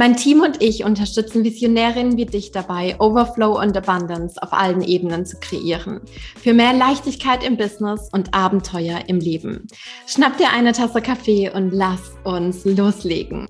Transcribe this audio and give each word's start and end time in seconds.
Mein 0.00 0.16
Team 0.16 0.40
und 0.40 0.62
ich 0.62 0.82
unterstützen 0.82 1.44
Visionärinnen 1.44 2.16
wie 2.16 2.24
dich 2.24 2.52
dabei, 2.52 2.98
Overflow 2.98 3.60
und 3.60 3.76
Abundance 3.76 4.42
auf 4.42 4.54
allen 4.54 4.80
Ebenen 4.80 5.26
zu 5.26 5.36
kreieren. 5.38 6.00
Für 6.42 6.54
mehr 6.54 6.72
Leichtigkeit 6.72 7.44
im 7.44 7.58
Business 7.58 8.08
und 8.10 8.32
Abenteuer 8.32 9.00
im 9.08 9.18
Leben. 9.18 9.66
Schnapp 10.06 10.38
dir 10.38 10.52
eine 10.56 10.72
Tasse 10.72 11.02
Kaffee 11.02 11.50
und 11.50 11.72
lass 11.72 12.12
uns 12.24 12.64
loslegen. 12.64 13.46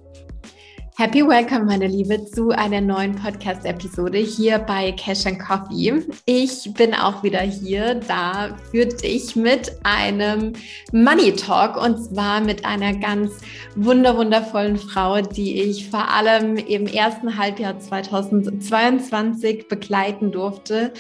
Happy 1.01 1.27
Welcome, 1.27 1.65
meine 1.65 1.87
Liebe, 1.87 2.27
zu 2.27 2.51
einer 2.51 2.83
neuen 2.83 3.15
Podcast-Episode 3.15 4.19
hier 4.19 4.59
bei 4.59 4.93
Cash 4.93 5.25
and 5.25 5.39
Coffee. 5.39 6.03
Ich 6.27 6.75
bin 6.75 6.93
auch 6.93 7.23
wieder 7.23 7.41
hier 7.41 7.95
da 8.07 8.55
für 8.71 8.85
dich 8.85 9.35
mit 9.35 9.75
einem 9.83 10.53
Money 10.93 11.33
Talk 11.33 11.83
und 11.83 12.05
zwar 12.05 12.43
mit 12.43 12.67
einer 12.67 12.93
ganz 12.93 13.33
wunder 13.77 14.15
wundervollen 14.15 14.77
Frau, 14.77 15.23
die 15.23 15.63
ich 15.63 15.89
vor 15.89 16.07
allem 16.07 16.59
im 16.59 16.87
ersten 16.87 17.39
Halbjahr 17.39 17.81
2022 17.81 19.69
begleiten 19.69 20.31
durfte 20.31 20.93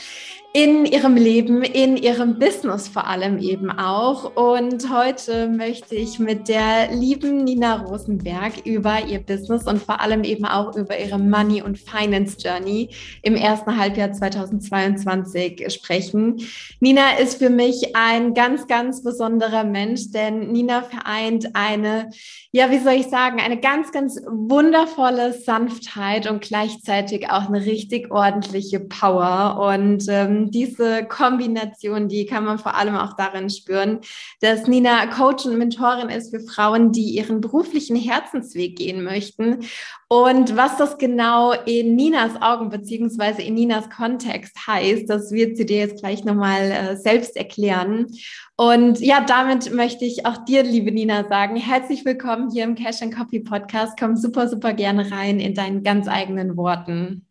in 0.52 0.84
ihrem 0.84 1.14
Leben, 1.14 1.62
in 1.62 1.96
ihrem 1.96 2.40
Business 2.40 2.88
vor 2.88 3.06
allem 3.06 3.38
eben 3.38 3.70
auch. 3.70 4.34
Und 4.34 4.92
heute 4.92 5.48
möchte 5.48 5.94
ich 5.94 6.18
mit 6.18 6.48
der 6.48 6.90
lieben 6.92 7.44
Nina 7.44 7.76
Rosenberg 7.82 8.66
über 8.66 8.98
ihr 9.06 9.20
Business 9.20 9.68
und 9.68 9.80
vor 9.80 10.00
allem 10.00 10.24
eben 10.24 10.44
auch 10.44 10.74
über 10.76 10.98
ihre 10.98 11.20
Money- 11.20 11.62
und 11.62 11.78
Finance 11.78 12.36
Journey 12.40 12.88
im 13.22 13.36
ersten 13.36 13.76
Halbjahr 13.76 14.12
2022 14.12 15.72
sprechen. 15.72 16.40
Nina 16.80 17.12
ist 17.22 17.38
für 17.38 17.50
mich 17.50 17.94
ein 17.94 18.34
ganz, 18.34 18.66
ganz 18.66 19.04
besonderer 19.04 19.62
Mensch, 19.62 20.10
denn 20.10 20.50
Nina 20.50 20.82
vereint 20.82 21.50
eine, 21.54 22.10
ja, 22.50 22.72
wie 22.72 22.78
soll 22.78 22.94
ich 22.94 23.06
sagen, 23.06 23.38
eine 23.38 23.60
ganz, 23.60 23.92
ganz 23.92 24.20
wundervolle 24.26 25.32
Sanftheit 25.32 26.28
und 26.28 26.40
gleichzeitig 26.40 27.30
auch 27.30 27.46
eine 27.46 27.64
richtig 27.64 28.10
ordentliche 28.10 28.80
Power. 28.80 29.60
Und 29.72 30.06
ähm, 30.08 30.39
diese 30.48 31.04
Kombination, 31.04 32.08
die 32.08 32.24
kann 32.24 32.44
man 32.44 32.58
vor 32.58 32.74
allem 32.74 32.96
auch 32.96 33.14
darin 33.16 33.50
spüren, 33.50 34.00
dass 34.40 34.66
Nina 34.66 35.06
Coach 35.08 35.44
und 35.44 35.58
Mentorin 35.58 36.08
ist 36.08 36.30
für 36.30 36.40
Frauen, 36.40 36.92
die 36.92 37.10
ihren 37.10 37.40
beruflichen 37.40 37.96
Herzensweg 37.96 38.76
gehen 38.76 39.04
möchten. 39.04 39.64
Und 40.08 40.56
was 40.56 40.76
das 40.76 40.96
genau 40.98 41.52
in 41.52 41.94
Ninas 41.94 42.40
Augen 42.40 42.70
beziehungsweise 42.70 43.42
in 43.42 43.54
Ninas 43.54 43.90
Kontext 43.90 44.66
heißt, 44.66 45.10
das 45.10 45.30
wird 45.32 45.56
sie 45.56 45.66
dir 45.66 45.78
jetzt 45.78 46.00
gleich 46.00 46.24
nochmal 46.24 46.70
äh, 46.70 46.96
selbst 46.96 47.36
erklären. 47.36 48.06
Und 48.56 49.00
ja, 49.00 49.20
damit 49.20 49.72
möchte 49.72 50.04
ich 50.04 50.26
auch 50.26 50.44
dir, 50.44 50.62
liebe 50.62 50.92
Nina, 50.92 51.28
sagen, 51.28 51.56
herzlich 51.56 52.04
willkommen 52.04 52.50
hier 52.50 52.64
im 52.64 52.74
Cash 52.74 53.02
and 53.02 53.14
Copy 53.14 53.40
Podcast. 53.40 53.98
Komm 53.98 54.16
super, 54.16 54.48
super 54.48 54.72
gerne 54.72 55.10
rein 55.10 55.40
in 55.40 55.54
deinen 55.54 55.82
ganz 55.82 56.08
eigenen 56.08 56.56
Worten. 56.56 57.26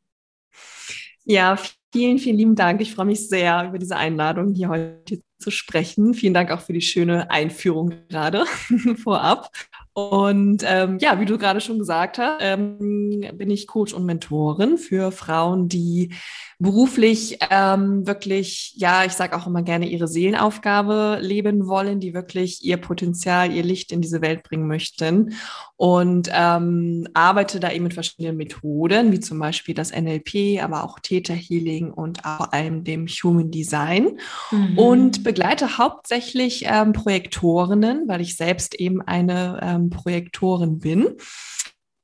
Ja, 1.25 1.57
Vielen, 1.91 2.19
vielen 2.19 2.37
lieben 2.37 2.55
Dank. 2.55 2.81
Ich 2.81 2.93
freue 2.93 3.07
mich 3.07 3.27
sehr 3.27 3.67
über 3.67 3.79
diese 3.79 3.97
Einladung, 3.97 4.53
hier 4.53 4.69
heute 4.69 5.21
zu 5.39 5.49
sprechen. 5.49 6.13
Vielen 6.13 6.35
Dank 6.35 6.51
auch 6.51 6.61
für 6.61 6.73
die 6.73 6.81
schöne 6.81 7.31
Einführung 7.31 7.93
gerade 8.09 8.45
vorab. 9.03 9.49
Und 9.93 10.63
ähm, 10.67 10.99
ja, 10.99 11.19
wie 11.19 11.25
du 11.25 11.39
gerade 11.39 11.61
schon 11.61 11.79
gesagt 11.79 12.19
hast, 12.19 12.39
ähm, 12.41 13.25
bin 13.33 13.49
ich 13.49 13.65
Coach 13.65 13.93
und 13.93 14.05
Mentorin 14.05 14.77
für 14.77 15.11
Frauen, 15.11 15.67
die 15.67 16.13
beruflich 16.61 17.39
ähm, 17.49 18.05
wirklich, 18.05 18.73
ja, 18.75 19.05
ich 19.05 19.13
sage 19.13 19.35
auch 19.37 19.47
immer 19.47 19.61
gerne, 19.61 19.87
ihre 19.87 20.09
Seelenaufgabe 20.09 21.19
leben 21.21 21.67
wollen, 21.67 22.01
die 22.01 22.13
wirklich 22.13 22.65
ihr 22.65 22.75
Potenzial, 22.75 23.53
ihr 23.53 23.63
Licht 23.63 23.93
in 23.93 24.01
diese 24.01 24.21
Welt 24.21 24.43
bringen 24.43 24.67
möchten. 24.67 25.33
Und 25.77 26.29
ähm, 26.33 27.07
arbeite 27.13 27.61
da 27.61 27.71
eben 27.71 27.85
mit 27.85 27.93
verschiedenen 27.93 28.35
Methoden, 28.35 29.13
wie 29.13 29.21
zum 29.21 29.39
Beispiel 29.39 29.73
das 29.73 29.93
NLP, 29.93 30.61
aber 30.61 30.83
auch 30.83 30.99
Theta 30.99 31.33
Healing 31.33 31.91
und 31.91 32.21
vor 32.21 32.53
allem 32.53 32.83
dem 32.83 33.07
Human 33.07 33.51
Design. 33.51 34.19
Mhm. 34.51 34.77
Und 34.77 35.23
begleite 35.23 35.77
hauptsächlich 35.77 36.65
ähm, 36.67 36.91
Projektorinnen, 36.91 38.09
weil 38.09 38.19
ich 38.19 38.35
selbst 38.35 38.75
eben 38.75 39.01
eine 39.01 39.61
ähm, 39.61 39.89
Projektoren 39.89 40.79
bin. 40.79 41.15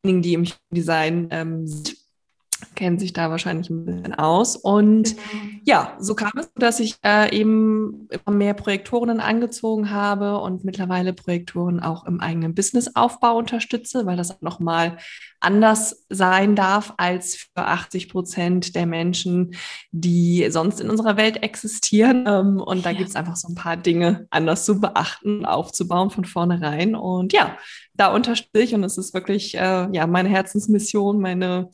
Diejenigen, 0.06 0.22
die 0.22 0.34
im 0.34 0.48
Design 0.72 1.28
ähm, 1.32 1.68
sind, 1.68 2.05
kennen 2.76 3.00
sich 3.00 3.14
da 3.14 3.30
wahrscheinlich 3.30 3.70
ein 3.70 3.86
bisschen 3.86 4.16
aus. 4.16 4.56
Und 4.56 5.16
genau. 5.16 5.44
ja, 5.66 5.98
so 6.00 6.16
kam 6.16 6.32
es, 6.38 6.50
dass 6.56 6.80
ich 6.80 6.96
äh, 7.04 7.36
eben 7.36 8.08
immer 8.10 8.36
mehr 8.36 8.54
Projektoren 8.54 9.20
angezogen 9.20 9.92
habe 9.92 10.40
und 10.40 10.64
mittlerweile 10.64 11.14
Projektoren 11.14 11.80
auch 11.80 12.06
im 12.06 12.20
eigenen 12.20 12.56
Businessaufbau 12.56 13.38
unterstütze, 13.38 14.06
weil 14.06 14.18
das 14.18 14.42
nochmal 14.42 14.98
anders 15.40 16.06
sein 16.10 16.56
darf 16.56 16.94
als 16.98 17.36
für 17.36 17.66
80 17.66 18.10
Prozent 18.10 18.76
der 18.76 18.86
Menschen, 18.86 19.56
die 19.92 20.48
sonst 20.50 20.80
in 20.80 20.90
unserer 20.90 21.18
Welt 21.18 21.44
existieren. 21.44 22.26
Ähm, 22.28 22.62
und 22.62 22.86
da 22.86 22.92
ja. 22.92 22.98
gibt 22.98 23.10
es 23.10 23.16
einfach 23.16 23.36
so 23.36 23.50
ein 23.50 23.56
paar 23.56 23.78
Dinge 23.78 24.28
anders 24.32 24.66
zu 24.66 24.80
beachten, 24.80 25.46
aufzubauen 25.46 26.10
von 26.10 26.26
vornherein. 26.26 26.96
Und 26.96 27.34
ja, 27.34 27.58
da 27.94 28.14
unterstütze 28.14 28.62
ich 28.62 28.74
und 28.74 28.84
es 28.84 28.98
ist 28.98 29.14
wirklich 29.14 29.56
äh, 29.56 29.88
ja 29.92 30.08
meine 30.08 30.30
Herzensmission, 30.30 31.20
meine 31.20 31.70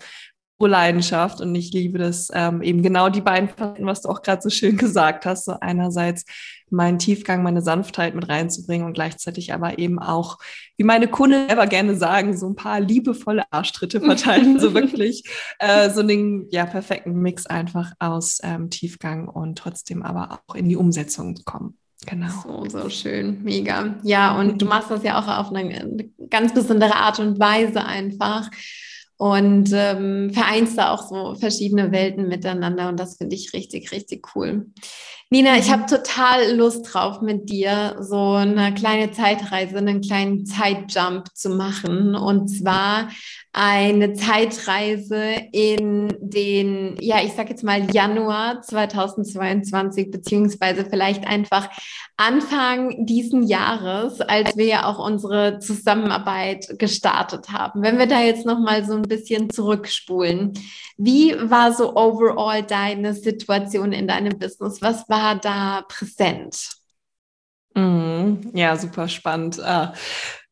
Leidenschaft 0.67 1.41
und 1.41 1.53
ich 1.55 1.71
liebe 1.71 1.97
das 1.97 2.29
ähm, 2.33 2.61
eben 2.61 2.81
genau 2.81 3.09
die 3.09 3.21
beiden 3.21 3.49
Facetten, 3.49 3.85
was 3.85 4.01
du 4.01 4.09
auch 4.09 4.21
gerade 4.21 4.41
so 4.41 4.49
schön 4.49 4.77
gesagt 4.77 5.25
hast. 5.25 5.45
So 5.45 5.57
einerseits 5.59 6.25
meinen 6.71 6.99
Tiefgang, 6.99 7.43
meine 7.43 7.61
Sanftheit 7.61 8.15
mit 8.15 8.29
reinzubringen 8.29 8.87
und 8.87 8.93
gleichzeitig 8.93 9.53
aber 9.53 9.77
eben 9.77 9.99
auch, 9.99 10.37
wie 10.77 10.83
meine 10.83 11.07
Kunden 11.07 11.47
selber 11.47 11.67
gerne 11.67 11.95
sagen, 11.95 12.37
so 12.37 12.47
ein 12.47 12.55
paar 12.55 12.79
liebevolle 12.79 13.43
Arschtritte 13.51 13.99
verteilen. 13.99 14.59
so 14.59 14.73
wirklich 14.73 15.23
äh, 15.59 15.89
so 15.89 15.99
einen 15.99 16.47
ja, 16.49 16.65
perfekten 16.65 17.13
Mix 17.21 17.45
einfach 17.45 17.91
aus 17.99 18.39
ähm, 18.43 18.69
Tiefgang 18.69 19.27
und 19.27 19.57
trotzdem 19.57 20.01
aber 20.01 20.39
auch 20.47 20.55
in 20.55 20.69
die 20.69 20.77
Umsetzung 20.77 21.35
kommen. 21.45 21.77
Genau. 22.07 22.29
So, 22.43 22.65
so 22.67 22.89
schön. 22.89 23.43
Mega. 23.43 23.95
Ja, 24.03 24.39
und 24.39 24.61
du 24.61 24.65
machst 24.65 24.89
das 24.89 25.03
ja 25.03 25.19
auch 25.19 25.27
auf 25.27 25.53
eine 25.53 26.09
ganz 26.29 26.53
besondere 26.53 26.95
Art 26.95 27.19
und 27.19 27.39
Weise 27.39 27.85
einfach 27.85 28.49
und 29.21 29.69
ähm, 29.71 30.31
vereinst 30.33 30.79
da 30.79 30.91
auch 30.91 31.07
so 31.07 31.35
verschiedene 31.35 31.91
Welten 31.91 32.27
miteinander 32.27 32.89
und 32.89 32.99
das 32.99 33.17
finde 33.17 33.35
ich 33.35 33.53
richtig, 33.53 33.91
richtig 33.91 34.35
cool. 34.35 34.71
Nina, 35.33 35.57
ich 35.57 35.67
mhm. 35.67 35.71
habe 35.71 35.85
total 35.85 36.57
Lust 36.57 36.93
drauf, 36.93 37.21
mit 37.21 37.49
dir 37.49 37.95
so 38.01 38.33
eine 38.33 38.73
kleine 38.73 39.11
Zeitreise, 39.11 39.77
einen 39.77 40.01
kleinen 40.01 40.45
Zeitjump 40.45 41.33
zu 41.33 41.51
machen. 41.51 42.15
Und 42.15 42.49
zwar 42.49 43.07
eine 43.53 44.11
Zeitreise 44.13 45.23
in 45.53 46.13
den, 46.19 46.97
ja, 46.99 47.21
ich 47.23 47.31
sage 47.31 47.51
jetzt 47.51 47.63
mal 47.63 47.89
Januar 47.93 48.61
2022, 48.61 50.11
beziehungsweise 50.11 50.85
vielleicht 50.85 51.25
einfach 51.25 51.69
Anfang 52.17 53.05
diesen 53.05 53.43
Jahres, 53.43 54.19
als 54.19 54.57
wir 54.57 54.65
ja 54.65 54.85
auch 54.85 54.99
unsere 54.99 55.59
Zusammenarbeit 55.59 56.77
gestartet 56.77 57.51
haben. 57.51 57.81
Wenn 57.81 57.97
wir 57.97 58.05
da 58.05 58.21
jetzt 58.21 58.45
nochmal 58.45 58.85
so 58.85 58.93
ein 58.93 59.01
bisschen 59.01 59.49
zurückspulen, 59.49 60.53
wie 60.97 61.35
war 61.41 61.73
so 61.73 61.95
overall 61.95 62.63
deine 62.63 63.13
Situation 63.13 63.91
in 63.91 64.07
deinem 64.07 64.37
Business? 64.37 64.81
Was 64.81 65.09
war 65.09 65.20
da 65.35 65.83
präsent? 65.87 66.71
Mm, 67.75 68.51
ja, 68.53 68.75
super 68.75 69.07
spannend. 69.07 69.59
Ah, 69.61 69.93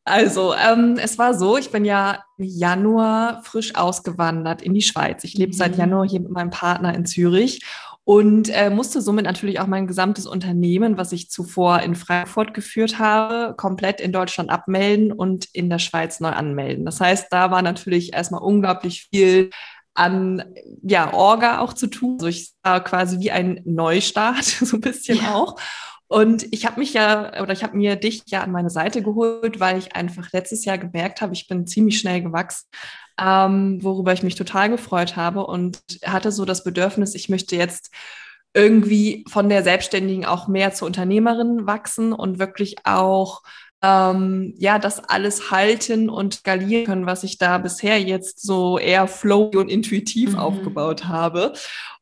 also, 0.04 0.54
ähm, 0.54 0.98
es 1.00 1.18
war 1.18 1.34
so, 1.34 1.58
ich 1.58 1.70
bin 1.70 1.84
ja 1.84 2.24
im 2.38 2.44
Januar 2.44 3.42
frisch 3.44 3.74
ausgewandert 3.74 4.62
in 4.62 4.74
die 4.74 4.82
Schweiz. 4.82 5.24
Ich 5.24 5.34
lebe 5.34 5.52
mhm. 5.52 5.56
seit 5.56 5.76
Januar 5.76 6.08
hier 6.08 6.20
mit 6.20 6.30
meinem 6.30 6.50
Partner 6.50 6.94
in 6.94 7.04
Zürich 7.04 7.60
und 8.04 8.48
äh, 8.48 8.70
musste 8.70 9.02
somit 9.02 9.24
natürlich 9.24 9.60
auch 9.60 9.66
mein 9.66 9.86
gesamtes 9.86 10.26
Unternehmen, 10.26 10.96
was 10.96 11.12
ich 11.12 11.30
zuvor 11.30 11.80
in 11.80 11.94
Frankfurt 11.94 12.54
geführt 12.54 12.98
habe, 12.98 13.54
komplett 13.54 14.00
in 14.00 14.10
Deutschland 14.10 14.50
abmelden 14.50 15.12
und 15.12 15.46
in 15.52 15.70
der 15.70 15.78
Schweiz 15.78 16.18
neu 16.18 16.30
anmelden. 16.30 16.84
Das 16.84 17.00
heißt, 17.00 17.28
da 17.30 17.50
war 17.50 17.62
natürlich 17.62 18.12
erstmal 18.12 18.42
unglaublich 18.42 19.08
viel 19.12 19.50
an 19.94 20.44
ja, 20.82 21.12
Orga 21.12 21.60
auch 21.60 21.72
zu 21.72 21.86
tun. 21.86 22.14
Also 22.14 22.26
ich 22.26 22.52
war 22.62 22.82
quasi 22.82 23.20
wie 23.20 23.30
ein 23.30 23.60
Neustart, 23.64 24.44
so 24.44 24.76
ein 24.76 24.80
bisschen 24.80 25.18
ja. 25.18 25.34
auch. 25.34 25.56
Und 26.08 26.52
ich 26.52 26.66
habe 26.66 26.80
mich 26.80 26.92
ja, 26.92 27.40
oder 27.40 27.52
ich 27.52 27.62
habe 27.62 27.76
mir 27.76 27.94
dich 27.94 28.24
ja 28.26 28.42
an 28.42 28.50
meine 28.50 28.70
Seite 28.70 29.00
geholt, 29.00 29.60
weil 29.60 29.78
ich 29.78 29.94
einfach 29.94 30.32
letztes 30.32 30.64
Jahr 30.64 30.76
gemerkt 30.76 31.20
habe, 31.20 31.34
ich 31.34 31.46
bin 31.46 31.68
ziemlich 31.68 32.00
schnell 32.00 32.20
gewachsen, 32.20 32.66
ähm, 33.20 33.78
worüber 33.80 34.12
ich 34.12 34.24
mich 34.24 34.34
total 34.34 34.70
gefreut 34.70 35.14
habe 35.14 35.46
und 35.46 35.78
hatte 36.04 36.32
so 36.32 36.44
das 36.44 36.64
Bedürfnis, 36.64 37.14
ich 37.14 37.28
möchte 37.28 37.54
jetzt 37.54 37.92
irgendwie 38.54 39.24
von 39.28 39.48
der 39.48 39.62
Selbstständigen 39.62 40.24
auch 40.24 40.48
mehr 40.48 40.72
zur 40.72 40.86
Unternehmerin 40.86 41.66
wachsen 41.66 42.12
und 42.12 42.40
wirklich 42.40 42.76
auch 42.84 43.42
ähm, 43.82 44.54
ja, 44.58 44.78
das 44.78 45.02
alles 45.02 45.50
halten 45.50 46.10
und 46.10 46.34
skalieren 46.34 46.84
können, 46.84 47.06
was 47.06 47.24
ich 47.24 47.38
da 47.38 47.58
bisher 47.58 48.00
jetzt 48.00 48.42
so 48.42 48.78
eher 48.78 49.06
flow 49.08 49.50
und 49.54 49.70
intuitiv 49.70 50.32
mhm. 50.32 50.38
aufgebaut 50.38 51.06
habe. 51.06 51.54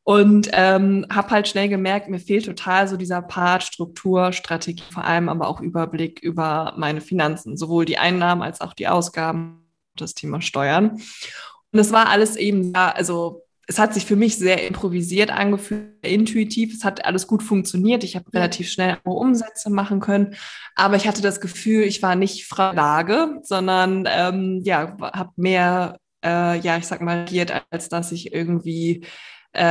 Und 0.03 0.49
ähm, 0.53 1.05
habe 1.11 1.29
halt 1.29 1.47
schnell 1.47 1.69
gemerkt, 1.69 2.09
mir 2.09 2.19
fehlt 2.19 2.45
total 2.45 2.87
so 2.87 2.97
dieser 2.97 3.21
Part 3.21 3.63
Struktur, 3.63 4.33
Strategie, 4.33 4.83
vor 4.91 5.05
allem 5.05 5.29
aber 5.29 5.47
auch 5.47 5.61
Überblick 5.61 6.19
über 6.19 6.73
meine 6.77 6.99
Finanzen, 6.99 7.57
sowohl 7.57 7.85
die 7.85 7.99
Einnahmen 7.99 8.41
als 8.41 8.59
auch 8.59 8.73
die 8.73 8.87
Ausgaben, 8.87 9.67
das 9.95 10.15
Thema 10.15 10.41
Steuern. 10.41 10.91
Und 10.91 11.77
das 11.77 11.91
war 11.91 12.09
alles 12.09 12.35
eben, 12.35 12.73
ja, 12.73 12.89
also 12.89 13.43
es 13.69 13.77
hat 13.77 13.93
sich 13.93 14.07
für 14.07 14.15
mich 14.15 14.35
sehr 14.35 14.65
improvisiert 14.65 15.29
angefühlt, 15.29 15.93
intuitiv. 16.01 16.73
Es 16.73 16.83
hat 16.83 17.05
alles 17.05 17.27
gut 17.27 17.43
funktioniert. 17.43 18.03
Ich 18.03 18.15
habe 18.15 18.25
relativ 18.33 18.67
schnell 18.67 18.97
Umsätze 19.03 19.69
machen 19.69 19.99
können. 19.99 20.35
Aber 20.73 20.95
ich 20.95 21.07
hatte 21.07 21.21
das 21.21 21.39
Gefühl, 21.39 21.83
ich 21.83 22.01
war 22.01 22.15
nicht 22.15 22.47
Frau 22.47 22.71
Lage, 22.73 23.39
sondern 23.43 24.07
ähm, 24.09 24.61
ja, 24.63 24.97
habe 24.99 25.29
mehr, 25.35 25.99
äh, 26.25 26.59
ja, 26.59 26.77
ich 26.77 26.87
sag 26.87 27.01
mal, 27.01 27.21
agiert, 27.21 27.63
als 27.69 27.89
dass 27.89 28.11
ich 28.11 28.33
irgendwie 28.33 29.05
äh, 29.53 29.61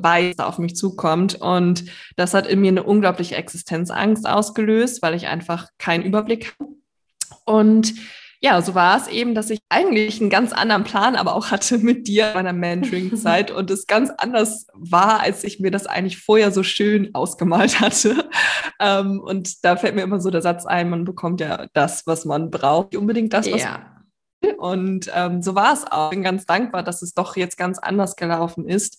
weiß, 0.00 0.38
auf 0.38 0.58
mich 0.58 0.76
zukommt. 0.76 1.34
Und 1.34 1.86
das 2.14 2.34
hat 2.34 2.46
in 2.46 2.60
mir 2.60 2.68
eine 2.68 2.84
unglaubliche 2.84 3.34
Existenzangst 3.34 4.28
ausgelöst, 4.28 5.02
weil 5.02 5.14
ich 5.14 5.26
einfach 5.26 5.70
keinen 5.76 6.04
Überblick 6.04 6.54
habe. 6.60 6.70
Und 7.46 7.94
ja, 8.42 8.62
so 8.62 8.74
war 8.74 8.96
es 8.96 9.06
eben, 9.06 9.34
dass 9.34 9.50
ich 9.50 9.60
eigentlich 9.68 10.20
einen 10.20 10.30
ganz 10.30 10.52
anderen 10.52 10.82
Plan 10.82 11.14
aber 11.14 11.34
auch 11.34 11.50
hatte 11.50 11.76
mit 11.78 12.08
dir 12.08 12.28
in 12.28 12.34
meiner 12.34 12.54
Mentoring-Zeit 12.54 13.50
und 13.50 13.70
es 13.70 13.86
ganz 13.86 14.10
anders 14.16 14.66
war, 14.72 15.20
als 15.20 15.44
ich 15.44 15.60
mir 15.60 15.70
das 15.70 15.86
eigentlich 15.86 16.18
vorher 16.18 16.50
so 16.50 16.62
schön 16.62 17.14
ausgemalt 17.14 17.80
hatte. 17.80 18.28
Ähm, 18.80 19.20
und 19.20 19.62
da 19.62 19.76
fällt 19.76 19.94
mir 19.94 20.02
immer 20.02 20.20
so 20.20 20.30
der 20.30 20.40
Satz 20.40 20.64
ein, 20.64 20.88
man 20.88 21.04
bekommt 21.04 21.40
ja 21.42 21.66
das, 21.74 22.06
was 22.06 22.24
man 22.24 22.50
braucht, 22.50 22.96
unbedingt 22.96 23.34
das, 23.34 23.50
was 23.52 23.62
ja. 23.62 23.96
Und 24.56 25.10
ähm, 25.14 25.42
so 25.42 25.54
war 25.54 25.74
es 25.74 25.84
auch. 25.90 26.06
Ich 26.06 26.16
bin 26.16 26.22
ganz 26.22 26.46
dankbar, 26.46 26.82
dass 26.82 27.02
es 27.02 27.12
doch 27.12 27.36
jetzt 27.36 27.58
ganz 27.58 27.78
anders 27.78 28.16
gelaufen 28.16 28.66
ist. 28.66 28.98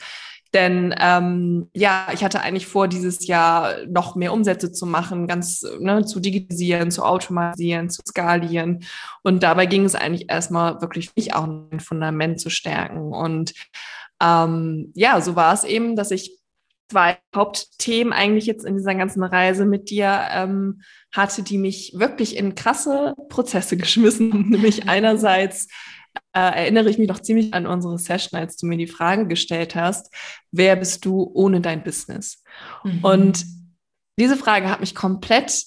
Denn 0.54 0.94
ähm, 1.00 1.70
ja, 1.74 2.08
ich 2.14 2.24
hatte 2.24 2.42
eigentlich 2.42 2.68
vor, 2.68 2.88
dieses 2.88 3.26
Jahr 3.26 3.86
noch 3.88 4.16
mehr 4.16 4.34
Umsätze 4.34 4.72
zu 4.72 4.86
machen, 4.86 5.28
ganz 5.28 5.66
ne, 5.80 6.06
zu 6.06 6.20
digitalisieren, 6.20 6.92
zu 6.92 7.04
automatisieren, 7.04 7.90
zu 7.90 8.02
skalieren. 8.06 8.84
Und 9.24 9.44
dabei 9.44 9.66
ging 9.66 9.86
es 9.86 9.96
eigentlich 9.96 10.30
erstmal 10.30 10.82
wirklich 10.82 11.16
nicht 11.16 11.34
auch 11.36 11.46
ein 11.46 11.80
Fundament 11.80 12.42
zu 12.42 12.50
stärken. 12.50 13.14
Und 13.14 13.54
ähm, 14.22 14.92
ja, 14.94 15.22
so 15.22 15.36
war 15.36 15.54
es 15.54 15.64
eben, 15.64 15.96
dass 15.96 16.12
ich 16.12 16.38
zwei 16.92 17.18
Hauptthemen 17.34 18.12
eigentlich 18.12 18.46
jetzt 18.46 18.66
in 18.66 18.76
dieser 18.76 18.96
ganzen 18.96 19.24
Reise 19.24 19.66
mit 19.66 19.90
dir 19.90 20.28
ähm, 20.32 20.82
hatte, 21.14 21.42
die 21.42 21.58
mich 21.58 21.94
wirklich 21.96 22.36
in 22.36 22.56
krasse 22.56 23.16
Prozesse 23.30 23.78
geschmissen. 23.78 24.50
Nämlich 24.50 24.90
einerseits 24.90 25.68
äh, 26.34 26.40
erinnere 26.40 26.90
ich 26.90 26.98
mich 26.98 27.08
noch 27.08 27.20
ziemlich 27.20 27.54
an 27.54 27.66
unsere 27.66 27.98
Session, 27.98 28.40
als 28.40 28.58
du 28.58 28.66
mir 28.66 28.78
die 28.78 28.88
Frage 28.88 29.28
gestellt 29.28 29.76
hast, 29.76 30.14
wer 30.52 30.76
bist 30.76 31.06
du 31.06 31.30
ohne 31.34 31.62
dein 31.62 31.84
Business? 31.84 32.44
Mhm. 32.84 33.04
Und 33.04 33.46
diese 34.20 34.38
Frage 34.38 34.70
hat 34.70 34.82
mich 34.82 34.96
komplett, 34.96 35.64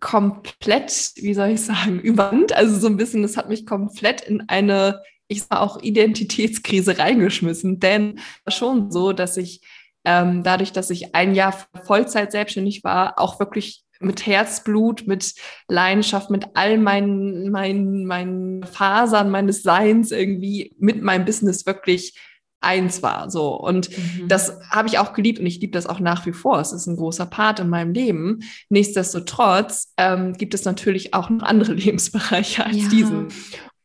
komplett, 0.00 1.12
wie 1.16 1.34
soll 1.34 1.48
ich 1.48 1.60
sagen, 1.62 2.00
überrannt. 2.00 2.52
Also 2.52 2.78
so 2.78 2.86
ein 2.86 2.96
bisschen, 2.96 3.22
das 3.22 3.36
hat 3.36 3.48
mich 3.48 3.66
komplett 3.66 4.20
in 4.22 4.48
eine, 4.48 5.02
ich 5.28 5.42
sag 5.42 5.60
auch 5.60 5.82
Identitätskrise 5.82 6.98
reingeschmissen. 6.98 7.80
Denn 7.80 8.20
schon 8.48 8.90
so, 8.90 9.12
dass 9.12 9.36
ich 9.36 9.60
ähm, 10.04 10.44
dadurch, 10.44 10.72
dass 10.72 10.88
ich 10.90 11.16
ein 11.16 11.34
Jahr 11.34 11.52
Vollzeit 11.82 12.30
selbstständig 12.30 12.84
war, 12.84 13.18
auch 13.18 13.40
wirklich 13.40 13.85
mit 14.00 14.26
Herzblut, 14.26 15.06
mit 15.06 15.34
Leidenschaft, 15.68 16.30
mit 16.30 16.46
all 16.54 16.78
meinen, 16.78 17.50
meinen, 17.50 18.06
meinen 18.06 18.64
Fasern 18.64 19.30
meines 19.30 19.62
Seins 19.62 20.10
irgendwie 20.10 20.74
mit 20.78 21.02
meinem 21.02 21.24
Business 21.24 21.66
wirklich 21.66 22.18
eins 22.60 23.02
war. 23.02 23.30
So. 23.30 23.54
Und 23.54 23.90
mhm. 23.90 24.28
das 24.28 24.58
habe 24.70 24.88
ich 24.88 24.98
auch 24.98 25.12
geliebt 25.12 25.38
und 25.38 25.46
ich 25.46 25.60
liebe 25.60 25.72
das 25.72 25.86
auch 25.86 26.00
nach 26.00 26.26
wie 26.26 26.32
vor. 26.32 26.60
Es 26.60 26.72
ist 26.72 26.86
ein 26.86 26.96
großer 26.96 27.26
Part 27.26 27.60
in 27.60 27.68
meinem 27.68 27.92
Leben. 27.92 28.40
Nichtsdestotrotz 28.68 29.92
ähm, 29.96 30.32
gibt 30.34 30.54
es 30.54 30.64
natürlich 30.64 31.14
auch 31.14 31.30
noch 31.30 31.44
andere 31.44 31.72
Lebensbereiche 31.74 32.64
als 32.66 32.76
ja. 32.76 32.88
diesen. 32.88 33.28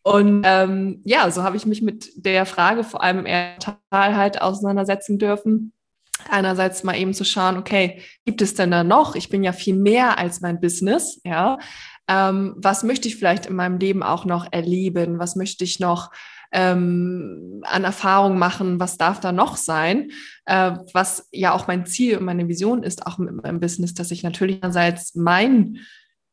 Und 0.03 0.41
ähm, 0.45 1.01
ja, 1.05 1.29
so 1.29 1.43
habe 1.43 1.57
ich 1.57 1.67
mich 1.67 1.83
mit 1.83 2.11
der 2.15 2.47
Frage 2.47 2.83
vor 2.83 3.03
allem 3.03 3.19
im 3.19 3.25
Erdteil 3.27 3.77
halt 3.91 4.41
auseinandersetzen 4.41 5.19
dürfen 5.19 5.73
einerseits 6.29 6.83
mal 6.83 6.97
eben 6.97 7.13
zu 7.13 7.23
schauen, 7.23 7.57
okay, 7.57 8.01
gibt 8.25 8.41
es 8.41 8.53
denn 8.53 8.71
da 8.71 8.83
noch? 8.83 9.15
Ich 9.15 9.29
bin 9.29 9.44
ja 9.44 9.53
viel 9.53 9.75
mehr 9.75 10.18
als 10.18 10.41
mein 10.41 10.59
Business, 10.59 11.19
ja. 11.23 11.57
Ähm, 12.07 12.56
was 12.57 12.83
möchte 12.83 13.07
ich 13.07 13.15
vielleicht 13.15 13.45
in 13.45 13.56
meinem 13.56 13.77
Leben 13.77 14.03
auch 14.03 14.25
noch 14.25 14.51
erleben? 14.51 15.19
Was 15.19 15.35
möchte 15.35 15.63
ich 15.63 15.79
noch 15.79 16.12
ähm, 16.51 17.62
an 17.63 17.83
Erfahrung 17.83 18.38
machen? 18.38 18.79
Was 18.79 18.97
darf 18.97 19.19
da 19.19 19.31
noch 19.31 19.56
sein? 19.56 20.12
Äh, 20.45 20.73
was 20.94 21.29
ja 21.31 21.53
auch 21.53 21.68
mein 21.68 21.85
Ziel 21.85 22.18
und 22.18 22.25
meine 22.25 22.47
Vision 22.47 22.83
ist, 22.83 23.07
auch 23.07 23.18
mit 23.18 23.33
meinem 23.33 23.59
Business, 23.59 23.94
dass 23.94 24.12
ich 24.12 24.23
natürlich 24.23 24.62
einerseits 24.62 25.15
mein 25.15 25.79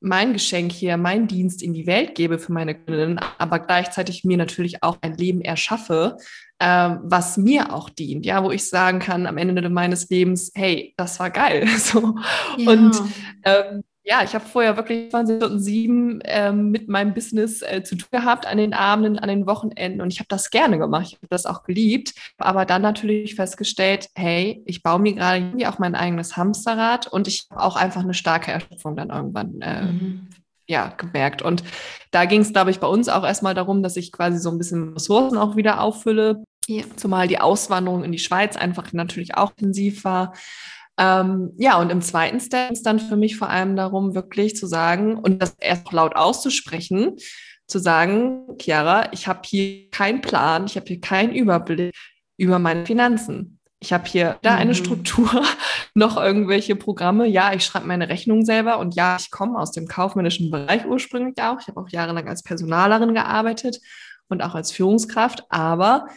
mein 0.00 0.32
Geschenk 0.32 0.70
hier, 0.70 0.96
mein 0.96 1.26
Dienst 1.26 1.62
in 1.62 1.74
die 1.74 1.86
Welt 1.86 2.14
gebe 2.14 2.38
für 2.38 2.52
meine 2.52 2.74
Kundinnen, 2.74 3.18
aber 3.38 3.58
gleichzeitig 3.58 4.22
mir 4.24 4.36
natürlich 4.36 4.82
auch 4.82 4.98
ein 5.00 5.16
Leben 5.16 5.40
erschaffe, 5.40 6.16
äh, 6.58 6.96
was 7.02 7.36
mir 7.36 7.72
auch 7.72 7.90
dient, 7.90 8.26
ja, 8.26 8.42
wo 8.42 8.50
ich 8.50 8.68
sagen 8.68 8.98
kann 8.98 9.26
am 9.26 9.38
Ende 9.38 9.68
meines 9.68 10.08
Lebens, 10.08 10.52
hey, 10.54 10.94
das 10.96 11.20
war 11.20 11.30
geil. 11.30 11.66
so. 11.78 12.16
Ja. 12.56 12.70
Und 12.70 13.00
ähm, 13.44 13.84
ja, 14.08 14.22
ich 14.24 14.34
habe 14.34 14.46
vorher 14.46 14.78
wirklich 14.78 15.10
20 15.10 15.36
Stunden 15.36 15.60
sieben 15.60 16.20
ähm, 16.24 16.70
mit 16.70 16.88
meinem 16.88 17.12
Business 17.12 17.60
äh, 17.60 17.82
zu 17.82 17.94
tun 17.94 18.08
gehabt 18.10 18.46
an 18.46 18.56
den 18.56 18.72
Abenden, 18.72 19.18
an 19.18 19.28
den 19.28 19.46
Wochenenden 19.46 20.00
und 20.00 20.10
ich 20.10 20.18
habe 20.18 20.28
das 20.28 20.48
gerne 20.48 20.78
gemacht. 20.78 21.08
Ich 21.08 21.14
habe 21.16 21.26
das 21.28 21.44
auch 21.44 21.62
geliebt, 21.64 22.14
aber 22.38 22.64
dann 22.64 22.80
natürlich 22.80 23.34
festgestellt, 23.34 24.08
hey, 24.14 24.62
ich 24.64 24.82
baue 24.82 24.98
mir 24.98 25.12
gerade 25.12 25.44
irgendwie 25.44 25.66
auch 25.66 25.78
mein 25.78 25.94
eigenes 25.94 26.38
Hamsterrad 26.38 27.06
und 27.06 27.28
ich 27.28 27.48
habe 27.50 27.62
auch 27.62 27.76
einfach 27.76 28.02
eine 28.02 28.14
starke 28.14 28.50
Erschöpfung 28.50 28.96
dann 28.96 29.10
irgendwann 29.10 29.60
äh, 29.60 29.82
mhm. 29.82 30.28
Ja, 30.68 30.92
gemerkt. 30.96 31.42
Und 31.42 31.64
da 32.10 32.26
ging 32.26 32.42
es, 32.42 32.52
glaube 32.52 32.70
ich, 32.70 32.78
bei 32.78 32.86
uns 32.86 33.08
auch 33.08 33.24
erstmal 33.24 33.54
darum, 33.54 33.82
dass 33.82 33.96
ich 33.96 34.12
quasi 34.12 34.38
so 34.38 34.50
ein 34.50 34.58
bisschen 34.58 34.92
Ressourcen 34.92 35.38
auch 35.38 35.56
wieder 35.56 35.80
auffülle. 35.80 36.44
Ja. 36.66 36.84
Zumal 36.96 37.26
die 37.26 37.40
Auswanderung 37.40 38.04
in 38.04 38.12
die 38.12 38.18
Schweiz 38.18 38.56
einfach 38.56 38.92
natürlich 38.92 39.36
auch 39.36 39.52
intensiv 39.56 40.04
war. 40.04 40.34
Ähm, 40.98 41.52
ja, 41.56 41.78
und 41.78 41.90
im 41.90 42.02
zweiten 42.02 42.40
Step 42.40 42.72
ist 42.72 42.84
dann 42.84 42.98
für 42.98 43.16
mich 43.16 43.36
vor 43.36 43.48
allem 43.48 43.76
darum, 43.76 44.14
wirklich 44.14 44.56
zu 44.56 44.66
sagen 44.66 45.16
und 45.16 45.40
das 45.40 45.56
erst 45.58 45.90
laut 45.92 46.16
auszusprechen, 46.16 47.16
zu 47.66 47.78
sagen, 47.78 48.46
Chiara, 48.60 49.12
ich 49.12 49.28
habe 49.28 49.40
hier 49.44 49.88
keinen 49.90 50.20
Plan, 50.20 50.66
ich 50.66 50.76
habe 50.76 50.86
hier 50.86 51.00
keinen 51.00 51.34
Überblick 51.34 51.94
über 52.36 52.58
meine 52.58 52.84
Finanzen. 52.84 53.57
Ich 53.80 53.92
habe 53.92 54.08
hier 54.08 54.38
da 54.42 54.56
eine 54.56 54.72
mhm. 54.72 54.76
Struktur, 54.76 55.44
noch 55.94 56.16
irgendwelche 56.16 56.74
Programme. 56.76 57.26
Ja, 57.26 57.52
ich 57.52 57.64
schreibe 57.64 57.86
meine 57.86 58.08
Rechnung 58.08 58.44
selber 58.44 58.78
und 58.78 58.96
ja, 58.96 59.16
ich 59.20 59.30
komme 59.30 59.58
aus 59.58 59.70
dem 59.70 59.86
kaufmännischen 59.86 60.50
Bereich 60.50 60.84
ursprünglich 60.86 61.40
auch. 61.42 61.60
Ich 61.60 61.68
habe 61.68 61.80
auch 61.80 61.88
jahrelang 61.88 62.28
als 62.28 62.42
Personalerin 62.42 63.14
gearbeitet 63.14 63.80
und 64.28 64.42
auch 64.42 64.54
als 64.54 64.72
Führungskraft, 64.72 65.44
aber 65.48 66.08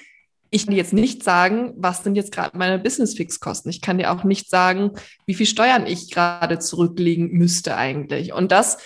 ich 0.50 0.65
kann 0.65 0.72
dir 0.72 0.77
jetzt 0.77 0.94
nicht 0.94 1.24
sagen, 1.24 1.74
was 1.77 2.03
sind 2.03 2.15
jetzt 2.15 2.34
gerade 2.34 2.58
meine 2.58 2.77
Business-Fixkosten. 2.77 3.72
Ich 3.72 3.80
kann 3.80 3.98
dir 3.98 4.12
auch 4.12 4.25
nicht 4.25 4.50
sagen, 4.50 4.91
wie 5.25 5.34
viel 5.34 5.46
Steuern 5.46 5.86
ich 5.88 6.12
gerade 6.12 6.60
zurücklegen 6.60 7.32
müsste 7.32 7.77
eigentlich. 7.77 8.34
Und 8.34 8.51
das 8.51 8.77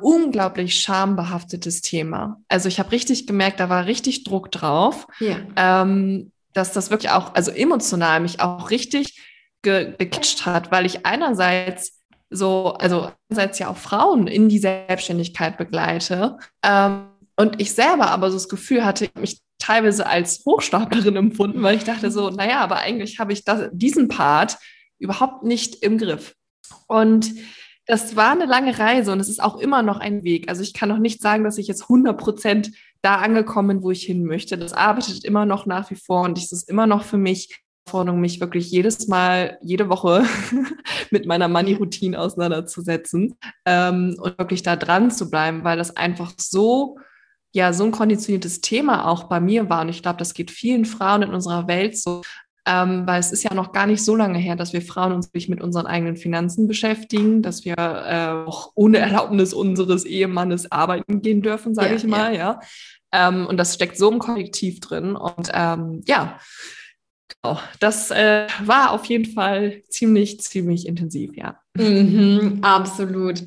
unglaublich 0.00 0.78
schambehaftetes 0.78 1.82
Thema. 1.82 2.40
Also 2.48 2.68
ich 2.68 2.78
habe 2.78 2.92
richtig 2.92 3.26
gemerkt, 3.26 3.60
da 3.60 3.68
war 3.68 3.86
richtig 3.86 4.24
Druck 4.24 4.50
drauf, 4.50 5.06
ja. 5.18 5.36
ähm, 5.56 6.32
dass 6.52 6.72
das 6.72 6.90
wirklich 6.90 7.12
auch, 7.12 7.34
also 7.34 7.50
emotional 7.50 8.20
mich 8.20 8.40
auch 8.40 8.70
richtig 8.70 9.20
ge 9.62 9.94
gecatcht 9.98 10.46
hat, 10.46 10.70
weil 10.70 10.86
ich 10.86 11.06
einerseits 11.06 12.00
so, 12.30 12.74
also 12.74 13.10
einerseits 13.28 13.58
ja 13.58 13.68
auch 13.68 13.76
Frauen 13.76 14.26
in 14.26 14.48
die 14.48 14.58
Selbstständigkeit 14.58 15.58
begleite 15.58 16.38
ähm, 16.62 17.08
und 17.36 17.60
ich 17.60 17.74
selber 17.74 18.10
aber 18.10 18.30
so 18.30 18.36
das 18.36 18.48
Gefühl 18.48 18.84
hatte, 18.84 19.08
mich 19.18 19.40
teilweise 19.58 20.06
als 20.06 20.44
Hochstaplerin 20.44 21.16
empfunden, 21.16 21.62
weil 21.62 21.76
ich 21.76 21.84
dachte 21.84 22.10
so, 22.10 22.30
naja, 22.30 22.60
aber 22.60 22.78
eigentlich 22.78 23.18
habe 23.18 23.32
ich 23.32 23.44
das, 23.44 23.68
diesen 23.72 24.08
Part 24.08 24.58
überhaupt 24.98 25.44
nicht 25.44 25.82
im 25.82 25.98
Griff. 25.98 26.34
Und 26.86 27.32
das 27.86 28.14
war 28.14 28.32
eine 28.32 28.46
lange 28.46 28.78
Reise 28.78 29.12
und 29.12 29.20
es 29.20 29.28
ist 29.28 29.42
auch 29.42 29.58
immer 29.58 29.82
noch 29.82 29.98
ein 29.98 30.22
Weg. 30.22 30.48
Also 30.48 30.62
ich 30.62 30.74
kann 30.74 30.88
noch 30.88 30.98
nicht 30.98 31.20
sagen, 31.20 31.44
dass 31.44 31.58
ich 31.58 31.66
jetzt 31.66 31.82
100 31.82 32.16
Prozent 32.16 32.70
da 33.02 33.16
angekommen 33.16 33.82
wo 33.82 33.90
ich 33.90 34.04
hin 34.04 34.24
möchte. 34.24 34.58
Das 34.58 34.72
arbeitet 34.72 35.24
immer 35.24 35.46
noch 35.46 35.66
nach 35.66 35.90
wie 35.90 35.96
vor 35.96 36.22
und 36.22 36.38
es 36.38 36.52
ist 36.52 36.68
immer 36.68 36.86
noch 36.86 37.04
für 37.04 37.18
mich 37.18 37.62
Forderung, 37.88 38.20
mich 38.20 38.40
wirklich 38.40 38.70
jedes 38.70 39.08
Mal, 39.08 39.58
jede 39.62 39.88
Woche 39.88 40.24
mit 41.10 41.26
meiner 41.26 41.48
Money-Routine 41.48 42.18
auseinanderzusetzen 42.18 43.36
ähm, 43.64 44.16
und 44.18 44.38
wirklich 44.38 44.62
da 44.62 44.76
dran 44.76 45.10
zu 45.10 45.28
bleiben, 45.30 45.64
weil 45.64 45.76
das 45.76 45.96
einfach 45.96 46.32
so 46.38 46.98
ja 47.52 47.72
so 47.72 47.84
ein 47.84 47.90
konditioniertes 47.90 48.60
Thema 48.60 49.08
auch 49.08 49.24
bei 49.24 49.40
mir 49.40 49.68
war. 49.68 49.80
Und 49.82 49.88
ich 49.88 50.02
glaube, 50.02 50.18
das 50.18 50.34
geht 50.34 50.50
vielen 50.50 50.84
Frauen 50.84 51.22
in 51.22 51.34
unserer 51.34 51.66
Welt 51.66 51.98
so, 51.98 52.22
ähm, 52.66 53.06
weil 53.06 53.20
es 53.20 53.32
ist 53.32 53.42
ja 53.42 53.54
noch 53.54 53.72
gar 53.72 53.86
nicht 53.86 54.04
so 54.04 54.14
lange 54.14 54.38
her, 54.38 54.56
dass 54.56 54.72
wir 54.72 54.82
Frauen 54.82 55.12
uns 55.12 55.30
mit 55.32 55.60
unseren 55.60 55.86
eigenen 55.86 56.16
Finanzen 56.16 56.68
beschäftigen, 56.68 57.42
dass 57.42 57.64
wir 57.64 57.76
äh, 57.76 58.48
auch 58.48 58.72
ohne 58.74 58.98
Erlaubnis 58.98 59.54
unseres 59.54 60.04
Ehemannes 60.04 60.70
arbeiten 60.70 61.22
gehen 61.22 61.42
dürfen, 61.42 61.74
sage 61.74 61.90
ja, 61.90 61.96
ich 61.96 62.04
mal, 62.04 62.34
ja. 62.34 62.38
ja. 62.38 62.60
Ähm, 63.12 63.46
und 63.46 63.56
das 63.56 63.74
steckt 63.74 63.96
so 63.96 64.10
im 64.10 64.18
Kollektiv 64.18 64.80
drin. 64.80 65.16
Und 65.16 65.50
ähm, 65.52 66.02
ja, 66.06 66.38
genau, 67.28 67.58
das 67.80 68.10
äh, 68.10 68.46
war 68.64 68.92
auf 68.92 69.06
jeden 69.06 69.32
Fall 69.32 69.82
ziemlich, 69.88 70.40
ziemlich 70.40 70.86
intensiv, 70.86 71.32
ja. 71.34 71.58
Mhm, 71.76 72.58
absolut. 72.62 73.42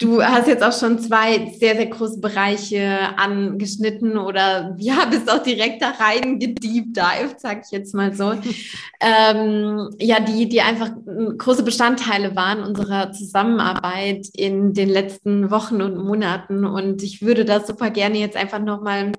Du 0.00 0.22
hast 0.22 0.46
jetzt 0.46 0.62
auch 0.62 0.72
schon 0.72 1.00
zwei 1.00 1.52
sehr, 1.58 1.74
sehr 1.74 1.86
große 1.86 2.20
Bereiche 2.20 3.18
angeschnitten 3.18 4.16
oder 4.16 4.76
ja, 4.78 5.04
bist 5.06 5.28
auch 5.30 5.42
direkt 5.42 5.82
da 5.82 5.90
rein 5.90 6.38
gediebdived, 6.38 7.40
sag 7.40 7.62
ich 7.64 7.72
jetzt 7.72 7.94
mal 7.94 8.14
so. 8.14 8.32
ähm, 9.00 9.90
ja, 9.98 10.20
die, 10.20 10.48
die 10.48 10.60
einfach 10.60 10.90
große 11.36 11.64
Bestandteile 11.64 12.36
waren 12.36 12.62
unserer 12.62 13.10
Zusammenarbeit 13.10 14.28
in 14.36 14.72
den 14.72 14.88
letzten 14.88 15.50
Wochen 15.50 15.82
und 15.82 15.96
Monaten. 15.96 16.64
Und 16.64 17.02
ich 17.02 17.20
würde 17.22 17.44
das 17.44 17.66
super 17.66 17.90
gerne 17.90 18.18
jetzt 18.18 18.36
einfach 18.36 18.60
nochmal 18.60 19.12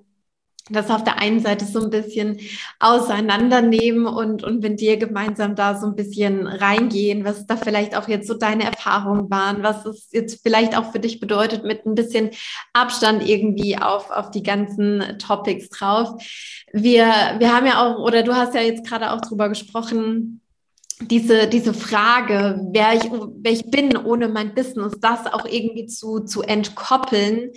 das 0.70 0.90
auf 0.90 1.04
der 1.04 1.20
einen 1.20 1.40
Seite 1.40 1.66
so 1.66 1.82
ein 1.82 1.90
bisschen 1.90 2.40
auseinandernehmen 2.80 4.06
und, 4.06 4.44
und 4.44 4.62
mit 4.62 4.80
dir 4.80 4.98
gemeinsam 4.98 5.56
da 5.56 5.80
so 5.80 5.88
ein 5.88 5.96
bisschen 5.96 6.48
reingehen, 6.48 7.26
was 7.26 7.46
da 7.48 7.58
vielleicht 7.58 7.96
auch 7.96 8.08
jetzt 8.08 8.28
so 8.28 8.34
deine 8.34 8.66
Erfahrungen 8.66 9.30
waren, 9.30 9.64
was 9.64 9.86
es 9.86 10.10
jetzt 10.12 10.42
vielleicht 10.42 10.78
auch 10.78 10.92
für 10.92 11.00
dich 11.00 11.20
bedeutet, 11.20 11.64
mit 11.64 11.86
ein 11.86 11.96
bisschen 11.96 12.32
Abstand 12.74 13.28
irgendwie 13.28 13.78
auf, 13.78 14.10
auf 14.12 14.32
die 14.32 14.44
ganzen 14.44 15.18
Topics 15.20 15.70
drauf. 15.70 16.22
Wir, 16.72 17.06
wir 17.40 17.56
haben 17.56 17.66
ja 17.66 17.84
auch, 17.84 18.00
oder 18.00 18.24
du 18.24 18.36
hast 18.36 18.56
ja 18.56 18.62
jetzt 18.62 18.86
gerade 18.86 19.12
auch 19.12 19.22
drüber 19.22 19.50
gesprochen, 19.50 20.42
diese, 21.02 21.48
diese 21.48 21.74
Frage, 21.74 22.60
wer 22.72 22.94
ich, 22.94 23.10
wer 23.10 23.52
ich 23.52 23.72
bin 23.72 23.96
ohne 23.96 24.28
mein 24.28 24.54
Business, 24.54 24.94
das 25.00 25.28
auch 25.28 25.46
irgendwie 25.46 25.86
zu, 25.86 26.20
zu 26.20 26.42
entkoppeln 26.42 27.52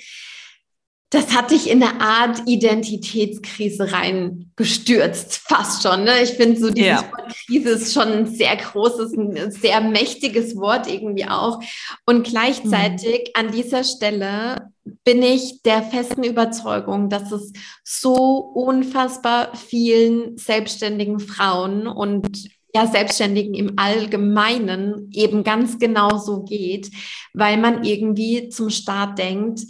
das 1.12 1.34
hat 1.34 1.50
dich 1.50 1.68
in 1.68 1.82
eine 1.82 2.00
Art 2.00 2.40
Identitätskrise 2.46 3.92
reingestürzt, 3.92 5.34
fast 5.46 5.82
schon. 5.82 6.04
Ne? 6.04 6.22
Ich 6.22 6.30
finde 6.30 6.58
so 6.58 6.70
dieses 6.70 7.02
ja. 7.02 7.12
Wort 7.12 7.36
Krise 7.46 7.68
ist 7.68 7.92
schon 7.92 8.08
ein 8.08 8.26
sehr 8.26 8.56
großes, 8.56 9.12
ein 9.12 9.50
sehr 9.50 9.82
mächtiges 9.82 10.56
Wort 10.56 10.90
irgendwie 10.90 11.26
auch. 11.26 11.60
Und 12.06 12.26
gleichzeitig 12.26 13.32
mhm. 13.36 13.46
an 13.46 13.52
dieser 13.52 13.84
Stelle 13.84 14.70
bin 15.04 15.22
ich 15.22 15.60
der 15.62 15.82
festen 15.82 16.24
Überzeugung, 16.24 17.10
dass 17.10 17.30
es 17.30 17.52
so 17.84 18.14
unfassbar 18.14 19.54
vielen 19.54 20.38
selbstständigen 20.38 21.20
Frauen 21.20 21.88
und 21.88 22.48
ja, 22.74 22.86
Selbstständigen 22.86 23.52
im 23.52 23.74
Allgemeinen 23.76 25.10
eben 25.12 25.44
ganz 25.44 25.78
genau 25.78 26.16
so 26.16 26.42
geht, 26.42 26.90
weil 27.34 27.58
man 27.58 27.84
irgendwie 27.84 28.48
zum 28.48 28.70
Start 28.70 29.18
denkt, 29.18 29.60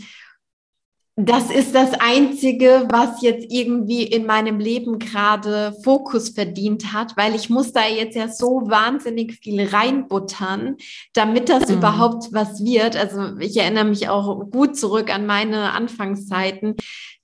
das 1.24 1.50
ist 1.50 1.74
das 1.74 1.92
Einzige, 2.00 2.88
was 2.90 3.22
jetzt 3.22 3.46
irgendwie 3.50 4.02
in 4.02 4.26
meinem 4.26 4.58
Leben 4.58 4.98
gerade 4.98 5.72
Fokus 5.84 6.30
verdient 6.30 6.92
hat, 6.92 7.16
weil 7.16 7.34
ich 7.34 7.48
muss 7.48 7.72
da 7.72 7.86
jetzt 7.86 8.16
ja 8.16 8.28
so 8.28 8.62
wahnsinnig 8.66 9.34
viel 9.34 9.64
reinbuttern, 9.66 10.76
damit 11.12 11.48
das 11.48 11.68
mhm. 11.68 11.76
überhaupt 11.76 12.32
was 12.32 12.64
wird. 12.64 12.96
Also 12.96 13.38
ich 13.38 13.56
erinnere 13.56 13.84
mich 13.84 14.08
auch 14.08 14.50
gut 14.50 14.76
zurück 14.76 15.14
an 15.14 15.26
meine 15.26 15.72
Anfangszeiten. 15.72 16.74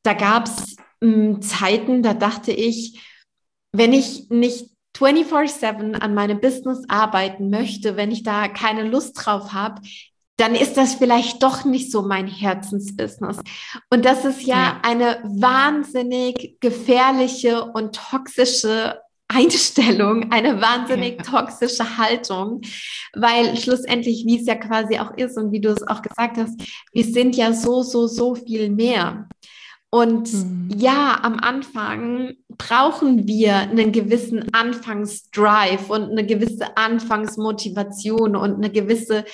Da 0.03 0.13
gab 0.13 0.47
es 0.47 0.77
hm, 1.03 1.43
Zeiten, 1.43 2.03
da 2.03 2.15
dachte 2.15 2.53
ich, 2.53 3.01
wenn 3.73 3.93
ich 3.93 4.31
nicht 4.31 4.71
24/7 4.97 5.95
an 5.95 6.15
meinem 6.15 6.41
Business 6.41 6.85
arbeiten 6.89 7.51
möchte, 7.51 7.97
wenn 7.97 8.11
ich 8.11 8.23
da 8.23 8.49
keine 8.49 8.85
Lust 8.85 9.15
drauf 9.15 9.53
habe, 9.53 9.83
dann 10.39 10.55
ist 10.55 10.77
das 10.77 10.95
vielleicht 10.95 11.43
doch 11.43 11.65
nicht 11.65 11.91
so 11.91 12.03
mein 12.03 12.29
Herzensbusiness. 12.29 13.39
Und 13.91 14.05
das 14.05 14.25
ist 14.25 14.43
ja, 14.43 14.57
ja, 14.57 14.81
eine 14.83 15.21
wahnsinnig 15.25 16.59
gefährliche 16.61 17.65
und 17.65 17.97
toxische 17.97 19.01
Einstellung, 19.27 20.31
eine 20.33 20.61
wahnsinnig 20.61 21.23
toxische 21.23 21.99
Haltung, 21.99 22.63
weil 23.15 23.57
schlussendlich, 23.57 24.25
wie 24.27 24.41
es 24.41 24.47
ja 24.47 24.55
quasi 24.55 24.99
auch 24.99 25.11
ist 25.17 25.37
und 25.37 25.53
wie 25.53 25.61
du 25.61 25.71
es 25.71 25.87
auch 25.87 26.03
gesagt 26.03 26.39
hast, 26.39 26.55
wir 26.93 27.05
sind 27.05 27.37
ja 27.37 27.53
so, 27.53 27.83
so, 27.83 28.07
so 28.07 28.37
viel 28.37 28.71
mehr. 28.71 29.29
Und 29.91 30.33
mhm. 30.33 30.71
ja, 30.77 31.19
am 31.23 31.39
Anfang 31.39 32.35
brauchen 32.49 33.27
wir 33.27 33.57
einen 33.57 33.93
gewissen 33.93 34.53
Anfangsdrive 34.53 35.89
und 35.89 36.11
eine 36.11 36.27
gewisse 36.27 36.77
Anfangsmotivation 36.77 38.37
und 38.37 38.57
eine 38.57 38.71
gewisse 38.71 39.25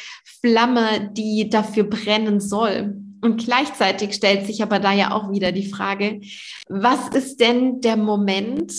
Flamme, 0.41 1.11
die 1.13 1.49
dafür 1.51 1.85
brennen 1.85 2.41
soll. 2.41 2.97
Und 3.21 3.43
gleichzeitig 3.45 4.15
stellt 4.15 4.47
sich 4.47 4.63
aber 4.63 4.79
da 4.79 4.93
ja 4.93 5.13
auch 5.13 5.33
wieder 5.33 5.51
die 5.51 5.69
Frage, 5.69 6.21
was 6.69 7.09
ist 7.09 7.41
denn 7.41 7.81
der 7.81 7.97
Moment, 7.97 8.73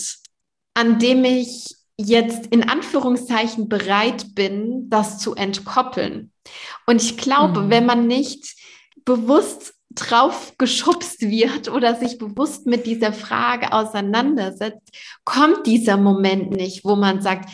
an 0.74 0.98
dem 0.98 1.24
ich 1.24 1.66
jetzt 1.98 2.46
in 2.46 2.68
Anführungszeichen 2.68 3.68
bereit 3.68 4.34
bin, 4.34 4.88
das 4.88 5.18
zu 5.18 5.34
entkoppeln? 5.34 6.30
Und 6.86 7.02
ich 7.02 7.18
glaube, 7.18 7.62
mhm. 7.62 7.70
wenn 7.70 7.86
man 7.86 8.06
nicht 8.06 8.54
bewusst 9.04 9.75
drauf 9.96 10.54
geschubst 10.58 11.22
wird 11.22 11.68
oder 11.68 11.96
sich 11.96 12.18
bewusst 12.18 12.66
mit 12.66 12.86
dieser 12.86 13.12
Frage 13.12 13.72
auseinandersetzt, 13.72 14.96
kommt 15.24 15.66
dieser 15.66 15.96
Moment 15.96 16.50
nicht, 16.52 16.84
wo 16.84 16.94
man 16.94 17.20
sagt, 17.20 17.50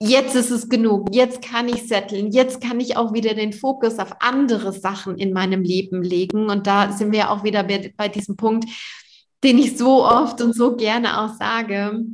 jetzt 0.00 0.36
ist 0.36 0.50
es 0.50 0.68
genug, 0.68 1.08
jetzt 1.12 1.42
kann 1.42 1.68
ich 1.68 1.88
setteln, 1.88 2.30
jetzt 2.30 2.60
kann 2.60 2.78
ich 2.78 2.96
auch 2.96 3.12
wieder 3.12 3.34
den 3.34 3.52
Fokus 3.52 3.98
auf 3.98 4.12
andere 4.20 4.72
Sachen 4.72 5.16
in 5.18 5.32
meinem 5.32 5.62
Leben 5.62 6.02
legen. 6.02 6.48
Und 6.48 6.66
da 6.66 6.92
sind 6.92 7.12
wir 7.12 7.30
auch 7.30 7.42
wieder 7.42 7.64
bei, 7.64 7.92
bei 7.96 8.08
diesem 8.08 8.36
Punkt, 8.36 8.68
den 9.42 9.58
ich 9.58 9.76
so 9.76 10.04
oft 10.04 10.40
und 10.40 10.54
so 10.54 10.76
gerne 10.76 11.20
auch 11.20 11.34
sage. 11.34 12.04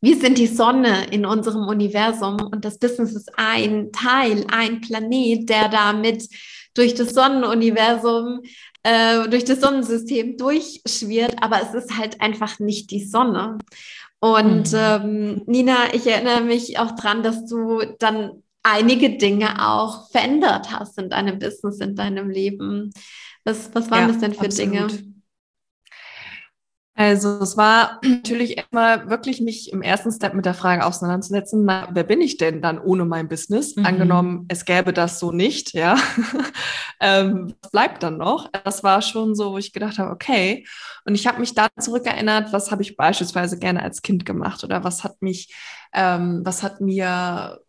Wir 0.00 0.16
sind 0.16 0.38
die 0.38 0.46
Sonne 0.46 1.06
in 1.10 1.26
unserem 1.26 1.66
Universum 1.66 2.36
und 2.36 2.64
das 2.64 2.78
Business 2.78 3.14
ist 3.14 3.30
ein 3.36 3.90
Teil, 3.92 4.46
ein 4.50 4.80
Planet, 4.80 5.48
der 5.48 5.68
damit 5.68 6.28
durch 6.76 6.94
das 6.94 7.14
Sonnenuniversum 7.14 8.42
äh, 8.86 9.28
durch 9.28 9.44
das 9.44 9.60
Sonnensystem 9.60 10.36
durchschwirrt, 10.36 11.34
aber 11.42 11.60
es 11.60 11.74
ist 11.74 11.98
halt 11.98 12.20
einfach 12.20 12.60
nicht 12.60 12.92
die 12.92 13.04
Sonne. 13.04 13.58
Und 14.20 14.72
mhm. 14.72 14.78
ähm, 14.78 15.42
Nina, 15.46 15.92
ich 15.92 16.06
erinnere 16.06 16.42
mich 16.42 16.78
auch 16.78 16.92
dran, 16.92 17.24
dass 17.24 17.46
du 17.46 17.82
dann 17.98 18.44
einige 18.62 19.16
Dinge 19.16 19.66
auch 19.68 20.08
verändert 20.10 20.70
hast 20.70 20.98
in 20.98 21.10
deinem 21.10 21.38
Business, 21.40 21.80
in 21.80 21.96
deinem 21.96 22.30
Leben. 22.30 22.92
Was, 23.44 23.70
was 23.74 23.90
waren 23.90 24.02
ja, 24.02 24.08
das 24.08 24.18
denn 24.18 24.34
für 24.34 24.46
absolut. 24.46 24.92
Dinge? 24.92 25.15
Also 26.96 27.40
es 27.40 27.58
war 27.58 28.00
natürlich 28.04 28.56
erstmal 28.56 29.08
wirklich 29.10 29.40
mich 29.40 29.70
im 29.70 29.82
ersten 29.82 30.10
Step 30.10 30.32
mit 30.32 30.46
der 30.46 30.54
Frage 30.54 30.84
auseinanderzusetzen, 30.84 31.64
na, 31.64 31.88
wer 31.92 32.04
bin 32.04 32.22
ich 32.22 32.38
denn 32.38 32.62
dann 32.62 32.80
ohne 32.80 33.04
mein 33.04 33.28
Business? 33.28 33.76
Mhm. 33.76 33.86
Angenommen, 33.86 34.46
es 34.48 34.64
gäbe 34.64 34.94
das 34.94 35.20
so 35.20 35.30
nicht, 35.30 35.74
ja. 35.74 35.96
ähm, 37.00 37.54
was 37.60 37.70
bleibt 37.70 38.02
dann 38.02 38.16
noch? 38.16 38.50
Das 38.64 38.82
war 38.82 39.02
schon 39.02 39.34
so, 39.34 39.52
wo 39.52 39.58
ich 39.58 39.74
gedacht 39.74 39.98
habe, 39.98 40.10
okay. 40.10 40.66
Und 41.04 41.14
ich 41.14 41.26
habe 41.26 41.38
mich 41.38 41.54
da 41.54 41.68
zurückerinnert, 41.78 42.52
was 42.52 42.70
habe 42.70 42.82
ich 42.82 42.96
beispielsweise 42.96 43.58
gerne 43.58 43.82
als 43.82 44.00
Kind 44.00 44.24
gemacht 44.24 44.64
oder 44.64 44.82
was 44.82 45.04
hat 45.04 45.20
mich, 45.20 45.54
ähm, 45.92 46.40
was 46.44 46.62
hat 46.62 46.80
mir 46.80 47.60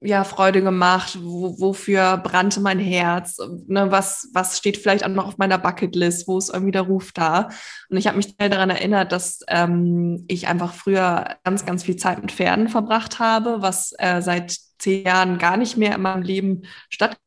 ja, 0.00 0.24
Freude 0.24 0.62
gemacht? 0.62 1.18
Wo, 1.20 1.58
wofür 1.58 2.18
brannte 2.18 2.60
mein 2.60 2.78
Herz? 2.78 3.38
Ne, 3.66 3.90
was, 3.90 4.28
was 4.34 4.58
steht 4.58 4.76
vielleicht 4.76 5.04
auch 5.04 5.08
noch 5.08 5.26
auf 5.26 5.38
meiner 5.38 5.58
Bucketlist? 5.58 6.28
Wo 6.28 6.38
ist 6.38 6.50
irgendwie 6.50 6.72
der 6.72 6.82
Ruf 6.82 7.12
da? 7.12 7.48
Und 7.88 7.96
ich 7.96 8.06
habe 8.06 8.16
mich 8.16 8.36
daran 8.36 8.70
erinnert, 8.70 9.12
dass 9.12 9.40
ähm, 9.48 10.24
ich 10.28 10.46
einfach 10.48 10.74
früher 10.74 11.36
ganz, 11.44 11.64
ganz 11.64 11.84
viel 11.84 11.96
Zeit 11.96 12.20
mit 12.20 12.32
Pferden 12.32 12.68
verbracht 12.68 13.18
habe, 13.18 13.62
was 13.62 13.94
äh, 13.98 14.20
seit 14.20 14.56
zehn 14.78 15.04
Jahren 15.04 15.38
gar 15.38 15.56
nicht 15.56 15.76
mehr 15.76 15.94
in 15.94 16.02
meinem 16.02 16.22
Leben 16.22 16.62
stattfindet. 16.90 17.20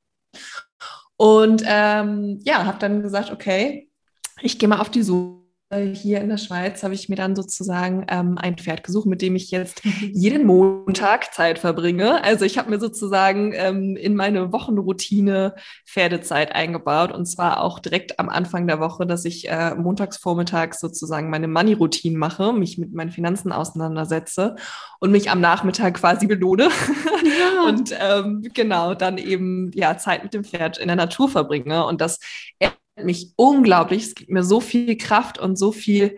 Und 1.16 1.64
ähm, 1.66 2.40
ja, 2.44 2.66
habe 2.66 2.78
dann 2.80 3.02
gesagt, 3.02 3.32
okay, 3.32 3.90
ich 4.42 4.60
gehe 4.60 4.70
mal 4.70 4.80
auf 4.80 4.92
die 4.92 5.02
Suche 5.02 5.47
hier 5.70 6.22
in 6.22 6.30
der 6.30 6.38
Schweiz 6.38 6.82
habe 6.82 6.94
ich 6.94 7.10
mir 7.10 7.18
dann 7.18 7.36
sozusagen 7.36 8.06
ähm, 8.08 8.38
ein 8.38 8.56
Pferd 8.56 8.86
gesucht, 8.86 9.06
mit 9.06 9.22
dem 9.22 9.36
ich 9.36 9.52
jetzt 9.52 9.82
jeden 10.14 10.46
Montag 10.46 11.34
Zeit 11.34 11.60
verbringe. 11.60 12.24
Also 12.24 12.46
ich 12.46 12.58
habe 12.58 12.70
mir 12.70 12.80
sozusagen 12.80 13.52
ähm, 13.54 13.98
in 13.98 14.16
meine 14.16 14.54
Wochenroutine 14.54 15.56
Pferdezeit 15.86 16.56
eingebaut 16.56 17.12
und 17.12 17.26
zwar 17.26 17.62
auch 17.62 17.80
direkt 17.80 18.18
am 18.18 18.30
Anfang 18.30 18.66
der 18.66 18.80
Woche, 18.80 19.06
dass 19.06 19.26
ich 19.26 19.50
äh, 19.50 19.76
montags 19.76 20.16
vormittags 20.16 20.80
sozusagen 20.80 21.30
meine 21.30 21.50
Money-Routine 21.50 22.18
mache, 22.18 22.54
mich 22.54 22.78
mit 22.78 22.94
meinen 22.94 23.12
Finanzen 23.12 23.52
auseinandersetze 23.52 24.56
und 25.02 25.12
mich 25.12 25.30
am 25.30 25.42
Nachmittag 25.42 25.96
quasi 25.96 26.28
belohne 26.28 26.70
ja. 27.24 27.68
und 27.68 27.94
ähm, 28.00 28.42
genau 28.54 28.94
dann 28.94 29.18
eben 29.18 29.72
ja 29.74 29.98
Zeit 29.98 30.24
mit 30.24 30.34
dem 30.34 30.46
Pferd 30.46 30.78
in 30.78 30.88
der 30.88 30.96
Natur 30.96 31.28
verbringe 31.28 31.86
und 31.86 32.00
das 32.00 32.20
mich 33.04 33.34
unglaublich. 33.36 34.04
Es 34.04 34.16
gibt 34.16 34.30
mir 34.30 34.44
so 34.44 34.60
viel 34.60 34.98
Kraft 34.98 35.40
und 35.40 35.58
so 35.58 35.72
viel 35.72 36.18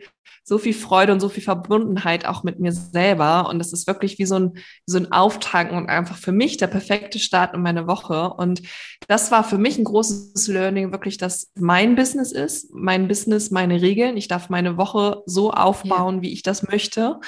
so 0.50 0.57
viel 0.57 0.74
Freude 0.74 1.13
und 1.13 1.19
so 1.19 1.29
viel 1.29 1.43
Verbundenheit 1.43 2.25
auch 2.25 2.43
mit 2.43 2.59
mir 2.59 2.71
selber. 2.74 3.48
Und 3.48 3.59
das 3.59 3.71
ist 3.71 3.88
wirklich 3.88 4.17
wie 4.17 4.25
so 4.25 4.36
ein, 4.36 4.57
so 4.86 4.98
ein 4.98 5.12
Auftanken 5.12 5.77
und 5.77 5.89
einfach 5.89 6.17
für 6.17 6.31
mich 6.31 6.57
der 6.57 6.67
perfekte 6.67 7.19
Start 7.19 7.53
in 7.53 7.62
meine 7.62 7.88
Woche. 7.88 8.33
Und 8.33 8.63
das 9.07 9.31
war 9.31 9.43
für 9.43 9.59
mich 9.59 9.77
ein 9.77 9.83
großes 9.83 10.48
Learning, 10.48 10.91
wirklich, 10.91 11.17
dass 11.17 11.51
mein 11.55 11.95
Business 11.95 12.31
ist, 12.31 12.74
mein 12.74 13.07
Business, 13.07 13.51
meine 13.51 13.81
Regeln. 13.81 14.17
Ich 14.17 14.27
darf 14.27 14.50
meine 14.50 14.75
Woche 14.75 15.21
so 15.27 15.51
aufbauen, 15.51 16.15
ja. 16.15 16.21
wie 16.24 16.33
ich 16.33 16.41
das 16.41 16.67
möchte. 16.67 17.19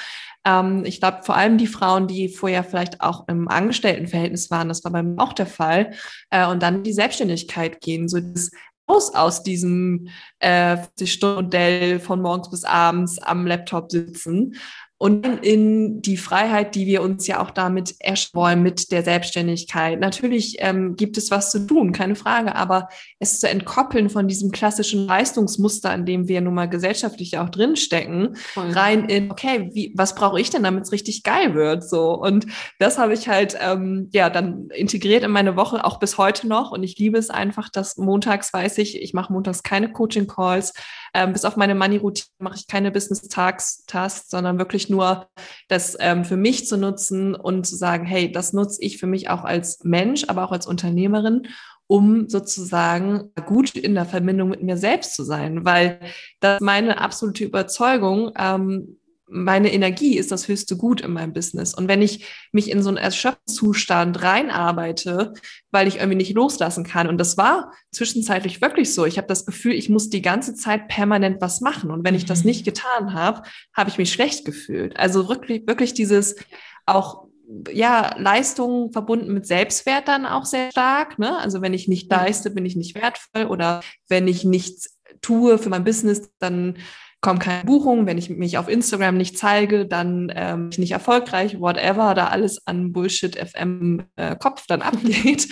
Ähm, 0.44 0.82
ich 0.84 0.98
glaube, 0.98 1.20
vor 1.22 1.36
allem 1.36 1.58
die 1.58 1.68
Frauen, 1.68 2.08
die 2.08 2.28
vorher 2.28 2.64
vielleicht 2.64 3.00
auch 3.00 3.28
im 3.28 3.46
Angestelltenverhältnis 3.46 4.50
waren, 4.50 4.68
das 4.68 4.82
war 4.82 4.90
bei 4.90 5.04
mir 5.04 5.22
auch 5.22 5.32
der 5.32 5.46
Fall, 5.46 5.92
äh, 6.30 6.48
und 6.48 6.60
dann 6.60 6.82
die 6.82 6.92
Selbstständigkeit 6.92 7.80
gehen, 7.80 8.08
so 8.08 8.18
das 8.18 8.50
raus 8.92 9.14
aus 9.14 9.42
diesem 9.42 10.08
äh, 10.38 10.76
40-Stunden-Modell 10.76 12.00
von 12.00 12.20
morgens 12.20 12.50
bis 12.50 12.64
abends 12.64 13.18
am 13.18 13.46
Laptop 13.46 13.90
sitzen 13.90 14.54
und 15.02 15.26
in 15.42 16.00
die 16.00 16.16
Freiheit, 16.16 16.76
die 16.76 16.86
wir 16.86 17.02
uns 17.02 17.26
ja 17.26 17.42
auch 17.42 17.50
damit 17.50 17.96
erschwollen 17.98 18.62
mit 18.62 18.92
der 18.92 19.02
Selbstständigkeit. 19.02 19.98
Natürlich 19.98 20.58
ähm, 20.60 20.94
gibt 20.94 21.18
es 21.18 21.32
was 21.32 21.50
zu 21.50 21.66
tun, 21.66 21.90
keine 21.90 22.14
Frage, 22.14 22.54
aber 22.54 22.88
es 23.18 23.40
zu 23.40 23.48
entkoppeln 23.48 24.10
von 24.10 24.28
diesem 24.28 24.52
klassischen 24.52 25.04
Leistungsmuster, 25.04 25.92
in 25.92 26.06
dem 26.06 26.28
wir 26.28 26.40
nun 26.40 26.54
mal 26.54 26.68
gesellschaftlich 26.68 27.36
auch 27.38 27.48
drinstecken, 27.48 28.36
Voll. 28.36 28.70
rein 28.70 29.06
in, 29.06 29.32
okay, 29.32 29.70
wie, 29.72 29.92
was 29.96 30.14
brauche 30.14 30.40
ich 30.40 30.50
denn, 30.50 30.62
damit 30.62 30.84
es 30.84 30.92
richtig 30.92 31.24
geil 31.24 31.56
wird? 31.56 31.82
So. 31.82 32.16
Und 32.16 32.46
das 32.78 32.96
habe 32.96 33.12
ich 33.14 33.26
halt 33.26 33.58
ähm, 33.60 34.08
ja 34.12 34.30
dann 34.30 34.68
integriert 34.72 35.24
in 35.24 35.32
meine 35.32 35.56
Woche, 35.56 35.84
auch 35.84 35.98
bis 35.98 36.16
heute 36.16 36.46
noch. 36.46 36.70
Und 36.70 36.84
ich 36.84 36.96
liebe 36.96 37.18
es 37.18 37.28
einfach, 37.28 37.68
dass 37.70 37.96
montags 37.96 38.54
weiß 38.54 38.78
ich, 38.78 39.02
ich 39.02 39.14
mache 39.14 39.32
montags 39.32 39.64
keine 39.64 39.90
Coaching-Calls. 39.90 40.74
Ähm, 41.12 41.32
bis 41.32 41.44
auf 41.44 41.56
meine 41.56 41.74
Money-Routine 41.74 42.28
mache 42.38 42.54
ich 42.56 42.68
keine 42.68 42.92
Business-Tasks, 42.92 44.30
sondern 44.30 44.58
wirklich 44.58 44.91
nur 44.92 45.26
das 45.66 45.96
ähm, 45.98 46.24
für 46.24 46.36
mich 46.36 46.68
zu 46.68 46.76
nutzen 46.76 47.34
und 47.34 47.66
zu 47.66 47.74
sagen, 47.74 48.06
hey, 48.06 48.30
das 48.30 48.52
nutze 48.52 48.80
ich 48.82 48.98
für 48.98 49.08
mich 49.08 49.28
auch 49.28 49.42
als 49.42 49.82
Mensch, 49.82 50.24
aber 50.28 50.44
auch 50.44 50.52
als 50.52 50.66
Unternehmerin 50.68 51.48
um 51.88 52.26
sozusagen 52.26 53.32
gut 53.44 53.74
in 53.74 53.94
der 53.94 54.06
Verbindung 54.06 54.48
mit 54.48 54.62
mir 54.62 54.78
selbst 54.78 55.14
zu 55.14 55.24
sein, 55.24 55.66
weil 55.66 56.00
das 56.40 56.58
meine 56.62 57.02
absolute 57.02 57.44
Überzeugung, 57.44 58.32
ähm, 58.38 58.96
meine 59.32 59.72
Energie 59.72 60.18
ist 60.18 60.30
das 60.30 60.46
höchste 60.46 60.76
Gut 60.76 61.00
in 61.00 61.12
meinem 61.12 61.32
Business. 61.32 61.72
Und 61.72 61.88
wenn 61.88 62.02
ich 62.02 62.26
mich 62.52 62.70
in 62.70 62.82
so 62.82 62.90
einen 62.90 62.98
Erschöpfungszustand 62.98 64.22
reinarbeite, 64.22 65.32
weil 65.70 65.88
ich 65.88 65.96
irgendwie 65.96 66.16
nicht 66.16 66.34
loslassen 66.34 66.84
kann, 66.84 67.08
und 67.08 67.18
das 67.18 67.38
war 67.38 67.72
zwischenzeitlich 67.92 68.60
wirklich 68.60 68.94
so, 68.94 69.06
ich 69.06 69.16
habe 69.16 69.26
das 69.26 69.46
Gefühl, 69.46 69.72
ich 69.72 69.88
muss 69.88 70.10
die 70.10 70.22
ganze 70.22 70.54
Zeit 70.54 70.88
permanent 70.88 71.40
was 71.40 71.60
machen. 71.62 71.90
Und 71.90 72.04
wenn 72.04 72.14
ich 72.14 72.26
das 72.26 72.40
mhm. 72.40 72.48
nicht 72.48 72.64
getan 72.64 73.14
habe, 73.14 73.42
habe 73.74 73.88
ich 73.88 73.98
mich 73.98 74.12
schlecht 74.12 74.44
gefühlt. 74.44 74.98
Also 74.98 75.28
wirklich, 75.28 75.66
wirklich 75.66 75.94
dieses 75.94 76.36
auch 76.84 77.28
ja, 77.70 78.14
Leistung 78.18 78.92
verbunden 78.92 79.32
mit 79.32 79.46
Selbstwert 79.46 80.08
dann 80.08 80.26
auch 80.26 80.44
sehr 80.44 80.70
stark. 80.70 81.18
Ne? 81.18 81.38
Also 81.38 81.62
wenn 81.62 81.74
ich 81.74 81.88
nicht 81.88 82.10
leiste, 82.10 82.50
bin 82.50 82.66
ich 82.66 82.76
nicht 82.76 82.94
wertvoll 82.94 83.46
oder 83.46 83.80
wenn 84.08 84.28
ich 84.28 84.44
nichts 84.44 84.98
tue 85.20 85.58
für 85.58 85.68
mein 85.68 85.84
Business, 85.84 86.30
dann 86.38 86.76
kommen 87.22 87.38
keine 87.38 87.64
Buchungen, 87.64 88.06
wenn 88.06 88.18
ich 88.18 88.28
mich 88.28 88.58
auf 88.58 88.68
Instagram 88.68 89.16
nicht 89.16 89.38
zeige, 89.38 89.86
dann 89.86 90.30
ähm, 90.34 90.64
bin 90.64 90.72
ich 90.72 90.78
nicht 90.78 90.92
erfolgreich, 90.92 91.58
whatever, 91.60 92.14
da 92.14 92.26
alles 92.26 92.66
an 92.66 92.92
Bullshit 92.92 93.38
FM 93.38 94.04
äh, 94.16 94.36
Kopf 94.36 94.66
dann 94.66 94.82
abgeht. 94.82 95.48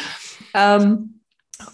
ähm, 0.52 1.20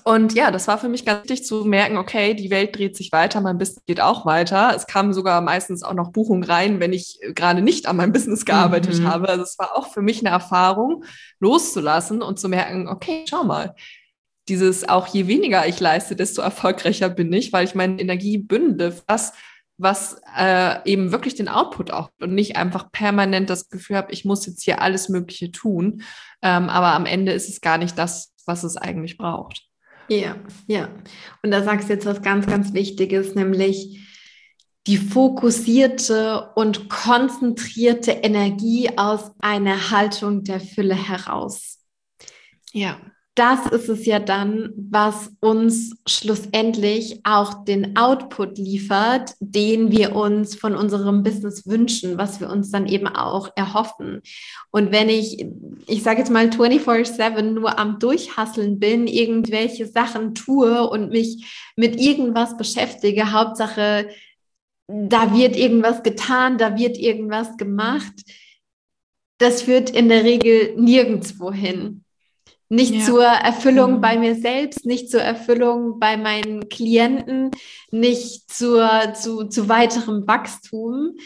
und 0.04 0.34
ja, 0.34 0.50
das 0.50 0.68
war 0.68 0.78
für 0.78 0.88
mich 0.88 1.04
ganz 1.04 1.28
wichtig 1.28 1.46
zu 1.46 1.64
merken, 1.64 1.96
okay, 1.96 2.34
die 2.34 2.50
Welt 2.50 2.76
dreht 2.76 2.96
sich 2.96 3.12
weiter, 3.12 3.40
mein 3.40 3.56
Business 3.56 3.84
geht 3.86 4.00
auch 4.00 4.26
weiter. 4.26 4.72
Es 4.74 4.86
kamen 4.86 5.12
sogar 5.12 5.40
meistens 5.40 5.82
auch 5.82 5.94
noch 5.94 6.10
Buchungen 6.10 6.42
rein, 6.42 6.80
wenn 6.80 6.92
ich 6.92 7.20
gerade 7.34 7.62
nicht 7.62 7.86
an 7.86 7.96
meinem 7.96 8.12
Business 8.12 8.44
gearbeitet 8.44 9.00
mhm. 9.00 9.06
habe. 9.06 9.28
Also 9.28 9.44
es 9.44 9.58
war 9.58 9.76
auch 9.76 9.92
für 9.92 10.02
mich 10.02 10.20
eine 10.20 10.30
Erfahrung, 10.30 11.04
loszulassen 11.38 12.20
und 12.20 12.38
zu 12.38 12.48
merken, 12.48 12.88
okay, 12.88 13.24
schau 13.28 13.44
mal, 13.44 13.74
dieses 14.48 14.88
auch 14.88 15.06
je 15.06 15.26
weniger 15.26 15.66
ich 15.66 15.80
leiste, 15.80 16.16
desto 16.16 16.42
erfolgreicher 16.42 17.08
bin 17.08 17.32
ich, 17.32 17.52
weil 17.52 17.64
ich 17.64 17.74
meine 17.74 18.00
Energie 18.00 18.38
bündle, 18.38 18.96
was 19.06 19.32
was 19.78 20.20
äh, 20.36 20.90
eben 20.90 21.12
wirklich 21.12 21.34
den 21.34 21.48
Output 21.48 21.90
auch 21.90 22.10
und 22.20 22.34
nicht 22.34 22.56
einfach 22.56 22.90
permanent 22.90 23.50
das 23.50 23.68
Gefühl 23.68 23.96
habe, 23.96 24.12
ich 24.12 24.24
muss 24.24 24.46
jetzt 24.46 24.62
hier 24.62 24.80
alles 24.80 25.08
Mögliche 25.08 25.52
tun. 25.52 26.02
Ähm, 26.42 26.68
aber 26.68 26.94
am 26.94 27.06
Ende 27.06 27.32
ist 27.32 27.48
es 27.48 27.60
gar 27.60 27.78
nicht 27.78 27.98
das, 27.98 28.32
was 28.46 28.64
es 28.64 28.76
eigentlich 28.76 29.18
braucht. 29.18 29.62
Ja, 30.08 30.36
ja. 30.66 30.88
Und 31.42 31.50
da 31.50 31.62
sagst 31.62 31.88
du 31.88 31.94
jetzt 31.94 32.06
was 32.06 32.22
ganz, 32.22 32.46
ganz 32.46 32.72
Wichtiges, 32.72 33.34
nämlich 33.34 34.00
die 34.86 34.98
fokussierte 34.98 36.50
und 36.54 36.88
konzentrierte 36.88 38.12
Energie 38.12 38.90
aus 38.96 39.32
einer 39.40 39.90
Haltung 39.90 40.44
der 40.44 40.60
Fülle 40.60 40.94
heraus. 40.94 41.80
Ja 42.72 42.98
das 43.36 43.66
ist 43.66 43.90
es 43.90 44.06
ja 44.06 44.18
dann, 44.18 44.72
was 44.76 45.30
uns 45.40 45.94
schlussendlich 46.06 47.20
auch 47.22 47.64
den 47.64 47.94
Output 47.94 48.56
liefert, 48.56 49.34
den 49.40 49.92
wir 49.92 50.16
uns 50.16 50.56
von 50.56 50.74
unserem 50.74 51.22
Business 51.22 51.66
wünschen, 51.66 52.16
was 52.16 52.40
wir 52.40 52.48
uns 52.48 52.70
dann 52.70 52.86
eben 52.86 53.06
auch 53.06 53.50
erhoffen. 53.54 54.22
Und 54.70 54.90
wenn 54.90 55.10
ich, 55.10 55.46
ich 55.86 56.02
sage 56.02 56.20
jetzt 56.20 56.30
mal 56.30 56.48
24/7 56.48 57.52
nur 57.52 57.78
am 57.78 57.98
Durchhasseln 57.98 58.78
bin, 58.78 59.06
irgendwelche 59.06 59.86
Sachen 59.86 60.34
tue 60.34 60.88
und 60.88 61.10
mich 61.10 61.72
mit 61.76 62.00
irgendwas 62.00 62.56
beschäftige, 62.56 63.32
Hauptsache, 63.32 64.08
da 64.88 65.36
wird 65.36 65.56
irgendwas 65.56 66.02
getan, 66.02 66.56
da 66.56 66.78
wird 66.78 66.96
irgendwas 66.96 67.58
gemacht, 67.58 68.14
das 69.36 69.60
führt 69.60 69.90
in 69.90 70.08
der 70.08 70.24
Regel 70.24 70.74
nirgendwo 70.76 71.52
hin 71.52 72.05
nicht 72.68 72.94
ja. 72.94 73.04
zur 73.04 73.24
Erfüllung 73.24 73.96
mhm. 73.96 74.00
bei 74.00 74.18
mir 74.18 74.34
selbst, 74.34 74.86
nicht 74.86 75.10
zur 75.10 75.22
Erfüllung 75.22 75.98
bei 76.00 76.16
meinen 76.16 76.68
Klienten, 76.68 77.50
nicht 77.90 78.52
zur, 78.52 79.14
zu, 79.14 79.44
zu 79.44 79.68
weiterem 79.68 80.26
Wachstum. 80.26 81.16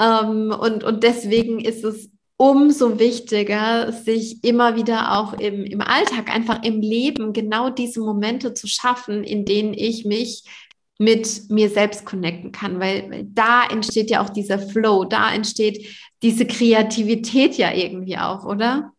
Ähm, 0.00 0.54
und, 0.58 0.84
und 0.84 1.02
deswegen 1.02 1.60
ist 1.60 1.84
es 1.84 2.10
umso 2.36 2.98
wichtiger, 2.98 3.92
sich 3.92 4.42
immer 4.42 4.76
wieder 4.76 5.18
auch 5.18 5.34
im, 5.34 5.64
im 5.64 5.80
Alltag, 5.80 6.34
einfach 6.34 6.62
im 6.62 6.80
Leben, 6.80 7.32
genau 7.32 7.70
diese 7.70 8.00
Momente 8.00 8.54
zu 8.54 8.66
schaffen, 8.66 9.22
in 9.22 9.44
denen 9.44 9.72
ich 9.74 10.04
mich 10.04 10.44
mit 10.98 11.50
mir 11.50 11.70
selbst 11.70 12.04
connecten 12.04 12.52
kann, 12.52 12.80
weil, 12.80 13.10
weil 13.10 13.24
da 13.24 13.64
entsteht 13.66 14.10
ja 14.10 14.22
auch 14.22 14.30
dieser 14.30 14.58
Flow, 14.58 15.04
da 15.04 15.32
entsteht 15.32 15.86
diese 16.22 16.46
Kreativität 16.46 17.56
ja 17.56 17.72
irgendwie 17.72 18.16
auch, 18.16 18.44
oder? 18.44 18.93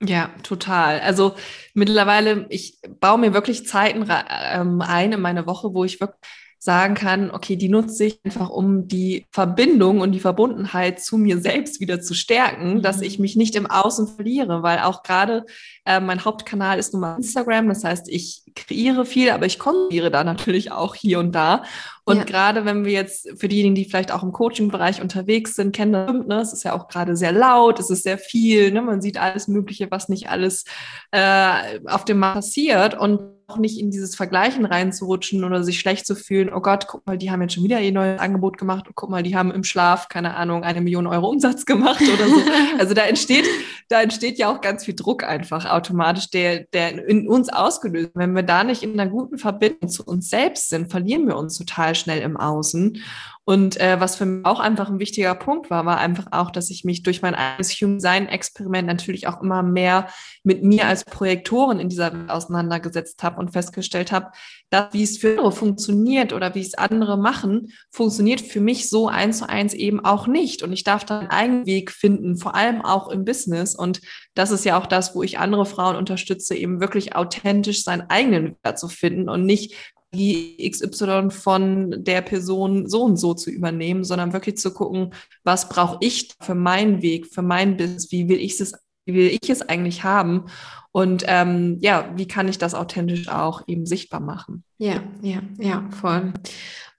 Ja, 0.00 0.28
total. 0.44 1.00
Also 1.00 1.34
mittlerweile, 1.74 2.46
ich 2.50 2.78
baue 3.00 3.18
mir 3.18 3.34
wirklich 3.34 3.66
Zeiten 3.66 4.06
ähm, 4.08 4.80
ein 4.80 5.12
in 5.12 5.20
meine 5.20 5.44
Woche, 5.46 5.74
wo 5.74 5.82
ich 5.84 6.00
wirklich 6.00 6.16
sagen 6.60 6.94
kann, 6.94 7.30
okay, 7.30 7.54
die 7.54 7.68
nutze 7.68 8.04
ich 8.04 8.20
einfach, 8.24 8.50
um 8.50 8.88
die 8.88 9.26
Verbindung 9.30 10.00
und 10.00 10.10
die 10.10 10.20
Verbundenheit 10.20 11.00
zu 11.00 11.16
mir 11.16 11.38
selbst 11.38 11.80
wieder 11.80 12.00
zu 12.00 12.14
stärken, 12.14 12.74
mhm. 12.74 12.82
dass 12.82 13.00
ich 13.00 13.20
mich 13.20 13.36
nicht 13.36 13.54
im 13.54 13.66
Außen 13.66 14.08
verliere, 14.08 14.62
weil 14.64 14.80
auch 14.80 15.04
gerade 15.04 15.46
äh, 15.84 16.00
mein 16.00 16.24
Hauptkanal 16.24 16.78
ist 16.78 16.92
nun 16.92 17.02
mal 17.02 17.16
Instagram, 17.16 17.68
das 17.68 17.84
heißt, 17.84 18.08
ich 18.08 18.42
kreiere 18.56 19.04
viel, 19.04 19.30
aber 19.30 19.46
ich 19.46 19.60
konsumiere 19.60 20.10
da 20.10 20.24
natürlich 20.24 20.72
auch 20.72 20.96
hier 20.96 21.20
und 21.20 21.32
da. 21.32 21.62
Und 22.04 22.16
ja. 22.16 22.24
gerade 22.24 22.64
wenn 22.64 22.84
wir 22.84 22.92
jetzt 22.92 23.28
für 23.38 23.46
diejenigen, 23.46 23.76
die 23.76 23.84
vielleicht 23.84 24.10
auch 24.10 24.24
im 24.24 24.32
Coaching-Bereich 24.32 25.00
unterwegs 25.00 25.54
sind, 25.54 25.76
kennen 25.76 25.92
das, 25.92 26.26
ne? 26.26 26.40
es 26.40 26.52
ist 26.52 26.64
ja 26.64 26.74
auch 26.74 26.88
gerade 26.88 27.16
sehr 27.16 27.32
laut, 27.32 27.78
es 27.78 27.90
ist 27.90 28.02
sehr 28.02 28.18
viel, 28.18 28.72
ne? 28.72 28.82
man 28.82 29.00
sieht 29.00 29.20
alles 29.20 29.46
Mögliche, 29.46 29.90
was 29.90 30.08
nicht 30.08 30.28
alles 30.28 30.64
äh, 31.12 31.78
auf 31.86 32.04
dem 32.04 32.18
Markt 32.18 32.36
passiert 32.36 32.98
und 32.98 33.37
nicht 33.56 33.80
in 33.80 33.90
dieses 33.90 34.14
Vergleichen 34.14 34.66
reinzurutschen 34.66 35.42
oder 35.42 35.64
sich 35.64 35.80
schlecht 35.80 36.06
zu 36.06 36.14
fühlen, 36.14 36.52
oh 36.52 36.60
Gott, 36.60 36.86
guck 36.86 37.06
mal, 37.06 37.16
die 37.16 37.30
haben 37.30 37.40
jetzt 37.40 37.54
schon 37.54 37.64
wieder 37.64 37.80
ihr 37.80 37.92
neues 37.92 38.20
Angebot 38.20 38.58
gemacht 38.58 38.86
und 38.86 38.94
guck 38.94 39.08
mal, 39.08 39.22
die 39.22 39.34
haben 39.34 39.50
im 39.50 39.64
Schlaf, 39.64 40.08
keine 40.08 40.34
Ahnung, 40.34 40.64
eine 40.64 40.82
Million 40.82 41.06
Euro 41.06 41.28
Umsatz 41.28 41.64
gemacht 41.64 42.02
oder 42.02 42.28
so. 42.28 42.42
also 42.78 42.92
da 42.92 43.02
entsteht, 43.02 43.46
da 43.88 44.02
entsteht 44.02 44.38
ja 44.38 44.52
auch 44.52 44.60
ganz 44.60 44.84
viel 44.84 44.94
Druck 44.94 45.24
einfach 45.24 45.64
automatisch, 45.64 46.30
der, 46.30 46.64
der 46.72 47.08
in 47.08 47.26
uns 47.28 47.48
ausgelöst. 47.48 48.10
Wenn 48.14 48.34
wir 48.34 48.42
da 48.42 48.62
nicht 48.62 48.82
in 48.82 48.98
einer 48.98 49.10
guten 49.10 49.38
Verbindung 49.38 49.88
zu 49.88 50.04
uns 50.04 50.28
selbst 50.28 50.68
sind, 50.68 50.90
verlieren 50.90 51.26
wir 51.26 51.36
uns 51.36 51.56
total 51.56 51.94
schnell 51.94 52.20
im 52.20 52.36
Außen. 52.36 53.02
Und 53.48 53.80
äh, 53.80 53.98
was 53.98 54.16
für 54.16 54.26
mich 54.26 54.44
auch 54.44 54.60
einfach 54.60 54.90
ein 54.90 54.98
wichtiger 54.98 55.34
Punkt 55.34 55.70
war, 55.70 55.86
war 55.86 55.96
einfach 55.96 56.26
auch, 56.32 56.50
dass 56.50 56.68
ich 56.68 56.84
mich 56.84 57.02
durch 57.02 57.22
mein 57.22 57.34
eigenes 57.34 57.70
Human 57.80 57.96
Design 57.96 58.28
Experiment 58.28 58.86
natürlich 58.86 59.26
auch 59.26 59.40
immer 59.40 59.62
mehr 59.62 60.08
mit 60.42 60.62
mir 60.62 60.86
als 60.86 61.06
Projektoren 61.06 61.80
in 61.80 61.88
dieser 61.88 62.12
Welt 62.12 62.28
auseinandergesetzt 62.28 63.22
habe 63.22 63.40
und 63.40 63.50
festgestellt 63.50 64.12
habe, 64.12 64.32
dass 64.70 64.92
wie 64.92 65.02
es 65.02 65.18
für 65.18 65.30
andere 65.30 65.52
funktioniert 65.52 66.32
oder 66.32 66.54
wie 66.54 66.60
es 66.60 66.74
andere 66.74 67.16
machen, 67.16 67.72
funktioniert 67.90 68.40
für 68.40 68.60
mich 68.60 68.88
so 68.88 69.08
eins 69.08 69.38
zu 69.38 69.48
eins 69.48 69.74
eben 69.74 70.04
auch 70.04 70.26
nicht. 70.26 70.62
Und 70.62 70.72
ich 70.72 70.84
darf 70.84 71.04
da 71.04 71.20
einen 71.20 71.30
eigenen 71.30 71.66
Weg 71.66 71.90
finden, 71.90 72.36
vor 72.36 72.54
allem 72.54 72.82
auch 72.82 73.08
im 73.08 73.24
Business. 73.24 73.74
Und 73.74 74.00
das 74.34 74.50
ist 74.50 74.64
ja 74.64 74.78
auch 74.78 74.86
das, 74.86 75.14
wo 75.14 75.22
ich 75.22 75.38
andere 75.38 75.66
Frauen 75.66 75.96
unterstütze, 75.96 76.54
eben 76.54 76.80
wirklich 76.80 77.16
authentisch 77.16 77.82
seinen 77.82 78.10
eigenen 78.10 78.56
Wert 78.62 78.78
zu 78.78 78.88
finden 78.88 79.28
und 79.28 79.46
nicht 79.46 79.74
die 80.14 80.56
XY 80.70 81.30
von 81.30 82.02
der 82.02 82.22
Person 82.22 82.88
so 82.88 83.02
und 83.02 83.18
so 83.18 83.34
zu 83.34 83.50
übernehmen, 83.50 84.04
sondern 84.04 84.32
wirklich 84.32 84.56
zu 84.56 84.72
gucken, 84.72 85.12
was 85.44 85.68
brauche 85.68 85.98
ich 86.00 86.32
für 86.40 86.54
meinen 86.54 87.02
Weg, 87.02 87.26
für 87.26 87.42
mein 87.42 87.76
Business, 87.76 88.10
wie 88.10 88.28
will 88.28 88.40
ich 88.40 88.58
es, 88.58 88.72
wie 89.08 89.14
will 89.14 89.38
ich 89.40 89.50
es 89.50 89.62
eigentlich 89.62 90.04
haben 90.04 90.44
und 90.92 91.24
ähm, 91.26 91.78
ja, 91.80 92.12
wie 92.16 92.28
kann 92.28 92.48
ich 92.48 92.58
das 92.58 92.74
authentisch 92.74 93.28
auch 93.28 93.62
eben 93.66 93.86
sichtbar 93.86 94.20
machen? 94.20 94.64
Ja, 94.78 95.02
ja, 95.22 95.40
ja, 95.58 95.88
voll. 96.00 96.32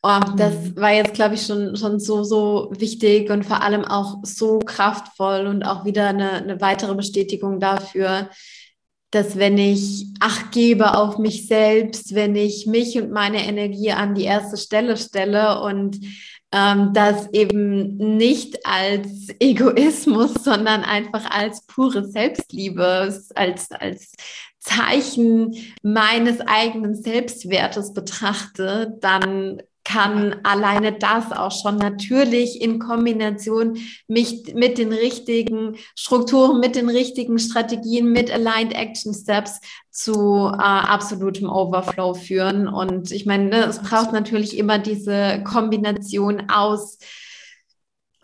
Oh, 0.02 0.20
das 0.38 0.54
mhm. 0.54 0.76
war 0.78 0.94
jetzt, 0.94 1.14
glaube 1.14 1.36
ich, 1.36 1.46
schon, 1.46 1.76
schon 1.76 2.00
so, 2.00 2.24
so 2.24 2.72
wichtig 2.78 3.30
und 3.30 3.46
vor 3.46 3.62
allem 3.62 3.84
auch 3.84 4.20
so 4.24 4.60
kraftvoll 4.60 5.46
und 5.48 5.64
auch 5.64 5.86
wieder 5.86 6.08
eine, 6.08 6.32
eine 6.32 6.62
weitere 6.62 6.96
Bestätigung 6.96 7.60
dafür, 7.60 8.30
dass 9.12 9.38
wenn 9.38 9.58
ich 9.58 10.08
Acht 10.20 10.52
gebe 10.52 10.98
auf 10.98 11.18
mich 11.18 11.48
selbst, 11.48 12.16
wenn 12.16 12.36
ich 12.36 12.68
mich 12.68 12.98
und 13.02 13.12
meine 13.12 13.46
Energie 13.46 13.92
an 13.92 14.16
die 14.16 14.24
erste 14.24 14.58
Stelle 14.58 14.98
stelle 14.98 15.62
und 15.62 16.00
ähm, 16.52 16.94
das 16.94 17.30
eben 17.32 17.98
nicht 18.18 18.66
als 18.66 19.28
Egoismus, 19.40 20.34
sondern 20.44 20.84
einfach 20.84 21.30
als 21.30 21.66
pure 21.66 22.06
Selbstliebe, 22.06 23.14
als, 23.36 23.72
als 23.72 24.14
Zeichen 24.60 25.56
meines 25.82 26.42
eigenen 26.42 26.96
Selbstwertes 26.96 27.94
betrachte, 27.94 28.98
dann 29.00 29.62
kann 29.92 30.36
alleine 30.44 30.92
das 30.92 31.32
auch 31.32 31.52
schon 31.52 31.78
natürlich 31.78 32.62
in 32.62 32.78
Kombination 32.78 33.80
mich 34.08 34.54
mit 34.54 34.78
den 34.78 34.94
richtigen 34.94 35.78
Strukturen, 35.96 36.60
mit 36.60 36.76
den 36.76 36.90
richtigen 36.90 37.40
Strategien, 37.40 38.12
mit 38.12 38.32
Aligned 38.32 38.76
Action 38.76 39.16
Steps 39.16 39.60
zu 39.90 40.48
äh, 40.54 40.62
absolutem 40.62 41.50
Overflow 41.50 42.14
führen. 42.14 42.68
Und 42.68 43.12
ich 43.12 43.26
meine, 43.26 43.46
ne, 43.46 43.66
es 43.66 43.80
braucht 43.80 44.14
natürlich 44.14 44.60
immer 44.60 44.78
diese 44.78 45.42
Kombination 45.44 46.52
aus 46.52 47.00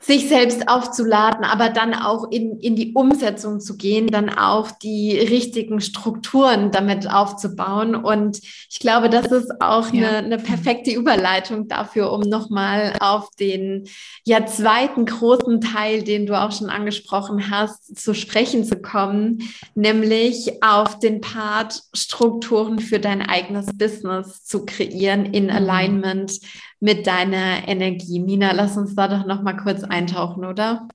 sich 0.06 0.30
selbst 0.30 0.70
aufzuladen, 0.70 1.44
aber 1.44 1.70
dann 1.70 1.96
auch 1.96 2.30
in, 2.30 2.60
in 2.60 2.76
die 2.76 2.94
Umsetzung 2.94 3.60
zu 3.60 3.76
gehen, 3.76 4.08
dann 4.08 4.30
auch 4.30 4.70
die 4.70 5.18
richtigen 5.18 5.82
Strukturen 5.82 6.72
damit 6.72 7.10
aufzubauen. 7.10 7.96
Und 7.96 8.40
ich 8.70 8.80
glaube, 8.80 9.10
das 9.10 9.32
ist 9.32 9.62
auch 9.62 9.92
ja. 9.92 10.10
eine, 10.10 10.18
eine 10.18 10.38
perfekte 10.38 10.92
Überleitung 10.92 11.68
dafür, 11.68 12.12
um 12.12 12.22
nochmal 12.22 12.94
auf 13.00 13.30
den 13.40 13.88
ja 14.24 14.46
zweiten 14.46 15.08
großen 15.08 15.60
Teil, 15.60 16.04
den 16.04 16.28
du 16.28 16.40
auch 16.40 16.52
schon 16.52 16.70
angesprochen 16.70 17.50
hast, 17.50 17.98
zu 17.98 18.14
sprechen 18.14 18.64
zu 18.64 18.76
kommen, 18.76 19.50
nämlich 19.74 20.64
auf 20.64 21.00
den 21.00 21.20
Part 21.20 21.82
Strukturen 21.94 22.78
für 22.78 23.00
dein 23.00 23.24
eigenes 23.24 23.76
Business 23.76 24.44
zu 24.44 24.66
kreieren 24.66 25.26
in 25.26 25.46
mhm. 25.46 25.50
Alignment 25.50 26.40
mit 26.86 27.08
deiner 27.08 27.68
Energie. 27.68 28.20
Nina, 28.20 28.52
lass 28.52 28.78
uns 28.78 28.96
da 28.96 29.08
doch 29.08 29.26
noch 29.26 29.42
mal 29.42 29.58
kurz 29.58 29.84
eintauchen, 29.84 30.46
oder? 30.46 30.88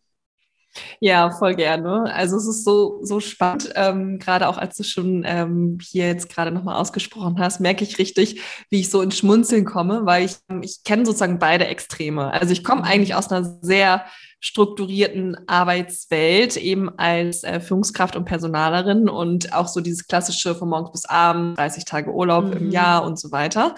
Ja, 1.00 1.32
voll 1.32 1.56
gerne. 1.56 2.04
Also 2.14 2.36
es 2.36 2.46
ist 2.46 2.64
so, 2.64 3.00
so 3.02 3.18
spannend, 3.18 3.72
ähm, 3.74 4.20
gerade 4.20 4.46
auch 4.46 4.56
als 4.56 4.76
du 4.76 4.84
schon 4.84 5.24
ähm, 5.26 5.78
hier 5.82 6.06
jetzt 6.06 6.28
gerade 6.28 6.52
nochmal 6.52 6.76
ausgesprochen 6.76 7.40
hast, 7.40 7.58
merke 7.58 7.82
ich 7.82 7.98
richtig, 7.98 8.40
wie 8.70 8.78
ich 8.78 8.88
so 8.88 9.02
ins 9.02 9.18
Schmunzeln 9.18 9.64
komme, 9.64 10.06
weil 10.06 10.26
ich, 10.26 10.36
ich 10.62 10.84
kenne 10.84 11.04
sozusagen 11.04 11.40
beide 11.40 11.66
Extreme. 11.66 12.32
Also 12.32 12.52
ich 12.52 12.62
komme 12.62 12.82
mhm. 12.82 12.86
eigentlich 12.86 13.16
aus 13.16 13.32
einer 13.32 13.58
sehr 13.60 14.04
strukturierten 14.40 15.36
Arbeitswelt, 15.46 16.56
eben 16.56 16.88
als 16.98 17.44
äh, 17.44 17.60
Führungskraft 17.60 18.16
und 18.16 18.24
Personalerin 18.24 19.08
und 19.08 19.52
auch 19.52 19.68
so 19.68 19.80
dieses 19.80 20.06
klassische 20.06 20.54
von 20.54 20.70
morgens 20.70 20.92
bis 20.92 21.04
abends, 21.04 21.58
30 21.58 21.84
Tage 21.84 22.10
Urlaub 22.10 22.46
mhm. 22.46 22.52
im 22.52 22.70
Jahr 22.70 23.04
und 23.04 23.18
so 23.18 23.30
weiter. 23.32 23.74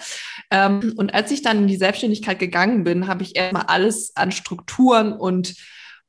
Ähm, 0.49 0.93
und 0.95 1.13
als 1.13 1.31
ich 1.31 1.41
dann 1.41 1.59
in 1.59 1.67
die 1.67 1.75
Selbstständigkeit 1.75 2.39
gegangen 2.39 2.85
bin, 2.85 3.07
habe 3.07 3.23
ich 3.23 3.35
erstmal 3.35 3.63
alles 3.63 4.13
an 4.15 4.31
Strukturen 4.31 5.13
und 5.13 5.55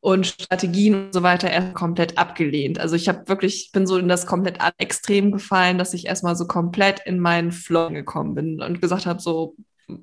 und 0.04 0.26
Strategien 0.26 1.06
und 1.06 1.14
so 1.14 1.22
weiter 1.22 1.50
erst 1.50 1.72
komplett 1.72 2.18
abgelehnt. 2.18 2.78
Also 2.78 2.94
ich 2.94 3.08
habe 3.08 3.26
wirklich, 3.26 3.70
bin 3.72 3.86
so 3.86 3.96
in 3.96 4.06
das 4.06 4.26
komplett 4.26 4.58
Extrem 4.76 5.32
gefallen, 5.32 5.78
dass 5.78 5.94
ich 5.94 6.06
erstmal 6.06 6.36
so 6.36 6.46
komplett 6.46 7.00
in 7.06 7.18
meinen 7.18 7.52
Flow 7.52 7.88
gekommen 7.88 8.34
bin 8.34 8.60
und 8.60 8.82
gesagt 8.82 9.06
habe, 9.06 9.18
so, 9.22 9.56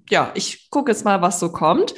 ja, 0.09 0.31
ich 0.33 0.71
gucke 0.71 0.91
jetzt 0.91 1.05
mal, 1.05 1.21
was 1.21 1.39
so 1.39 1.51
kommt. 1.51 1.93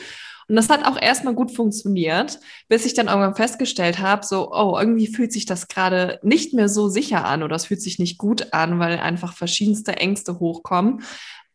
Und 0.48 0.56
das 0.56 0.70
hat 0.70 0.86
auch 0.86 1.02
erstmal 1.02 1.34
gut 1.34 1.52
funktioniert, 1.52 2.40
bis 2.68 2.86
ich 2.86 2.94
dann 2.94 3.08
irgendwann 3.08 3.36
festgestellt 3.36 4.00
habe, 4.00 4.26
so, 4.26 4.52
oh, 4.52 4.78
irgendwie 4.78 5.08
fühlt 5.08 5.32
sich 5.32 5.46
das 5.46 5.68
gerade 5.68 6.20
nicht 6.24 6.54
mehr 6.54 6.70
so 6.70 6.90
sicher 6.90 7.26
an 7.26 7.44
oder 7.44 7.56
es 7.56 7.66
fühlt 7.66 7.82
sich 7.82 8.00
nicht 8.00 8.18
gut 8.18 8.54
an, 8.54 8.80
weil 8.80 9.00
einfach 9.00 9.34
verschiedenste 9.34 9.98
Ängste 9.98 10.40
hochkommen. 10.40 11.02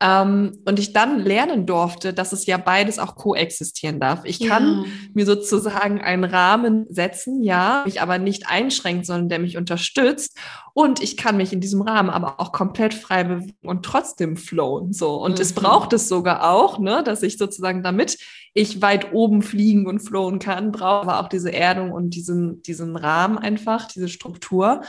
Ähm, 0.00 0.58
und 0.64 0.78
ich 0.78 0.92
dann 0.92 1.18
lernen 1.18 1.66
durfte, 1.66 2.14
dass 2.14 2.32
es 2.32 2.46
ja 2.46 2.56
beides 2.56 3.00
auch 3.00 3.16
koexistieren 3.16 3.98
darf. 3.98 4.20
Ich 4.24 4.38
kann 4.38 4.84
ja. 4.84 4.90
mir 5.12 5.26
sozusagen 5.26 6.00
einen 6.00 6.22
Rahmen 6.22 6.86
setzen, 6.88 7.42
ja, 7.42 7.82
mich 7.84 8.00
aber 8.00 8.18
nicht 8.18 8.48
einschränkt, 8.48 9.06
sondern 9.06 9.28
der 9.28 9.40
mich 9.40 9.56
unterstützt. 9.56 10.38
Und 10.72 11.02
ich 11.02 11.16
kann 11.16 11.36
mich 11.36 11.52
in 11.52 11.60
diesem 11.60 11.82
Rahmen 11.82 12.10
aber 12.10 12.38
auch 12.38 12.52
komplett 12.52 12.94
frei 12.94 13.24
bewegen 13.24 13.56
und 13.64 13.84
trotzdem 13.84 14.36
flowen. 14.36 14.92
So. 14.92 15.16
Und 15.16 15.36
mhm. 15.36 15.42
es 15.42 15.52
braucht 15.52 15.92
es 15.92 16.08
sogar 16.08 16.48
auch, 16.48 16.78
ne, 16.78 17.02
dass 17.02 17.24
ich 17.24 17.36
sozusagen, 17.36 17.82
damit 17.82 18.18
ich 18.54 18.82
weit 18.82 19.12
oben 19.12 19.42
fliegen 19.42 19.86
und 19.86 20.00
flowen 20.00 20.38
kann, 20.38 20.72
brauche 20.72 21.02
aber 21.02 21.20
auch 21.20 21.28
diese 21.28 21.52
Erdung 21.52 21.92
und 21.92 22.10
diesen, 22.10 22.62
diesen 22.62 22.96
Rahmen 22.96 23.38
einfach, 23.38 23.86
diese 23.86 24.08
Struktur. 24.08 24.82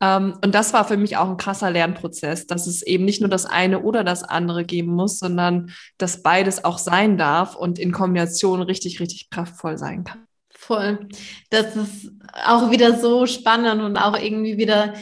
Ähm, 0.00 0.34
und 0.44 0.54
das 0.54 0.72
war 0.72 0.84
für 0.84 0.96
mich 0.96 1.16
auch 1.16 1.28
ein 1.28 1.36
krasser 1.36 1.70
Lernprozess, 1.70 2.46
dass 2.46 2.66
es 2.66 2.82
eben 2.82 3.04
nicht 3.04 3.20
nur 3.20 3.30
das 3.30 3.46
eine 3.46 3.82
oder 3.82 4.04
das 4.04 4.22
andere 4.22 4.64
geben 4.64 4.92
muss, 4.92 5.18
sondern 5.18 5.70
dass 5.98 6.22
beides 6.22 6.64
auch 6.64 6.78
sein 6.78 7.18
darf 7.18 7.56
und 7.56 7.78
in 7.78 7.92
Kombination 7.92 8.62
richtig, 8.62 9.00
richtig 9.00 9.30
kraftvoll 9.30 9.78
sein 9.78 10.04
kann. 10.04 10.28
Voll. 10.50 11.08
Das 11.50 11.76
ist 11.76 12.10
auch 12.44 12.70
wieder 12.70 12.98
so 12.98 13.26
spannend 13.26 13.80
und 13.80 13.96
auch 13.96 14.18
irgendwie 14.18 14.58
wieder 14.58 14.92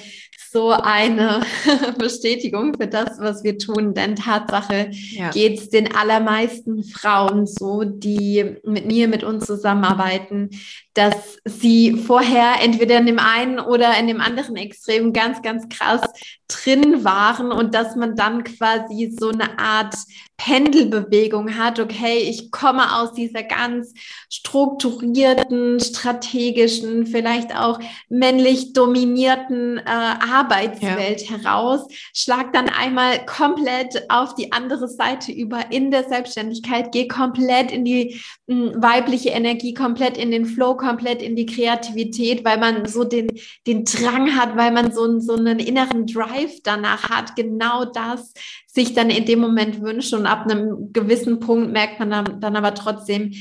so 0.50 0.70
eine 0.70 1.42
Bestätigung 1.98 2.74
für 2.74 2.86
das, 2.86 3.18
was 3.18 3.44
wir 3.44 3.58
tun. 3.58 3.94
Denn 3.94 4.16
Tatsache 4.16 4.90
ja. 4.90 5.30
geht 5.30 5.58
es 5.58 5.68
den 5.70 5.94
allermeisten 5.94 6.84
Frauen 6.84 7.46
so, 7.46 7.84
die 7.84 8.56
mit 8.64 8.86
mir, 8.86 9.08
mit 9.08 9.24
uns 9.24 9.46
zusammenarbeiten, 9.46 10.50
dass 10.94 11.38
sie 11.44 11.92
vorher 11.94 12.54
entweder 12.62 12.98
in 12.98 13.06
dem 13.06 13.18
einen 13.18 13.60
oder 13.60 13.98
in 13.98 14.06
dem 14.06 14.20
anderen 14.20 14.56
Extrem 14.56 15.12
ganz, 15.12 15.42
ganz 15.42 15.68
krass 15.68 16.00
drin 16.48 17.04
waren 17.04 17.52
und 17.52 17.74
dass 17.74 17.96
man 17.96 18.16
dann 18.16 18.44
quasi 18.44 19.14
so 19.18 19.30
eine 19.30 19.58
Art 19.58 19.94
Pendelbewegung 20.36 21.56
hat. 21.56 21.80
Okay, 21.80 22.18
ich 22.18 22.50
komme 22.50 22.96
aus 22.96 23.12
dieser 23.12 23.42
ganz 23.42 23.94
strukturierten, 24.30 25.80
strategischen, 25.80 27.06
vielleicht 27.06 27.56
auch 27.56 27.80
männlich 28.08 28.72
dominierten 28.72 29.78
äh, 29.78 29.82
Arbeitswelt 29.84 31.22
ja. 31.22 31.36
heraus, 31.36 31.86
schlag 32.12 32.52
dann 32.52 32.68
einmal 32.68 33.24
komplett 33.24 34.10
auf 34.10 34.34
die 34.34 34.52
andere 34.52 34.88
Seite 34.88 35.32
über 35.32 35.72
in 35.72 35.90
der 35.90 36.04
Selbstständigkeit, 36.04 36.92
gehe 36.92 37.08
komplett 37.08 37.72
in 37.72 37.84
die 37.84 38.20
mh, 38.46 38.72
hm, 38.72 38.82
weibliche 38.82 39.30
Energie, 39.30 39.74
komplett 39.74 40.18
in 40.18 40.30
den 40.30 40.44
Flow, 40.44 40.76
komplett 40.76 41.22
in 41.22 41.34
die 41.34 41.46
Kreativität, 41.46 42.44
weil 42.44 42.58
man 42.58 42.86
so 42.86 43.04
den, 43.04 43.28
den 43.66 43.84
Drang 43.84 44.36
hat, 44.36 44.56
weil 44.56 44.70
man 44.70 44.92
so, 44.92 45.18
so 45.18 45.34
einen 45.34 45.58
inneren 45.58 46.06
Drive 46.06 46.60
danach 46.62 47.08
hat, 47.08 47.36
genau 47.36 47.84
das 47.84 48.32
sich 48.76 48.92
dann 48.92 49.10
in 49.10 49.24
dem 49.24 49.40
Moment 49.40 49.80
wünscht. 49.80 50.12
Und 50.12 50.26
ab 50.26 50.42
einem 50.44 50.92
gewissen 50.92 51.40
Punkt 51.40 51.72
merkt 51.72 51.98
man 51.98 52.10
dann, 52.10 52.40
dann 52.40 52.56
aber 52.56 52.74
trotzdem, 52.74 53.32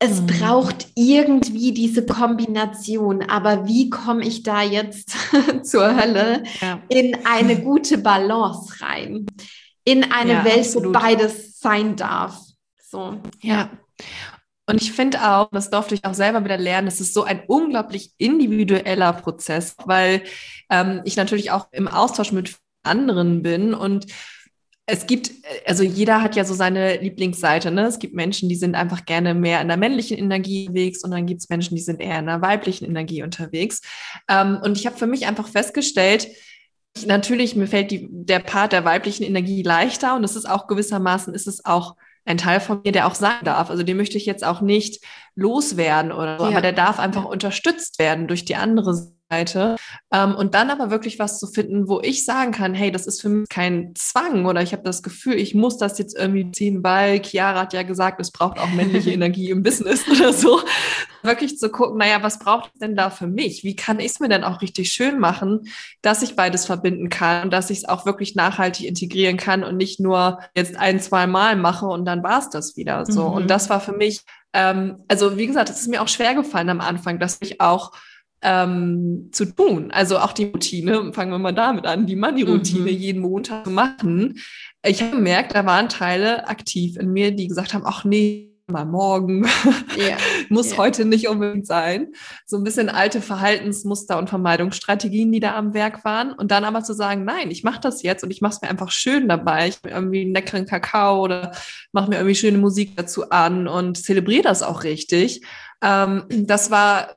es 0.00 0.22
mhm. 0.22 0.26
braucht 0.26 0.88
irgendwie 0.96 1.72
diese 1.72 2.04
Kombination. 2.04 3.22
Aber 3.28 3.68
wie 3.68 3.90
komme 3.90 4.24
ich 4.26 4.42
da 4.42 4.62
jetzt 4.62 5.14
zur 5.62 5.94
Hölle 5.94 6.42
ja. 6.60 6.80
in 6.88 7.16
eine 7.24 7.60
gute 7.60 7.98
Balance 7.98 8.82
rein? 8.82 9.26
In 9.84 10.10
eine 10.10 10.32
ja, 10.32 10.44
Welt, 10.44 10.60
absolut. 10.60 10.88
wo 10.88 10.92
beides 10.92 11.60
sein 11.60 11.94
darf. 11.94 12.40
So. 12.90 13.18
Ja. 13.42 13.70
Und 14.66 14.80
ich 14.80 14.92
finde 14.92 15.22
auch, 15.22 15.50
das 15.52 15.68
durfte 15.68 15.94
ich 15.94 16.06
auch 16.06 16.14
selber 16.14 16.42
wieder 16.42 16.56
lernen, 16.56 16.88
es 16.88 16.98
ist 16.98 17.12
so 17.12 17.22
ein 17.24 17.42
unglaublich 17.48 18.12
individueller 18.16 19.12
Prozess, 19.12 19.76
weil 19.84 20.22
ähm, 20.70 21.02
ich 21.04 21.16
natürlich 21.16 21.50
auch 21.50 21.68
im 21.70 21.86
Austausch 21.86 22.32
mit 22.32 22.56
anderen 22.82 23.42
bin 23.42 23.74
und 23.74 24.06
es 24.86 25.06
gibt, 25.06 25.30
also 25.66 25.82
jeder 25.82 26.20
hat 26.20 26.36
ja 26.36 26.44
so 26.44 26.52
seine 26.52 26.98
Lieblingsseite. 26.98 27.70
Ne? 27.70 27.86
Es 27.86 27.98
gibt 27.98 28.14
Menschen, 28.14 28.50
die 28.50 28.56
sind 28.56 28.74
einfach 28.74 29.06
gerne 29.06 29.32
mehr 29.32 29.62
in 29.62 29.68
der 29.68 29.78
männlichen 29.78 30.18
Energie 30.18 30.68
unterwegs 30.68 31.02
und 31.02 31.10
dann 31.10 31.26
gibt 31.26 31.40
es 31.40 31.48
Menschen, 31.48 31.74
die 31.74 31.82
sind 31.82 32.00
eher 32.00 32.18
in 32.18 32.26
der 32.26 32.42
weiblichen 32.42 32.84
Energie 32.84 33.22
unterwegs. 33.22 33.80
Ähm, 34.28 34.58
und 34.62 34.76
ich 34.76 34.86
habe 34.86 34.96
für 34.96 35.06
mich 35.06 35.26
einfach 35.26 35.48
festgestellt, 35.48 36.28
natürlich, 37.06 37.56
mir 37.56 37.66
fällt 37.66 37.90
die, 37.90 38.08
der 38.10 38.40
Part 38.40 38.72
der 38.72 38.84
weiblichen 38.84 39.24
Energie 39.24 39.62
leichter 39.62 40.16
und 40.16 40.24
es 40.24 40.36
ist 40.36 40.48
auch 40.48 40.66
gewissermaßen, 40.66 41.32
ist 41.34 41.46
es 41.46 41.64
auch 41.64 41.96
ein 42.26 42.38
Teil 42.38 42.60
von 42.60 42.80
mir, 42.84 42.92
der 42.92 43.06
auch 43.06 43.14
sein 43.14 43.42
darf. 43.42 43.70
Also 43.70 43.82
den 43.82 43.96
möchte 43.96 44.18
ich 44.18 44.26
jetzt 44.26 44.44
auch 44.44 44.60
nicht 44.60 45.02
loswerden 45.34 46.12
oder 46.12 46.38
so, 46.38 46.44
ja. 46.44 46.50
aber 46.50 46.60
der 46.60 46.72
darf 46.72 46.98
einfach 46.98 47.24
unterstützt 47.24 47.98
werden 47.98 48.28
durch 48.28 48.44
die 48.44 48.56
andere 48.56 48.94
Seite. 49.34 49.76
Ähm, 50.12 50.34
und 50.34 50.54
dann 50.54 50.70
aber 50.70 50.90
wirklich 50.90 51.18
was 51.18 51.38
zu 51.38 51.46
finden, 51.46 51.88
wo 51.88 52.00
ich 52.00 52.24
sagen 52.24 52.52
kann, 52.52 52.74
hey, 52.74 52.90
das 52.90 53.06
ist 53.06 53.20
für 53.20 53.28
mich 53.28 53.48
kein 53.48 53.94
Zwang 53.94 54.46
oder 54.46 54.62
ich 54.62 54.72
habe 54.72 54.82
das 54.82 55.02
Gefühl, 55.02 55.34
ich 55.34 55.54
muss 55.54 55.76
das 55.76 55.98
jetzt 55.98 56.16
irgendwie 56.16 56.50
ziehen, 56.52 56.84
weil 56.84 57.22
Chiara 57.22 57.62
hat 57.62 57.72
ja 57.72 57.82
gesagt, 57.82 58.20
es 58.20 58.30
braucht 58.30 58.58
auch 58.58 58.70
männliche 58.70 59.10
Energie 59.18 59.50
im 59.50 59.62
Business 59.62 60.08
oder 60.10 60.32
so. 60.32 60.60
Wirklich 61.22 61.58
zu 61.58 61.70
gucken, 61.70 61.98
naja, 61.98 62.22
was 62.22 62.38
braucht 62.38 62.70
es 62.74 62.80
denn 62.80 62.96
da 62.96 63.10
für 63.10 63.26
mich? 63.26 63.64
Wie 63.64 63.76
kann 63.76 63.98
ich 63.98 64.12
es 64.12 64.20
mir 64.20 64.28
denn 64.28 64.44
auch 64.44 64.60
richtig 64.60 64.92
schön 64.92 65.18
machen, 65.18 65.68
dass 66.02 66.22
ich 66.22 66.36
beides 66.36 66.66
verbinden 66.66 67.08
kann 67.08 67.44
und 67.44 67.52
dass 67.52 67.70
ich 67.70 67.78
es 67.78 67.88
auch 67.88 68.06
wirklich 68.06 68.34
nachhaltig 68.34 68.86
integrieren 68.86 69.36
kann 69.36 69.64
und 69.64 69.76
nicht 69.76 70.00
nur 70.00 70.40
jetzt 70.54 70.76
ein, 70.76 71.00
zwei 71.00 71.26
Mal 71.26 71.56
mache 71.56 71.86
und 71.86 72.04
dann 72.04 72.22
war 72.22 72.38
es 72.38 72.50
das 72.50 72.76
wieder 72.76 73.06
so. 73.06 73.28
Mhm. 73.28 73.34
Und 73.34 73.50
das 73.50 73.70
war 73.70 73.80
für 73.80 73.92
mich, 73.92 74.20
ähm, 74.52 75.02
also 75.08 75.36
wie 75.38 75.46
gesagt, 75.46 75.70
es 75.70 75.80
ist 75.80 75.88
mir 75.88 76.02
auch 76.02 76.08
schwer 76.08 76.34
gefallen 76.34 76.68
am 76.68 76.80
Anfang, 76.80 77.18
dass 77.18 77.38
ich 77.40 77.60
auch 77.60 77.92
ähm, 78.44 79.30
zu 79.32 79.46
tun. 79.46 79.90
Also 79.90 80.18
auch 80.18 80.32
die 80.32 80.44
Routine, 80.44 81.12
fangen 81.12 81.32
wir 81.32 81.38
mal 81.38 81.52
damit 81.52 81.86
an, 81.86 82.06
die 82.06 82.14
Money-Routine 82.14 82.92
mhm. 82.92 82.98
jeden 82.98 83.22
Montag 83.22 83.64
zu 83.64 83.70
machen. 83.70 84.38
Ich 84.84 85.02
habe 85.02 85.16
gemerkt, 85.16 85.54
da 85.54 85.64
waren 85.64 85.88
Teile 85.88 86.46
aktiv 86.46 86.96
in 86.98 87.12
mir, 87.12 87.32
die 87.32 87.48
gesagt 87.48 87.72
haben, 87.72 87.84
ach 87.86 88.04
nee, 88.04 88.54
mal 88.66 88.86
morgen, 88.86 89.46
yeah. 89.96 90.16
muss 90.48 90.70
yeah. 90.70 90.78
heute 90.78 91.04
nicht 91.04 91.28
unbedingt 91.28 91.66
sein. 91.66 92.12
So 92.46 92.56
ein 92.56 92.64
bisschen 92.64 92.88
alte 92.88 93.20
Verhaltensmuster 93.20 94.18
und 94.18 94.30
Vermeidungsstrategien, 94.30 95.32
die 95.32 95.40
da 95.40 95.54
am 95.54 95.74
Werk 95.74 96.04
waren. 96.04 96.32
Und 96.32 96.50
dann 96.50 96.64
aber 96.64 96.82
zu 96.82 96.94
sagen, 96.94 97.24
nein, 97.24 97.50
ich 97.50 97.62
mache 97.62 97.80
das 97.80 98.02
jetzt 98.02 98.24
und 98.24 98.30
ich 98.30 98.40
mache 98.40 98.54
es 98.54 98.62
mir 98.62 98.68
einfach 98.68 98.90
schön 98.90 99.28
dabei. 99.28 99.68
Ich 99.68 99.82
mache 99.82 99.94
irgendwie 99.94 100.22
einen 100.22 100.34
leckeren 100.34 100.66
Kakao 100.66 101.22
oder 101.22 101.52
mache 101.92 102.08
mir 102.08 102.16
irgendwie 102.16 102.34
schöne 102.34 102.58
Musik 102.58 102.96
dazu 102.96 103.30
an 103.30 103.68
und 103.68 103.98
zelebriere 103.98 104.42
das 104.42 104.62
auch 104.62 104.82
richtig. 104.84 105.42
Ähm, 105.82 106.24
das 106.30 106.70
war 106.70 107.16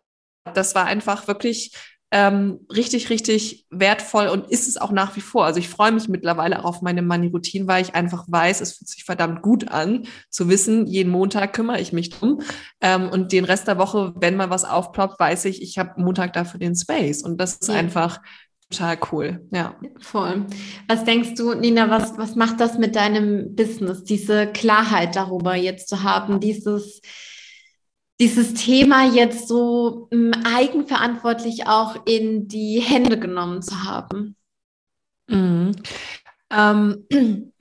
das 0.53 0.75
war 0.75 0.85
einfach 0.85 1.27
wirklich 1.27 1.73
ähm, 2.09 2.61
richtig, 2.73 3.09
richtig 3.09 3.65
wertvoll 3.69 4.27
und 4.27 4.49
ist 4.49 4.67
es 4.67 4.77
auch 4.77 4.91
nach 4.91 5.15
wie 5.17 5.21
vor. 5.21 5.45
Also 5.45 5.59
ich 5.59 5.67
freue 5.67 5.91
mich 5.91 6.07
mittlerweile 6.07 6.59
auch 6.59 6.65
auf 6.65 6.81
meine 6.81 7.01
Money-Routine, 7.01 7.67
weil 7.67 7.83
ich 7.83 7.95
einfach 7.95 8.25
weiß, 8.27 8.61
es 8.61 8.77
fühlt 8.77 8.87
sich 8.87 9.03
verdammt 9.03 9.41
gut 9.41 9.67
an, 9.69 10.07
zu 10.29 10.47
wissen, 10.47 10.87
jeden 10.87 11.11
Montag 11.11 11.51
kümmere 11.51 11.81
ich 11.81 11.91
mich 11.91 12.09
drum. 12.09 12.41
Ähm, 12.79 13.09
und 13.09 13.33
den 13.33 13.43
Rest 13.43 13.67
der 13.67 13.77
Woche, 13.77 14.13
wenn 14.15 14.37
mal 14.37 14.49
was 14.49 14.63
aufploppt, 14.63 15.19
weiß 15.19 15.45
ich, 15.45 15.61
ich 15.61 15.77
habe 15.77 16.01
Montag 16.01 16.31
dafür 16.31 16.59
den 16.59 16.75
Space. 16.75 17.23
Und 17.23 17.41
das 17.41 17.55
ist 17.57 17.67
ja. 17.67 17.75
einfach 17.75 18.21
total 18.69 18.97
cool. 19.11 19.45
Ja. 19.51 19.75
Voll. 19.99 20.45
Was 20.87 21.03
denkst 21.03 21.35
du, 21.35 21.53
Nina, 21.55 21.89
was, 21.89 22.17
was 22.17 22.35
macht 22.35 22.61
das 22.61 22.77
mit 22.77 22.95
deinem 22.95 23.53
Business, 23.53 24.05
diese 24.05 24.47
Klarheit 24.47 25.15
darüber 25.17 25.55
jetzt 25.55 25.89
zu 25.89 26.03
haben, 26.03 26.39
dieses 26.39 27.01
dieses 28.19 28.53
Thema 28.53 29.05
jetzt 29.05 29.47
so 29.47 30.07
hm, 30.11 30.33
eigenverantwortlich 30.43 31.67
auch 31.67 32.05
in 32.05 32.47
die 32.47 32.79
Hände 32.79 33.19
genommen 33.19 33.61
zu 33.61 33.83
haben? 33.83 34.35
Mhm. 35.27 35.73
Ähm, 36.51 37.05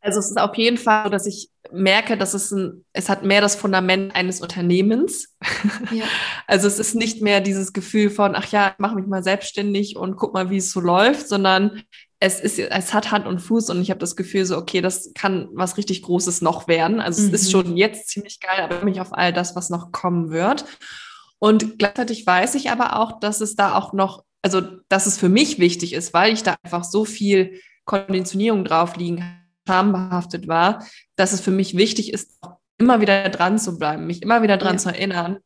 also 0.00 0.18
es 0.18 0.30
ist 0.30 0.38
auf 0.38 0.56
jeden 0.56 0.78
Fall 0.78 1.04
so, 1.04 1.10
dass 1.10 1.26
ich 1.26 1.50
merke, 1.70 2.18
dass 2.18 2.34
es 2.34 2.50
ein, 2.50 2.84
es 2.92 3.08
hat 3.08 3.24
mehr 3.24 3.40
das 3.40 3.56
Fundament 3.56 4.14
eines 4.14 4.40
Unternehmens. 4.40 5.36
Ja. 5.90 6.04
Also 6.46 6.68
es 6.68 6.78
ist 6.78 6.94
nicht 6.94 7.20
mehr 7.20 7.40
dieses 7.40 7.72
Gefühl 7.72 8.08
von, 8.08 8.34
ach 8.34 8.50
ja, 8.50 8.70
ich 8.70 8.78
mache 8.78 8.94
mich 8.94 9.06
mal 9.06 9.22
selbstständig 9.22 9.96
und 9.96 10.16
guck 10.16 10.32
mal, 10.32 10.48
wie 10.48 10.56
es 10.56 10.70
so 10.70 10.80
läuft, 10.80 11.28
sondern 11.28 11.82
es 12.22 12.38
ist, 12.38 12.56
es 12.56 12.94
hat 12.94 13.10
Hand 13.10 13.26
und 13.26 13.40
Fuß 13.40 13.68
und 13.70 13.82
ich 13.82 13.90
habe 13.90 13.98
das 13.98 14.14
Gefühl 14.14 14.44
so, 14.44 14.56
okay, 14.56 14.80
das 14.80 15.10
kann 15.12 15.48
was 15.54 15.76
richtig 15.76 16.02
Großes 16.02 16.40
noch 16.40 16.68
werden. 16.68 17.00
Also 17.00 17.20
mhm. 17.20 17.34
es 17.34 17.42
ist 17.42 17.48
mhm. 17.48 17.50
schon 17.50 17.76
jetzt 17.76 18.10
ziemlich 18.10 18.38
geil, 18.38 18.60
aber 18.60 18.84
mich 18.84 19.00
auf 19.00 19.12
all 19.12 19.32
das, 19.32 19.56
was 19.56 19.70
noch 19.70 19.90
kommen 19.90 20.30
wird. 20.30 20.64
Und 21.40 21.80
gleichzeitig 21.80 22.24
weiß 22.24 22.54
ich 22.54 22.70
aber 22.70 23.00
auch, 23.00 23.18
dass 23.18 23.40
es 23.40 23.56
da 23.56 23.74
auch 23.74 23.92
noch, 23.92 24.22
also 24.40 24.60
dass 24.88 25.06
es 25.06 25.18
für 25.18 25.28
mich 25.28 25.58
wichtig 25.58 25.94
ist, 25.94 26.14
weil 26.14 26.32
ich 26.32 26.44
da 26.44 26.54
einfach 26.62 26.84
so 26.84 27.04
viel 27.04 27.60
Konditionierung 27.86 28.64
drauf 28.64 28.94
liegen, 28.94 29.24
schambehaftet 29.66 30.46
war, 30.46 30.86
dass 31.16 31.32
es 31.32 31.40
für 31.40 31.50
mich 31.50 31.76
wichtig 31.76 32.12
ist, 32.12 32.38
immer 32.78 33.00
wieder 33.00 33.30
dran 33.30 33.58
zu 33.58 33.76
bleiben, 33.76 34.06
mich 34.06 34.22
immer 34.22 34.42
wieder 34.42 34.58
dran 34.58 34.74
ja. 34.74 34.78
zu 34.78 34.90
erinnern 34.90 35.38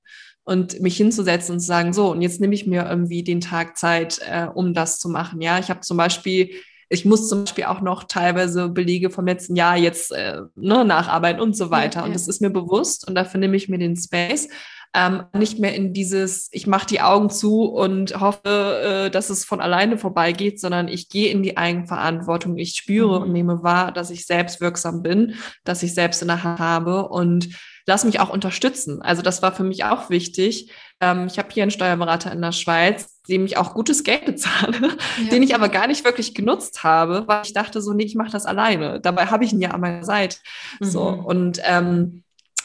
und 0.46 0.80
mich 0.80 0.96
hinzusetzen 0.96 1.54
und 1.54 1.60
zu 1.60 1.66
sagen, 1.66 1.92
so, 1.92 2.12
und 2.12 2.22
jetzt 2.22 2.40
nehme 2.40 2.54
ich 2.54 2.68
mir 2.68 2.88
irgendwie 2.88 3.24
den 3.24 3.40
Tag 3.40 3.76
Zeit, 3.76 4.20
äh, 4.24 4.46
um 4.46 4.74
das 4.74 5.00
zu 5.00 5.08
machen. 5.08 5.40
Ja, 5.40 5.58
ich 5.58 5.70
habe 5.70 5.80
zum 5.80 5.96
Beispiel, 5.96 6.50
ich 6.88 7.04
muss 7.04 7.28
zum 7.28 7.44
Beispiel 7.44 7.64
auch 7.64 7.80
noch 7.80 8.04
teilweise 8.04 8.68
Belege 8.68 9.10
vom 9.10 9.26
letzten 9.26 9.56
Jahr 9.56 9.76
jetzt 9.76 10.12
äh, 10.12 10.42
ne, 10.54 10.84
nacharbeiten 10.84 11.42
und 11.42 11.56
so 11.56 11.72
weiter. 11.72 11.98
Ja, 11.98 12.02
ja. 12.02 12.06
Und 12.06 12.14
das 12.14 12.28
ist 12.28 12.40
mir 12.40 12.50
bewusst 12.50 13.08
und 13.08 13.16
dafür 13.16 13.40
nehme 13.40 13.56
ich 13.56 13.68
mir 13.68 13.78
den 13.78 13.96
Space. 13.96 14.48
Ähm, 14.94 15.24
nicht 15.36 15.58
mehr 15.58 15.74
in 15.74 15.92
dieses, 15.92 16.48
ich 16.52 16.68
mache 16.68 16.86
die 16.86 17.00
Augen 17.00 17.28
zu 17.28 17.64
und 17.64 18.20
hoffe, 18.20 19.08
äh, 19.08 19.10
dass 19.10 19.30
es 19.30 19.44
von 19.44 19.60
alleine 19.60 19.98
vorbeigeht, 19.98 20.60
sondern 20.60 20.86
ich 20.86 21.08
gehe 21.08 21.32
in 21.32 21.42
die 21.42 21.56
Eigenverantwortung. 21.56 22.56
Ich 22.56 22.76
spüre 22.76 23.18
mhm. 23.18 23.22
und 23.24 23.32
nehme 23.32 23.64
wahr, 23.64 23.90
dass 23.90 24.10
ich 24.10 24.26
selbst 24.26 24.60
wirksam 24.60 25.02
bin, 25.02 25.34
dass 25.64 25.82
ich 25.82 25.92
selbst 25.92 26.22
in 26.22 26.28
der 26.28 26.44
Hand 26.44 26.60
habe 26.60 27.08
und 27.08 27.48
lass 27.86 28.04
mich 28.04 28.20
auch 28.20 28.30
unterstützen. 28.30 29.00
Also 29.00 29.22
das 29.22 29.42
war 29.42 29.52
für 29.52 29.64
mich 29.64 29.84
auch 29.84 30.10
wichtig. 30.10 30.70
Ähm, 31.00 31.28
ich 31.28 31.38
habe 31.38 31.48
hier 31.52 31.62
einen 31.62 31.70
Steuerberater 31.70 32.32
in 32.32 32.42
der 32.42 32.52
Schweiz, 32.52 33.20
dem 33.28 33.46
ich 33.46 33.56
auch 33.56 33.74
gutes 33.74 34.02
Geld 34.02 34.24
bezahle, 34.26 34.96
ja. 35.22 35.30
den 35.30 35.42
ich 35.42 35.54
aber 35.54 35.68
gar 35.68 35.86
nicht 35.86 36.04
wirklich 36.04 36.34
genutzt 36.34 36.82
habe, 36.84 37.24
weil 37.26 37.42
ich 37.44 37.52
dachte 37.52 37.80
so, 37.80 37.92
nee, 37.92 38.04
ich 38.04 38.16
mache 38.16 38.32
das 38.32 38.46
alleine. 38.46 39.00
Dabei 39.00 39.26
habe 39.26 39.44
ich 39.44 39.52
ihn 39.52 39.60
ja 39.60 39.70
an 39.70 39.80
meiner 39.80 40.04
Seite. 40.04 40.38
Mhm. 40.80 40.84
So 40.84 41.02
und 41.02 41.60
ähm, 41.64 42.24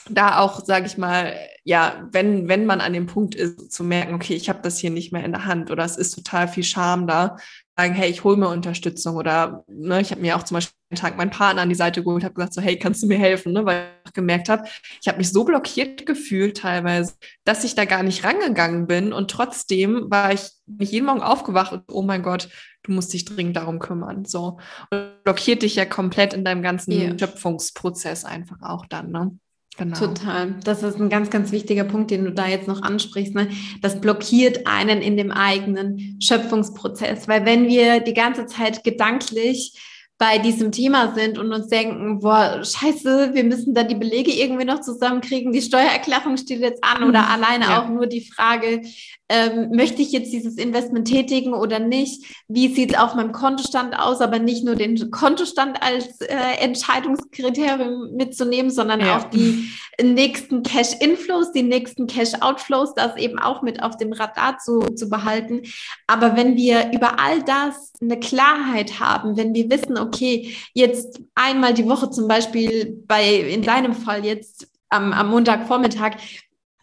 da 0.09 0.39
auch, 0.39 0.65
sage 0.65 0.87
ich 0.87 0.97
mal, 0.97 1.35
ja, 1.63 2.07
wenn, 2.11 2.47
wenn 2.47 2.65
man 2.65 2.81
an 2.81 2.93
dem 2.93 3.05
Punkt 3.05 3.35
ist, 3.35 3.71
zu 3.71 3.83
merken, 3.83 4.15
okay, 4.15 4.33
ich 4.33 4.49
habe 4.49 4.59
das 4.63 4.79
hier 4.79 4.89
nicht 4.89 5.13
mehr 5.13 5.23
in 5.23 5.31
der 5.31 5.45
Hand 5.45 5.69
oder 5.69 5.85
es 5.85 5.95
ist 5.95 6.15
total 6.15 6.47
viel 6.47 6.63
Scham 6.63 7.05
da, 7.05 7.37
sagen, 7.77 7.93
hey, 7.93 8.09
ich 8.09 8.23
hole 8.23 8.37
mir 8.37 8.49
Unterstützung 8.49 9.15
oder 9.15 9.63
ne, 9.67 10.01
ich 10.01 10.11
habe 10.11 10.21
mir 10.21 10.35
auch 10.35 10.43
zum 10.43 10.55
Beispiel 10.55 10.75
einen 10.89 10.99
Tag 10.99 11.17
meinen 11.17 11.31
Partner 11.31 11.61
an 11.61 11.69
die 11.69 11.75
Seite 11.75 12.03
geholt, 12.03 12.23
habe 12.23 12.33
gesagt 12.33 12.53
so, 12.53 12.61
hey, 12.61 12.77
kannst 12.77 13.01
du 13.01 13.07
mir 13.07 13.17
helfen, 13.17 13.53
ne, 13.53 13.65
weil 13.65 13.87
ich 14.05 14.13
gemerkt 14.13 14.49
habe, 14.49 14.67
ich 15.01 15.07
habe 15.07 15.17
mich 15.17 15.31
so 15.31 15.43
blockiert 15.45 16.05
gefühlt 16.05 16.57
teilweise, 16.57 17.13
dass 17.45 17.63
ich 17.63 17.75
da 17.75 17.85
gar 17.85 18.03
nicht 18.03 18.23
rangegangen 18.23 18.87
bin 18.87 19.13
und 19.13 19.31
trotzdem 19.31 20.07
war 20.09 20.33
ich 20.33 20.49
nicht 20.67 20.91
jeden 20.91 21.05
Morgen 21.05 21.21
aufgewacht 21.21 21.71
und 21.71 21.83
oh 21.89 22.01
mein 22.01 22.23
Gott, 22.23 22.49
du 22.83 22.91
musst 22.91 23.13
dich 23.13 23.25
dringend 23.25 23.55
darum 23.55 23.79
kümmern, 23.79 24.25
so 24.25 24.59
und 24.91 25.23
blockiert 25.23 25.61
dich 25.61 25.75
ja 25.75 25.85
komplett 25.85 26.33
in 26.33 26.43
deinem 26.43 26.61
ganzen 26.61 26.91
yeah. 26.91 27.17
Schöpfungsprozess 27.17 28.25
einfach 28.25 28.57
auch 28.61 28.85
dann, 28.85 29.11
ne? 29.11 29.31
Genau. 29.77 29.97
Total. 29.97 30.55
Das 30.63 30.83
ist 30.83 30.99
ein 30.99 31.09
ganz, 31.09 31.29
ganz 31.29 31.51
wichtiger 31.51 31.85
Punkt, 31.85 32.11
den 32.11 32.25
du 32.25 32.31
da 32.31 32.47
jetzt 32.47 32.67
noch 32.67 32.81
ansprichst. 32.81 33.33
Ne? 33.33 33.49
Das 33.81 34.01
blockiert 34.01 34.67
einen 34.67 35.01
in 35.01 35.17
dem 35.17 35.31
eigenen 35.31 36.17
Schöpfungsprozess, 36.21 37.27
weil 37.27 37.45
wenn 37.45 37.67
wir 37.67 38.01
die 38.01 38.13
ganze 38.13 38.45
Zeit 38.45 38.83
gedanklich 38.83 39.73
bei 40.21 40.37
diesem 40.37 40.71
Thema 40.71 41.15
sind 41.15 41.39
und 41.39 41.51
uns 41.51 41.67
denken, 41.67 42.19
boah, 42.19 42.63
scheiße, 42.63 43.33
wir 43.33 43.43
müssen 43.43 43.73
da 43.73 43.81
die 43.81 43.95
Belege 43.95 44.31
irgendwie 44.31 44.65
noch 44.65 44.81
zusammenkriegen, 44.81 45.51
die 45.51 45.63
Steuererklärung 45.63 46.37
steht 46.37 46.59
jetzt 46.59 46.83
an 46.83 47.05
oder 47.05 47.23
mhm. 47.23 47.27
alleine 47.27 47.65
ja. 47.65 47.81
auch 47.81 47.89
nur 47.89 48.05
die 48.05 48.29
Frage, 48.29 48.83
ähm, 49.31 49.71
möchte 49.71 50.01
ich 50.01 50.11
jetzt 50.11 50.33
dieses 50.33 50.57
Investment 50.57 51.07
tätigen 51.07 51.53
oder 51.53 51.79
nicht? 51.79 52.25
Wie 52.49 52.67
sieht 52.67 52.91
es 52.91 52.99
auf 52.99 53.15
meinem 53.15 53.31
Kontostand 53.31 53.97
aus? 53.97 54.19
Aber 54.19 54.39
nicht 54.39 54.65
nur 54.65 54.75
den 54.75 55.09
Kontostand 55.09 55.81
als 55.81 56.19
äh, 56.19 56.35
Entscheidungskriterium 56.59 58.13
mitzunehmen, 58.17 58.69
sondern 58.69 58.99
ja. 58.99 59.17
auch 59.17 59.23
die 59.29 59.71
nächsten 60.01 60.63
Cash-Inflows, 60.63 61.53
die 61.53 61.63
nächsten 61.63 62.07
Cash-Outflows, 62.07 62.93
das 62.93 63.15
eben 63.15 63.39
auch 63.39 63.61
mit 63.61 63.81
auf 63.81 63.95
dem 63.95 64.11
Radar 64.11 64.57
zu, 64.57 64.81
zu 64.95 65.09
behalten. 65.09 65.61
Aber 66.07 66.35
wenn 66.35 66.57
wir 66.57 66.91
über 66.91 67.17
all 67.17 67.41
das 67.43 67.93
eine 68.01 68.19
Klarheit 68.19 68.99
haben, 68.99 69.37
wenn 69.37 69.53
wir 69.53 69.69
wissen, 69.69 69.97
okay, 69.97 70.53
jetzt 70.73 71.21
einmal 71.35 71.73
die 71.73 71.87
Woche 71.87 72.09
zum 72.09 72.27
Beispiel 72.27 73.01
bei, 73.07 73.35
in 73.35 73.61
deinem 73.61 73.93
Fall 73.93 74.25
jetzt 74.25 74.67
am, 74.89 75.13
am 75.13 75.29
Montagvormittag, 75.29 76.17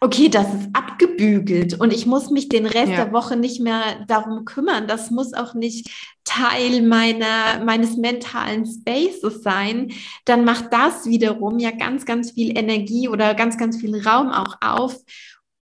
okay, 0.01 0.29
das 0.29 0.47
ist 0.53 0.69
abgebügelt 0.73 1.79
und 1.79 1.91
ich 1.91 2.05
muss 2.05 2.29
mich 2.29 2.47
den 2.47 2.65
Rest 2.65 2.91
ja. 2.91 3.05
der 3.05 3.13
Woche 3.13 3.35
nicht 3.35 3.59
mehr 3.59 4.05
darum 4.07 4.45
kümmern. 4.45 4.87
Das 4.87 5.11
muss 5.11 5.33
auch 5.33 5.53
nicht 5.53 5.89
Teil 6.23 6.81
meiner, 6.83 7.63
meines 7.65 7.97
mentalen 7.97 8.65
Spaces 8.65 9.41
sein. 9.43 9.91
Dann 10.25 10.45
macht 10.45 10.71
das 10.71 11.05
wiederum 11.05 11.59
ja 11.59 11.71
ganz, 11.71 12.05
ganz 12.05 12.31
viel 12.31 12.57
Energie 12.57 13.09
oder 13.09 13.33
ganz, 13.33 13.57
ganz 13.57 13.77
viel 13.77 13.99
Raum 14.07 14.29
auch 14.29 14.57
auf, 14.61 14.95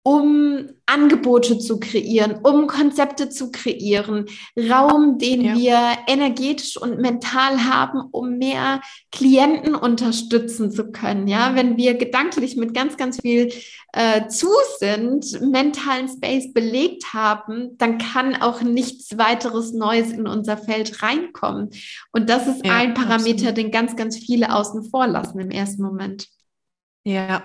um 0.06 0.68
Angebote 0.84 1.58
zu 1.58 1.80
kreieren, 1.80 2.40
um 2.42 2.66
Konzepte 2.66 3.30
zu 3.30 3.50
kreieren, 3.50 4.26
Raum, 4.54 5.16
den 5.16 5.40
ja. 5.40 5.56
wir 5.56 5.78
energetisch 6.06 6.76
und 6.76 7.00
mental 7.00 7.64
haben, 7.64 8.02
um 8.10 8.36
mehr 8.36 8.82
Klienten 9.10 9.74
unterstützen 9.74 10.70
zu 10.70 10.92
können. 10.92 11.26
Ja, 11.26 11.54
wenn 11.54 11.78
wir 11.78 11.94
gedanklich 11.94 12.54
mit 12.56 12.74
ganz, 12.74 12.98
ganz 12.98 13.22
viel 13.22 13.50
äh, 13.94 14.28
zu 14.28 14.48
sind, 14.78 15.40
mentalen 15.40 16.06
Space 16.06 16.52
belegt 16.52 17.14
haben, 17.14 17.78
dann 17.78 17.96
kann 17.96 18.36
auch 18.36 18.60
nichts 18.60 19.16
weiteres 19.16 19.72
Neues 19.72 20.12
in 20.12 20.28
unser 20.28 20.58
Feld 20.58 21.02
reinkommen. 21.02 21.70
Und 22.12 22.28
das 22.28 22.46
ist 22.46 22.66
ja, 22.66 22.76
ein 22.76 22.92
Parameter, 22.92 23.48
absolut. 23.48 23.56
den 23.56 23.70
ganz, 23.70 23.96
ganz 23.96 24.18
viele 24.18 24.54
außen 24.54 24.84
vor 24.90 25.06
lassen 25.06 25.38
im 25.40 25.50
ersten 25.50 25.82
Moment. 25.82 26.28
Ja, 27.06 27.42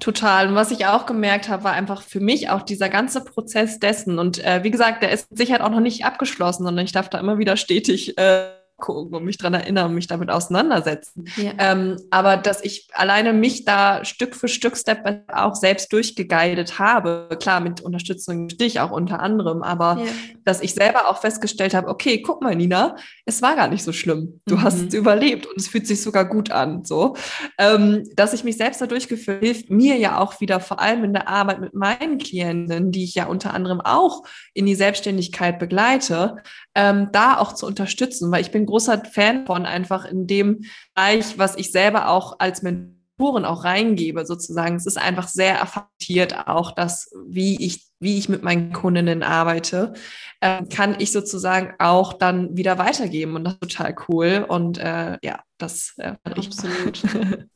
Total. 0.00 0.48
Und 0.48 0.54
was 0.54 0.70
ich 0.70 0.86
auch 0.86 1.06
gemerkt 1.06 1.48
habe, 1.48 1.64
war 1.64 1.72
einfach 1.72 2.02
für 2.02 2.20
mich 2.20 2.48
auch 2.48 2.62
dieser 2.62 2.88
ganze 2.88 3.22
Prozess 3.22 3.78
dessen. 3.78 4.18
Und 4.18 4.42
äh, 4.44 4.64
wie 4.64 4.70
gesagt, 4.70 5.02
der 5.02 5.12
ist 5.12 5.28
sicher 5.30 5.62
auch 5.64 5.70
noch 5.70 5.80
nicht 5.80 6.04
abgeschlossen, 6.04 6.64
sondern 6.64 6.84
ich 6.84 6.92
darf 6.92 7.10
da 7.10 7.18
immer 7.18 7.38
wieder 7.38 7.56
stetig 7.56 8.16
äh, 8.18 8.48
gucken 8.80 9.14
und 9.14 9.24
mich 9.24 9.38
daran 9.38 9.54
erinnern, 9.54 9.94
mich 9.94 10.06
damit 10.06 10.30
auseinandersetzen. 10.30 11.24
Ja. 11.36 11.52
Ähm, 11.58 11.96
aber 12.10 12.36
dass 12.36 12.62
ich 12.64 12.88
alleine 12.92 13.32
mich 13.32 13.64
da 13.64 14.04
Stück 14.04 14.34
für 14.34 14.48
Stück 14.48 14.76
Step 14.76 15.24
auch 15.32 15.54
selbst 15.54 15.92
durchgeguidet 15.92 16.78
habe, 16.78 17.28
klar 17.40 17.60
mit 17.60 17.80
Unterstützung 17.80 18.48
dich 18.48 18.80
auch 18.80 18.90
unter 18.90 19.20
anderem, 19.20 19.62
aber 19.62 19.98
ja. 20.04 20.10
dass 20.44 20.60
ich 20.60 20.74
selber 20.74 21.08
auch 21.08 21.20
festgestellt 21.20 21.74
habe, 21.74 21.88
okay, 21.88 22.22
guck 22.22 22.42
mal, 22.42 22.56
Nina, 22.56 22.96
es 23.24 23.42
war 23.42 23.56
gar 23.56 23.68
nicht 23.68 23.84
so 23.84 23.92
schlimm. 23.92 24.40
Du 24.46 24.56
mhm. 24.56 24.62
hast 24.62 24.80
es 24.80 24.94
überlebt 24.94 25.46
und 25.46 25.56
es 25.58 25.68
fühlt 25.68 25.86
sich 25.86 26.02
sogar 26.02 26.24
gut 26.24 26.50
an. 26.50 26.84
So, 26.84 27.16
ähm, 27.58 28.04
dass 28.16 28.32
ich 28.32 28.44
mich 28.44 28.56
selbst 28.56 28.80
da 28.80 28.86
durchgeführt, 28.86 29.42
hilft 29.42 29.70
mir 29.70 29.96
ja 29.96 30.18
auch 30.18 30.40
wieder, 30.40 30.60
vor 30.60 30.80
allem 30.80 31.04
in 31.04 31.12
der 31.12 31.28
Arbeit 31.28 31.60
mit 31.60 31.74
meinen 31.74 32.18
Klienten, 32.18 32.92
die 32.92 33.04
ich 33.04 33.14
ja 33.14 33.26
unter 33.26 33.54
anderem 33.54 33.80
auch 33.80 34.24
in 34.54 34.66
die 34.66 34.74
Selbstständigkeit 34.74 35.58
begleite, 35.58 36.36
ähm, 36.74 37.08
da 37.12 37.38
auch 37.38 37.52
zu 37.52 37.66
unterstützen, 37.66 38.30
weil 38.30 38.40
ich 38.40 38.50
bin 38.50 38.66
großer 38.70 39.02
Fan 39.04 39.46
von 39.46 39.66
einfach 39.66 40.04
in 40.04 40.26
dem 40.26 40.64
Bereich, 40.94 41.38
was 41.38 41.56
ich 41.56 41.72
selber 41.72 42.08
auch 42.08 42.38
als 42.38 42.62
Mentoren 42.62 43.44
auch 43.44 43.64
reingebe, 43.64 44.24
sozusagen. 44.24 44.76
Es 44.76 44.86
ist 44.86 44.98
einfach 44.98 45.28
sehr 45.28 45.58
erfatiert 45.58 46.48
auch, 46.48 46.72
dass 46.72 47.10
wie 47.26 47.64
ich 47.64 47.90
wie 48.02 48.16
ich 48.16 48.30
mit 48.30 48.42
meinen 48.42 48.72
Kundinnen 48.72 49.22
arbeite, 49.22 49.92
äh, 50.40 50.64
kann 50.64 50.96
ich 50.98 51.12
sozusagen 51.12 51.74
auch 51.78 52.14
dann 52.14 52.56
wieder 52.56 52.78
weitergeben 52.78 53.36
und 53.36 53.44
das 53.44 53.54
ist 53.54 53.60
total 53.60 53.94
cool 54.08 54.46
und 54.48 54.78
äh, 54.78 55.18
ja, 55.22 55.40
das 55.58 55.94
äh, 55.98 56.14
absolut. 56.24 57.02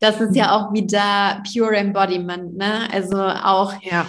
Das 0.00 0.20
ist 0.20 0.36
ja 0.36 0.50
auch 0.50 0.72
wieder 0.74 1.42
pure 1.50 1.76
Embodiment, 1.76 2.56
ne? 2.58 2.88
Also 2.92 3.16
auch 3.16 3.72
ja 3.80 4.06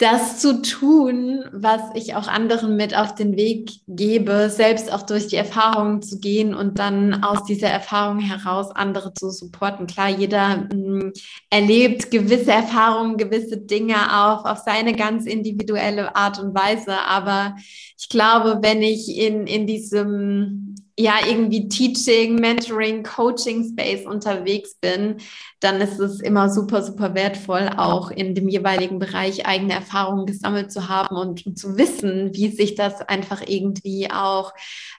das 0.00 0.40
zu 0.40 0.62
tun, 0.62 1.44
was 1.52 1.82
ich 1.92 2.14
auch 2.14 2.26
anderen 2.26 2.74
mit 2.74 2.96
auf 2.96 3.14
den 3.14 3.36
Weg 3.36 3.70
gebe, 3.86 4.48
selbst 4.48 4.90
auch 4.90 5.02
durch 5.02 5.26
die 5.26 5.36
Erfahrungen 5.36 6.00
zu 6.00 6.18
gehen 6.18 6.54
und 6.54 6.78
dann 6.78 7.22
aus 7.22 7.44
dieser 7.44 7.68
Erfahrung 7.68 8.18
heraus 8.18 8.70
andere 8.74 9.12
zu 9.12 9.28
supporten. 9.30 9.86
Klar, 9.86 10.08
jeder 10.08 10.56
mh, 10.56 10.70
hm, 10.70 11.12
erlebt 11.50 12.10
gewisse 12.10 12.50
Erfahrungen, 12.50 13.18
gewisse 13.18 13.58
Dinge 13.58 14.24
auch 14.24 14.46
auf 14.46 14.58
seine 14.64 14.94
ganz 14.94 15.26
individuelle 15.26 16.16
Art 16.16 16.38
und 16.38 16.54
Weise. 16.54 16.96
Aber 17.06 17.56
ich 17.98 18.08
glaube, 18.08 18.60
wenn 18.62 18.80
ich 18.80 19.14
in, 19.18 19.46
in 19.46 19.66
diesem 19.66 20.76
ja 21.00 21.14
irgendwie 21.26 21.68
Teaching, 21.68 22.36
Mentoring, 22.36 23.02
Coaching 23.02 23.68
Space 23.72 24.06
unterwegs 24.06 24.74
bin, 24.74 25.16
dann 25.60 25.80
ist 25.80 25.98
es 25.98 26.20
immer 26.20 26.50
super, 26.50 26.82
super 26.82 27.14
wertvoll, 27.14 27.70
auch 27.76 28.10
in 28.10 28.34
dem 28.34 28.48
jeweiligen 28.48 28.98
Bereich 28.98 29.46
eigene 29.46 29.74
Erfahrungen 29.74 30.26
gesammelt 30.26 30.70
zu 30.72 30.88
haben 30.88 31.16
und, 31.16 31.58
zu 31.58 31.76
wissen, 31.76 32.34
wie 32.34 32.48
sich 32.48 32.74
das 32.74 33.00
einfach 33.00 33.42
irgendwie 33.46 34.10
auch 34.10 34.52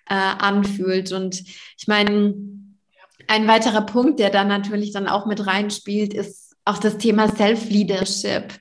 äh, 0.09 0.15
anfühlt. 0.15 1.11
Und 1.11 1.41
ich 1.41 1.87
meine, 1.87 2.35
ein 3.27 3.47
weiterer 3.47 3.81
Punkt, 3.81 4.19
der 4.19 4.29
da 4.29 4.43
natürlich 4.43 4.91
dann 4.91 5.07
auch 5.07 5.25
mit 5.25 5.45
reinspielt, 5.45 6.13
ist 6.13 6.40
auch 6.65 6.77
das 6.77 6.97
Thema 6.97 7.27
Self-Leadership. 7.27 8.53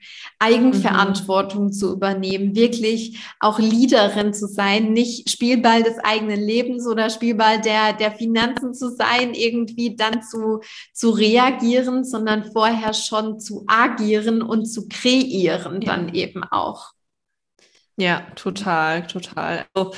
Eigenverantwortung 0.42 1.64
mhm. 1.64 1.72
zu 1.72 1.92
übernehmen, 1.92 2.56
wirklich 2.56 3.20
auch 3.40 3.58
Leaderin 3.58 4.32
zu 4.32 4.46
sein, 4.46 4.92
nicht 4.92 5.28
Spielball 5.28 5.82
des 5.82 5.98
eigenen 5.98 6.40
Lebens 6.40 6.86
oder 6.86 7.10
Spielball 7.10 7.60
der, 7.60 7.92
der 7.92 8.10
Finanzen 8.12 8.72
zu 8.72 8.90
sein, 8.90 9.34
irgendwie 9.34 9.96
dann 9.96 10.22
zu, 10.22 10.60
zu 10.94 11.10
reagieren, 11.10 12.04
sondern 12.04 12.50
vorher 12.50 12.94
schon 12.94 13.38
zu 13.38 13.64
agieren 13.66 14.40
und 14.40 14.64
zu 14.64 14.88
kreieren 14.88 15.82
ja. 15.82 15.94
dann 15.94 16.14
eben 16.14 16.42
auch. 16.42 16.92
Ja, 17.96 18.22
total, 18.34 19.06
total. 19.06 19.66
Also, 19.74 19.92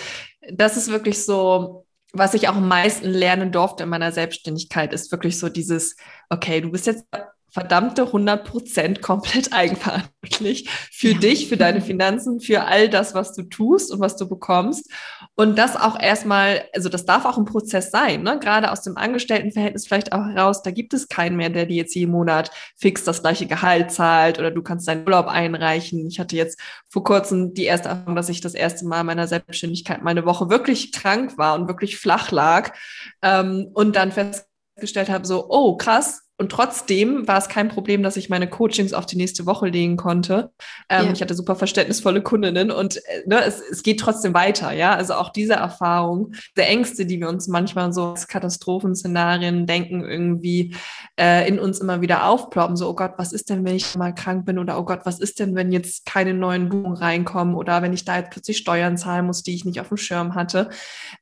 das 0.51 0.77
ist 0.77 0.91
wirklich 0.91 1.25
so, 1.25 1.87
was 2.13 2.35
ich 2.35 2.49
auch 2.49 2.57
am 2.57 2.67
meisten 2.67 3.09
lernen 3.09 3.53
durfte 3.53 3.85
in 3.85 3.89
meiner 3.89 4.11
Selbstständigkeit, 4.11 4.93
ist 4.93 5.13
wirklich 5.13 5.39
so 5.39 5.49
dieses, 5.49 5.97
okay, 6.31 6.61
du 6.61 6.73
bist 6.73 6.89
jetzt 6.89 7.07
verdammte 7.53 8.07
100 8.07 8.45
Prozent 8.45 9.03
komplett 9.03 9.53
eigenverantwortlich 9.53 10.69
für 10.91 11.13
ja. 11.13 11.19
dich, 11.19 11.49
für 11.49 11.59
deine 11.59 11.83
Finanzen, 11.83 12.41
für 12.41 12.65
all 12.65 12.89
das, 12.89 13.15
was 13.15 13.35
du 13.35 13.43
tust 13.43 13.93
und 13.93 14.01
was 14.01 14.17
du 14.17 14.29
bekommst. 14.29 14.91
Und 15.35 15.59
das 15.59 15.77
auch 15.77 16.01
erstmal, 16.01 16.65
also 16.75 16.89
das 16.89 17.05
darf 17.05 17.27
auch 17.27 17.37
ein 17.37 17.45
Prozess 17.45 17.91
sein, 17.91 18.23
ne? 18.23 18.39
gerade 18.39 18.73
aus 18.73 18.83
dem 18.83 18.97
Angestelltenverhältnis 18.97 19.87
vielleicht 19.87 20.13
auch 20.13 20.25
heraus, 20.25 20.63
da 20.63 20.71
gibt 20.71 20.95
es 20.95 21.09
keinen 21.09 21.37
mehr, 21.37 21.51
der 21.51 21.67
dir 21.67 21.77
jetzt 21.77 21.95
jeden 21.95 22.13
Monat 22.13 22.51
fix 22.77 23.05
das 23.05 23.21
gleiche 23.21 23.47
Gehalt 23.47 23.91
zahlt 23.91 24.39
oder 24.39 24.51
du 24.51 24.63
kannst 24.63 24.89
deinen 24.89 25.05
Urlaub 25.05 25.27
einreichen. 25.27 26.07
Ich 26.07 26.19
hatte 26.19 26.37
jetzt 26.37 26.59
vor 26.89 27.05
kurzem 27.05 27.53
die 27.53 27.65
erste 27.65 27.91
Erfahrung, 27.91 28.17
dass 28.17 28.31
ich 28.31 28.41
das 28.41 28.55
erste 28.55 28.87
Mal 28.87 29.05
meiner 29.05 29.29
Selbstständigkeit 29.29 30.03
meine 30.03 30.25
Woche 30.25 30.49
wirklich 30.49 30.93
krank 30.93 31.37
war 31.37 31.55
und 31.55 31.69
wirklich 31.69 31.99
flach 31.99 32.31
lag 32.31 32.73
ähm, 33.21 33.69
und 33.75 33.95
dann 33.97 34.11
festgestellt 34.13 35.11
habe, 35.11 35.27
so, 35.27 35.47
oh 35.51 35.77
krass, 35.77 36.22
und 36.39 36.51
trotzdem 36.51 37.29
war 37.29 37.39
es 37.39 37.49
kein 37.49 37.69
Problem, 37.69 38.03
dass 38.03 38.17
ich 38.17 38.29
meine 38.29 38.49
Coachings 38.49 38.95
auf 38.95 39.07
die 39.07 39.17
nächste 39.17 39.47
Woche 39.47 39.69
legen 39.69 39.97
konnte. 39.97 40.51
Ähm, 40.89 41.07
ja. 41.07 41.13
Ich 41.13 41.21
hatte 41.21 41.35
super 41.35 41.57
verständnisvolle 41.57 42.23
Kundinnen 42.23 42.71
und 42.71 42.97
äh, 42.97 43.23
ne, 43.27 43.45
es, 43.45 43.61
es 43.61 43.83
geht 43.83 44.01
trotzdem 44.01 44.35
weiter. 44.35 44.73
Ja, 44.73 44.95
also 44.95 45.15
auch 45.15 45.31
diese 45.31 45.53
Erfahrung, 45.53 46.33
der 46.57 46.69
Ängste, 46.69 47.07
die 47.07 47.21
wir 47.21 47.29
uns 47.29 47.49
manchmal 47.49 47.93
so 47.93 48.07
als 48.07 48.27
Katastrophenszenarien 48.27 49.67
denken, 49.67 50.05
irgendwie 50.05 50.75
äh, 51.21 51.47
in 51.47 51.61
uns 51.61 51.79
immer 51.81 52.01
wieder 52.01 52.27
aufploppen. 52.27 52.77
So, 52.77 52.89
oh 52.89 52.95
Gott, 52.95 53.13
was 53.19 53.33
ist 53.33 53.51
denn, 53.51 53.65
wenn 53.65 53.77
ich 53.77 53.95
mal 53.95 54.15
krank 54.15 54.47
bin? 54.47 54.59
Oder 54.59 54.79
oh 54.79 54.85
Gott, 54.85 55.03
was 55.05 55.21
ist 55.21 55.39
denn, 55.39 55.55
wenn 55.55 55.71
jetzt 55.71 56.07
keine 56.07 56.35
neuen 56.35 56.71
Buchungen 56.71 56.97
reinkommen? 56.97 57.55
Oder 57.55 57.83
wenn 57.83 57.93
ich 57.93 58.05
da 58.05 58.17
jetzt 58.17 58.31
plötzlich 58.31 58.57
Steuern 58.57 58.97
zahlen 58.97 59.27
muss, 59.27 59.43
die 59.43 59.55
ich 59.55 59.65
nicht 59.65 59.81
auf 59.81 59.89
dem 59.89 59.97
Schirm 59.97 60.35
hatte? 60.35 60.71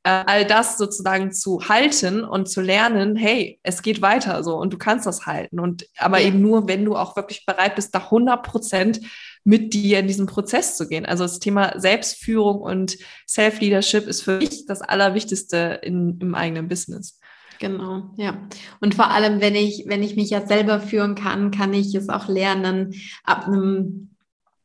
Äh, 0.03 0.23
all 0.25 0.45
das 0.45 0.77
sozusagen 0.77 1.31
zu 1.31 1.67
halten 1.67 2.23
und 2.23 2.49
zu 2.49 2.61
lernen, 2.61 3.15
hey, 3.15 3.59
es 3.61 3.81
geht 3.81 4.01
weiter 4.01 4.43
so 4.43 4.55
und 4.55 4.73
du 4.73 4.77
kannst 4.77 5.00
das 5.05 5.21
aushalten. 5.21 5.59
Und 5.59 5.85
aber 5.97 6.19
ja. 6.19 6.27
eben 6.27 6.41
nur, 6.41 6.67
wenn 6.67 6.85
du 6.85 6.95
auch 6.95 7.15
wirklich 7.15 7.45
bereit 7.45 7.75
bist, 7.75 7.93
da 7.95 7.99
100 7.99 8.43
Prozent 8.43 9.01
mit 9.43 9.73
dir 9.73 9.99
in 9.99 10.07
diesen 10.07 10.27
Prozess 10.27 10.77
zu 10.77 10.87
gehen. 10.87 11.05
Also 11.05 11.23
das 11.23 11.39
Thema 11.39 11.79
Selbstführung 11.79 12.61
und 12.61 12.97
Self-Leadership 13.27 14.07
ist 14.07 14.21
für 14.21 14.37
mich 14.37 14.65
das 14.65 14.81
Allerwichtigste 14.81 15.79
in, 15.81 16.19
im 16.19 16.35
eigenen 16.35 16.67
Business. 16.67 17.19
Genau, 17.59 18.11
ja. 18.17 18.47
Und 18.79 18.95
vor 18.95 19.11
allem, 19.11 19.39
wenn 19.39 19.55
ich, 19.55 19.85
wenn 19.87 20.01
ich 20.01 20.15
mich 20.15 20.31
ja 20.31 20.45
selber 20.45 20.79
führen 20.79 21.15
kann, 21.15 21.51
kann 21.51 21.73
ich 21.73 21.93
es 21.93 22.09
auch 22.09 22.27
lernen, 22.27 22.95
ab 23.23 23.47
einem 23.47 24.10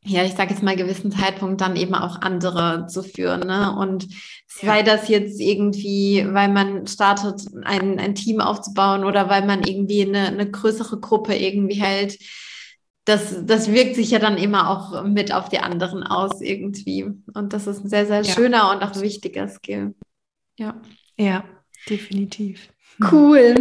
ja, 0.07 0.23
ich 0.23 0.33
sage 0.33 0.51
jetzt 0.51 0.63
mal 0.63 0.75
gewissen 0.75 1.11
Zeitpunkt 1.11 1.61
dann 1.61 1.75
eben 1.75 1.93
auch 1.93 2.21
andere 2.21 2.87
zu 2.87 3.03
führen. 3.03 3.41
Ne? 3.41 3.75
Und 3.75 4.07
sei 4.47 4.81
das 4.83 5.09
jetzt 5.09 5.39
irgendwie, 5.39 6.25
weil 6.29 6.49
man 6.49 6.87
startet, 6.87 7.41
ein, 7.63 7.99
ein 7.99 8.15
Team 8.15 8.39
aufzubauen 8.39 9.03
oder 9.03 9.29
weil 9.29 9.45
man 9.45 9.63
irgendwie 9.63 10.03
eine, 10.03 10.27
eine 10.27 10.49
größere 10.49 10.99
Gruppe 10.99 11.35
irgendwie 11.35 11.81
hält, 11.81 12.17
das, 13.05 13.45
das 13.45 13.71
wirkt 13.71 13.95
sich 13.95 14.11
ja 14.11 14.19
dann 14.19 14.37
immer 14.37 14.69
auch 14.69 15.03
mit 15.03 15.33
auf 15.33 15.49
die 15.49 15.59
anderen 15.59 16.03
aus 16.03 16.41
irgendwie. 16.41 17.05
Und 17.33 17.53
das 17.53 17.67
ist 17.67 17.83
ein 17.83 17.89
sehr, 17.89 18.05
sehr 18.05 18.21
ja. 18.21 18.33
schöner 18.33 18.71
und 18.71 18.83
auch 18.83 18.99
wichtiger 19.01 19.47
Skill. 19.47 19.95
Ja. 20.57 20.81
Ja, 21.17 21.43
definitiv. 21.89 22.69
Cool. 23.11 23.55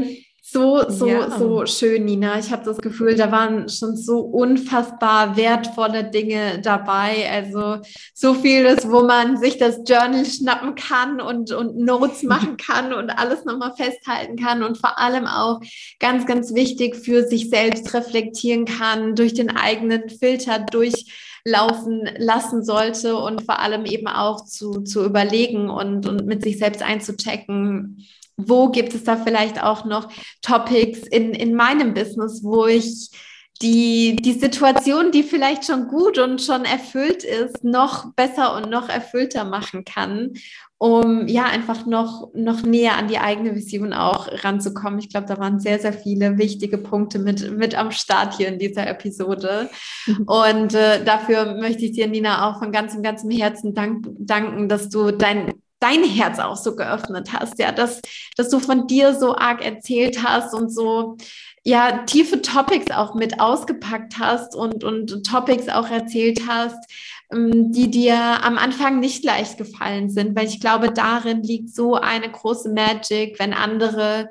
So, 0.48 0.88
so, 0.88 1.08
ja. 1.08 1.36
so 1.36 1.66
schön, 1.66 2.04
Nina. 2.04 2.38
Ich 2.38 2.52
habe 2.52 2.64
das 2.64 2.78
Gefühl, 2.78 3.16
da 3.16 3.32
waren 3.32 3.68
schon 3.68 3.96
so 3.96 4.20
unfassbar 4.20 5.36
wertvolle 5.36 6.04
Dinge 6.04 6.60
dabei. 6.62 7.28
Also 7.28 7.82
so 8.14 8.32
vieles, 8.32 8.88
wo 8.88 9.02
man 9.02 9.38
sich 9.38 9.58
das 9.58 9.78
Journal 9.78 10.24
schnappen 10.24 10.76
kann 10.76 11.20
und, 11.20 11.50
und 11.50 11.76
Notes 11.76 12.22
machen 12.22 12.56
kann 12.58 12.92
und 12.92 13.10
alles 13.10 13.44
nochmal 13.44 13.72
festhalten 13.76 14.36
kann 14.36 14.62
und 14.62 14.78
vor 14.78 15.00
allem 15.00 15.26
auch 15.26 15.60
ganz, 15.98 16.26
ganz 16.26 16.54
wichtig 16.54 16.94
für 16.94 17.24
sich 17.24 17.50
selbst 17.50 17.92
reflektieren 17.92 18.66
kann, 18.66 19.16
durch 19.16 19.34
den 19.34 19.50
eigenen 19.50 20.08
Filter 20.08 20.60
durchlaufen 20.60 22.08
lassen 22.18 22.62
sollte 22.62 23.16
und 23.16 23.42
vor 23.42 23.58
allem 23.58 23.84
eben 23.84 24.06
auch 24.06 24.44
zu, 24.44 24.82
zu 24.82 25.04
überlegen 25.04 25.70
und, 25.70 26.06
und 26.06 26.24
mit 26.24 26.44
sich 26.44 26.58
selbst 26.58 26.84
einzuchecken 26.84 28.06
wo 28.36 28.70
gibt 28.70 28.94
es 28.94 29.04
da 29.04 29.16
vielleicht 29.16 29.62
auch 29.62 29.84
noch 29.84 30.08
Topics 30.42 31.00
in, 31.00 31.32
in 31.32 31.54
meinem 31.54 31.94
Business, 31.94 32.42
wo 32.42 32.66
ich 32.66 33.10
die, 33.62 34.16
die 34.16 34.34
Situation, 34.34 35.12
die 35.12 35.22
vielleicht 35.22 35.64
schon 35.64 35.88
gut 35.88 36.18
und 36.18 36.42
schon 36.42 36.64
erfüllt 36.64 37.24
ist, 37.24 37.64
noch 37.64 38.12
besser 38.14 38.54
und 38.54 38.68
noch 38.70 38.88
erfüllter 38.88 39.44
machen 39.44 39.84
kann, 39.84 40.34
um 40.78 41.26
ja 41.26 41.44
einfach 41.44 41.86
noch, 41.86 42.30
noch 42.34 42.62
näher 42.62 42.98
an 42.98 43.08
die 43.08 43.18
eigene 43.18 43.54
Vision 43.54 43.94
auch 43.94 44.28
ranzukommen. 44.44 44.98
Ich 44.98 45.08
glaube, 45.08 45.26
da 45.26 45.38
waren 45.38 45.58
sehr, 45.58 45.78
sehr 45.78 45.94
viele 45.94 46.36
wichtige 46.36 46.76
Punkte 46.76 47.18
mit, 47.18 47.50
mit 47.50 47.74
am 47.74 47.92
Start 47.92 48.36
hier 48.36 48.48
in 48.48 48.58
dieser 48.58 48.86
Episode. 48.86 49.70
Mhm. 50.06 50.24
Und 50.26 50.74
äh, 50.74 51.02
dafür 51.02 51.56
möchte 51.58 51.86
ich 51.86 51.92
dir, 51.92 52.08
Nina, 52.08 52.50
auch 52.50 52.58
von 52.58 52.72
ganzem, 52.72 53.02
ganzem 53.02 53.30
Herzen 53.30 53.72
dank, 53.72 54.06
danken, 54.18 54.68
dass 54.68 54.90
du 54.90 55.12
dein 55.12 55.54
dein 55.80 56.04
Herz 56.04 56.38
auch 56.38 56.56
so 56.56 56.74
geöffnet 56.74 57.32
hast, 57.32 57.58
ja, 57.58 57.72
dass, 57.72 58.00
dass 58.36 58.48
du 58.48 58.58
von 58.58 58.86
dir 58.86 59.14
so 59.14 59.36
arg 59.36 59.64
erzählt 59.64 60.22
hast 60.24 60.54
und 60.54 60.70
so, 60.70 61.16
ja, 61.64 62.04
tiefe 62.04 62.42
Topics 62.42 62.90
auch 62.92 63.14
mit 63.14 63.40
ausgepackt 63.40 64.18
hast 64.18 64.54
und, 64.54 64.84
und 64.84 65.26
Topics 65.26 65.68
auch 65.68 65.90
erzählt 65.90 66.42
hast, 66.48 66.78
ähm, 67.32 67.72
die 67.72 67.90
dir 67.90 68.16
am 68.16 68.56
Anfang 68.56 69.00
nicht 69.00 69.24
leicht 69.24 69.58
gefallen 69.58 70.08
sind, 70.08 70.36
weil 70.36 70.46
ich 70.46 70.60
glaube, 70.60 70.92
darin 70.92 71.42
liegt 71.42 71.74
so 71.74 71.94
eine 71.94 72.30
große 72.30 72.70
Magic, 72.70 73.38
wenn 73.38 73.52
andere 73.52 74.28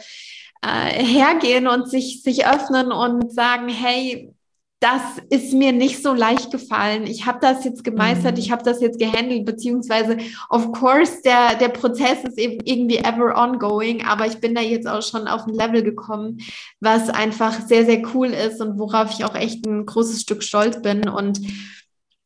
äh, 0.62 1.04
hergehen 1.04 1.68
und 1.68 1.90
sich, 1.90 2.24
sich 2.24 2.48
öffnen 2.48 2.92
und 2.92 3.34
sagen, 3.34 3.70
hey, 3.70 4.34
das 4.80 5.02
ist 5.30 5.54
mir 5.54 5.72
nicht 5.72 6.04
so 6.04 6.14
leicht 6.14 6.52
gefallen. 6.52 7.08
Ich 7.08 7.26
habe 7.26 7.40
das 7.42 7.64
jetzt 7.64 7.84
gemeistert, 7.84 8.34
mhm. 8.34 8.40
ich 8.40 8.52
habe 8.52 8.64
das 8.64 8.82
jetzt 8.82 9.00
gehandelt, 9.00 9.46
beziehungsweise, 9.46 10.18
of 10.50 10.72
course, 10.74 11.22
der, 11.24 11.56
der 11.56 11.70
Prozess 11.70 12.24
ist 12.24 12.38
eben 12.38 12.60
irgendwie 12.66 12.98
ever 12.98 13.36
ongoing, 13.36 14.06
aber 14.06 14.28
ich 14.28 14.40
bin 14.40 14.54
da 14.54 14.62
jetzt 14.62 14.88
auch 14.88 15.02
schon 15.02 15.28
auf 15.28 15.48
ein 15.48 15.54
Level 15.54 15.82
gekommen, 15.82 16.40
was 16.82 17.10
einfach 17.10 17.66
sehr, 17.66 17.86
sehr 17.86 18.02
cool 18.14 18.28
ist 18.28 18.62
und 18.62 18.78
worauf 18.78 19.12
ich 19.12 19.24
auch 19.24 19.36
echt 19.36 19.66
ein 19.66 19.86
großes 19.86 20.22
Stück 20.22 20.44
stolz 20.44 20.82
bin. 20.82 21.08
Und 21.08 21.40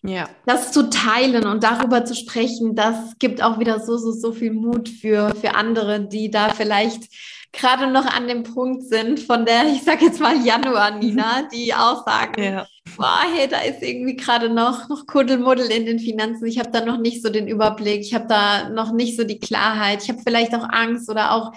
ja. 0.02 0.28
das 0.45 0.72
zu 0.72 0.89
teilen 0.89 1.45
und 1.45 1.64
darüber 1.64 2.04
zu 2.04 2.16
sprechen, 2.16 2.76
das 2.76 3.18
gibt 3.20 3.43
auch 3.43 3.60
wieder 3.60 3.80
so, 3.80 3.97
so, 3.97 4.12
so 4.12 4.32
viel 4.32 4.54
Mut 4.54 4.89
für, 4.89 5.36
für 5.36 5.56
andere, 5.56 6.08
die 6.08 6.32
da 6.32 6.50
vielleicht 6.50 7.04
gerade 7.52 7.88
noch 7.88 8.06
an 8.06 8.28
dem 8.28 8.43
Punkt 8.43 8.84
sind 8.84 9.20
von 9.20 9.45
der, 9.45 9.66
ich 9.74 9.84
sage 9.84 10.06
jetzt 10.06 10.20
mal 10.20 10.36
Januar-Nina, 10.36 11.50
die 11.52 11.74
auch 11.74 12.06
sagen, 12.06 12.43
ja. 12.43 12.68
boah, 12.95 13.22
hey, 13.34 13.47
da 13.47 13.62
ist 13.62 13.82
irgendwie 13.82 14.16
gerade 14.16 14.50
noch, 14.50 14.88
noch 14.89 15.08
Kuddelmuddel 15.08 15.72
in 15.72 15.86
den 15.86 16.00
Finanzen. 16.00 16.45
Ich 16.45 16.60
habe 16.60 16.72
da 16.72 16.86
noch 16.86 16.97
nicht 16.97 17.24
so 17.24 17.30
den 17.30 17.47
Überblick, 17.47 18.02
ich 18.02 18.14
habe 18.14 18.28
da 18.28 18.70
noch 18.70 18.91
nicht 18.91 19.18
so 19.18 19.24
die 19.24 19.39
Klarheit. 19.39 20.04
Ich 20.04 20.10
habe 20.10 20.22
vielleicht 20.24 20.54
auch 20.54 20.68
Angst 20.70 21.10
oder 21.10 21.32
auch 21.32 21.52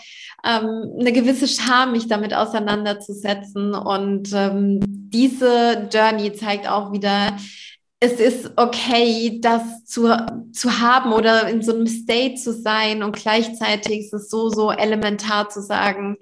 ähm, 0.44 0.96
eine 0.98 1.12
gewisse 1.12 1.46
Scham, 1.46 1.92
mich 1.92 2.08
damit 2.08 2.34
auseinanderzusetzen. 2.34 3.74
Und 3.74 4.32
ähm, 4.32 4.80
diese 4.86 5.88
Journey 5.92 6.32
zeigt 6.32 6.68
auch 6.68 6.92
wieder, 6.92 7.36
es 8.02 8.18
ist 8.18 8.50
okay, 8.56 9.38
das 9.40 9.84
zu, 9.84 10.08
zu 10.50 10.80
haben 10.80 11.12
oder 11.12 11.46
in 11.48 11.62
so 11.62 11.72
einem 11.72 11.86
State 11.86 12.34
zu 12.34 12.52
sein 12.52 13.04
und 13.04 13.14
gleichzeitig 13.14 14.00
ist 14.00 14.12
es 14.12 14.28
so, 14.28 14.48
so 14.48 14.72
elementar 14.72 15.48
zu 15.50 15.62
sagen, 15.62 16.16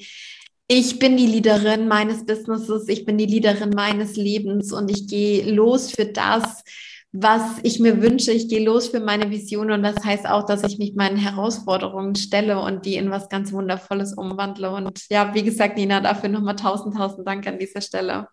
ich 0.68 0.98
bin 0.98 1.16
die 1.16 1.26
Leaderin 1.26 1.88
meines 1.88 2.26
Businesses, 2.26 2.86
ich 2.88 3.06
bin 3.06 3.16
die 3.16 3.24
Leaderin 3.24 3.70
meines 3.70 4.16
Lebens 4.16 4.74
und 4.74 4.90
ich 4.90 5.08
gehe 5.08 5.50
los 5.50 5.90
für 5.90 6.04
das, 6.04 6.64
was 7.12 7.42
ich 7.62 7.80
mir 7.80 8.02
wünsche. 8.02 8.30
Ich 8.30 8.48
gehe 8.48 8.62
los 8.62 8.88
für 8.88 9.00
meine 9.00 9.30
Vision 9.30 9.70
und 9.70 9.82
das 9.82 10.04
heißt 10.04 10.28
auch, 10.28 10.44
dass 10.44 10.62
ich 10.64 10.76
mich 10.76 10.94
meinen 10.94 11.16
Herausforderungen 11.16 12.14
stelle 12.14 12.60
und 12.60 12.84
die 12.84 12.96
in 12.96 13.10
was 13.10 13.30
ganz 13.30 13.52
Wundervolles 13.52 14.12
umwandle. 14.12 14.70
Und 14.70 15.08
ja, 15.08 15.32
wie 15.32 15.42
gesagt, 15.42 15.78
Nina, 15.78 16.00
dafür 16.00 16.28
nochmal 16.28 16.56
tausend, 16.56 16.94
tausend 16.94 17.26
Dank 17.26 17.46
an 17.46 17.58
dieser 17.58 17.80
Stelle. 17.80 18.28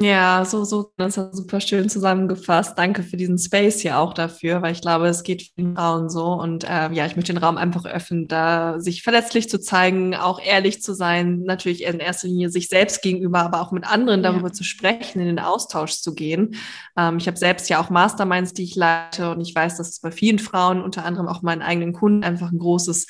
Ja, 0.00 0.44
so, 0.44 0.64
so, 0.64 0.92
das 0.96 1.16
hat 1.18 1.36
super 1.36 1.60
schön 1.60 1.88
zusammengefasst. 1.88 2.76
Danke 2.76 3.02
für 3.02 3.16
diesen 3.16 3.38
Space 3.38 3.80
hier 3.80 3.98
auch 3.98 4.12
dafür, 4.12 4.60
weil 4.62 4.72
ich 4.72 4.80
glaube, 4.80 5.06
es 5.06 5.22
geht 5.22 5.50
vielen 5.54 5.76
Frauen 5.76 6.08
so. 6.08 6.24
Und 6.32 6.64
äh, 6.64 6.90
ja, 6.90 7.06
ich 7.06 7.16
möchte 7.16 7.32
den 7.32 7.42
Raum 7.42 7.56
einfach 7.56 7.84
öffnen, 7.84 8.26
da 8.26 8.80
sich 8.80 9.02
verletzlich 9.02 9.48
zu 9.48 9.60
zeigen, 9.60 10.14
auch 10.14 10.40
ehrlich 10.40 10.82
zu 10.82 10.94
sein, 10.94 11.42
natürlich 11.42 11.84
in 11.84 12.00
erster 12.00 12.28
Linie 12.28 12.50
sich 12.50 12.68
selbst 12.68 13.02
gegenüber, 13.02 13.40
aber 13.40 13.60
auch 13.60 13.72
mit 13.72 13.86
anderen 13.86 14.22
darüber 14.22 14.48
ja. 14.48 14.52
zu 14.52 14.64
sprechen, 14.64 15.20
in 15.20 15.26
den 15.26 15.38
Austausch 15.38 16.00
zu 16.00 16.14
gehen. 16.14 16.56
Ähm, 16.96 17.18
ich 17.18 17.28
habe 17.28 17.36
selbst 17.36 17.68
ja 17.68 17.80
auch 17.80 17.90
Masterminds, 17.90 18.52
die 18.52 18.64
ich 18.64 18.74
leite 18.74 19.30
und 19.30 19.40
ich 19.40 19.54
weiß, 19.54 19.76
dass 19.76 19.90
es 19.90 20.00
bei 20.00 20.10
vielen 20.10 20.38
Frauen, 20.38 20.82
unter 20.82 21.04
anderem 21.04 21.28
auch 21.28 21.42
meinen 21.42 21.62
eigenen 21.62 21.92
Kunden, 21.92 22.24
einfach 22.24 22.50
ein 22.50 22.58
großes, 22.58 23.06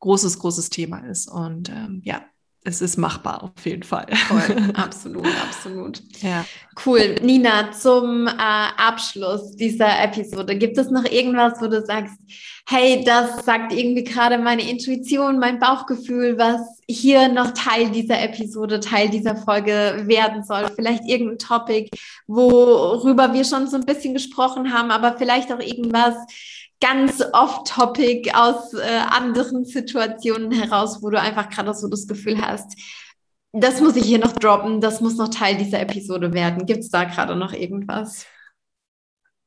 großes, 0.00 0.38
großes 0.38 0.70
Thema 0.70 0.98
ist. 0.98 1.28
Und 1.28 1.68
ähm, 1.70 2.02
ja, 2.04 2.22
es 2.64 2.82
ist 2.82 2.96
machbar 2.96 3.42
auf 3.44 3.64
jeden 3.64 3.82
Fall. 3.82 4.06
Voll, 4.28 4.72
absolut, 4.74 5.26
absolut. 5.42 6.02
Ja. 6.20 6.44
Cool. 6.84 7.16
Nina, 7.22 7.72
zum 7.72 8.26
äh, 8.26 8.30
Abschluss 8.36 9.56
dieser 9.56 10.02
Episode, 10.02 10.56
gibt 10.56 10.76
es 10.76 10.90
noch 10.90 11.04
irgendwas, 11.04 11.60
wo 11.60 11.66
du 11.66 11.84
sagst, 11.84 12.14
hey, 12.66 13.02
das 13.04 13.44
sagt 13.44 13.72
irgendwie 13.72 14.04
gerade 14.04 14.38
meine 14.38 14.68
Intuition, 14.68 15.38
mein 15.38 15.58
Bauchgefühl, 15.58 16.36
was 16.36 16.60
hier 16.86 17.28
noch 17.28 17.52
Teil 17.52 17.90
dieser 17.90 18.20
Episode, 18.20 18.80
Teil 18.80 19.08
dieser 19.08 19.36
Folge 19.36 20.02
werden 20.04 20.44
soll? 20.44 20.70
Vielleicht 20.74 21.04
irgendein 21.06 21.38
Topic, 21.38 21.90
worüber 22.26 23.32
wir 23.32 23.44
schon 23.44 23.68
so 23.68 23.76
ein 23.76 23.86
bisschen 23.86 24.12
gesprochen 24.12 24.72
haben, 24.72 24.90
aber 24.90 25.16
vielleicht 25.16 25.50
auch 25.52 25.60
irgendwas, 25.60 26.14
ganz 26.80 27.22
off-topic 27.32 28.32
aus 28.34 28.74
äh, 28.74 29.00
anderen 29.10 29.64
Situationen 29.64 30.52
heraus, 30.52 31.02
wo 31.02 31.10
du 31.10 31.20
einfach 31.20 31.48
gerade 31.50 31.74
so 31.74 31.88
das 31.88 32.06
Gefühl 32.06 32.40
hast, 32.40 32.76
das 33.52 33.80
muss 33.80 33.96
ich 33.96 34.04
hier 34.04 34.18
noch 34.18 34.32
droppen, 34.32 34.80
das 34.80 35.00
muss 35.00 35.16
noch 35.16 35.28
Teil 35.28 35.56
dieser 35.56 35.80
Episode 35.80 36.32
werden. 36.32 36.66
Gibt 36.66 36.80
es 36.80 36.90
da 36.90 37.04
gerade 37.04 37.34
noch 37.34 37.52
irgendwas? 37.52 38.26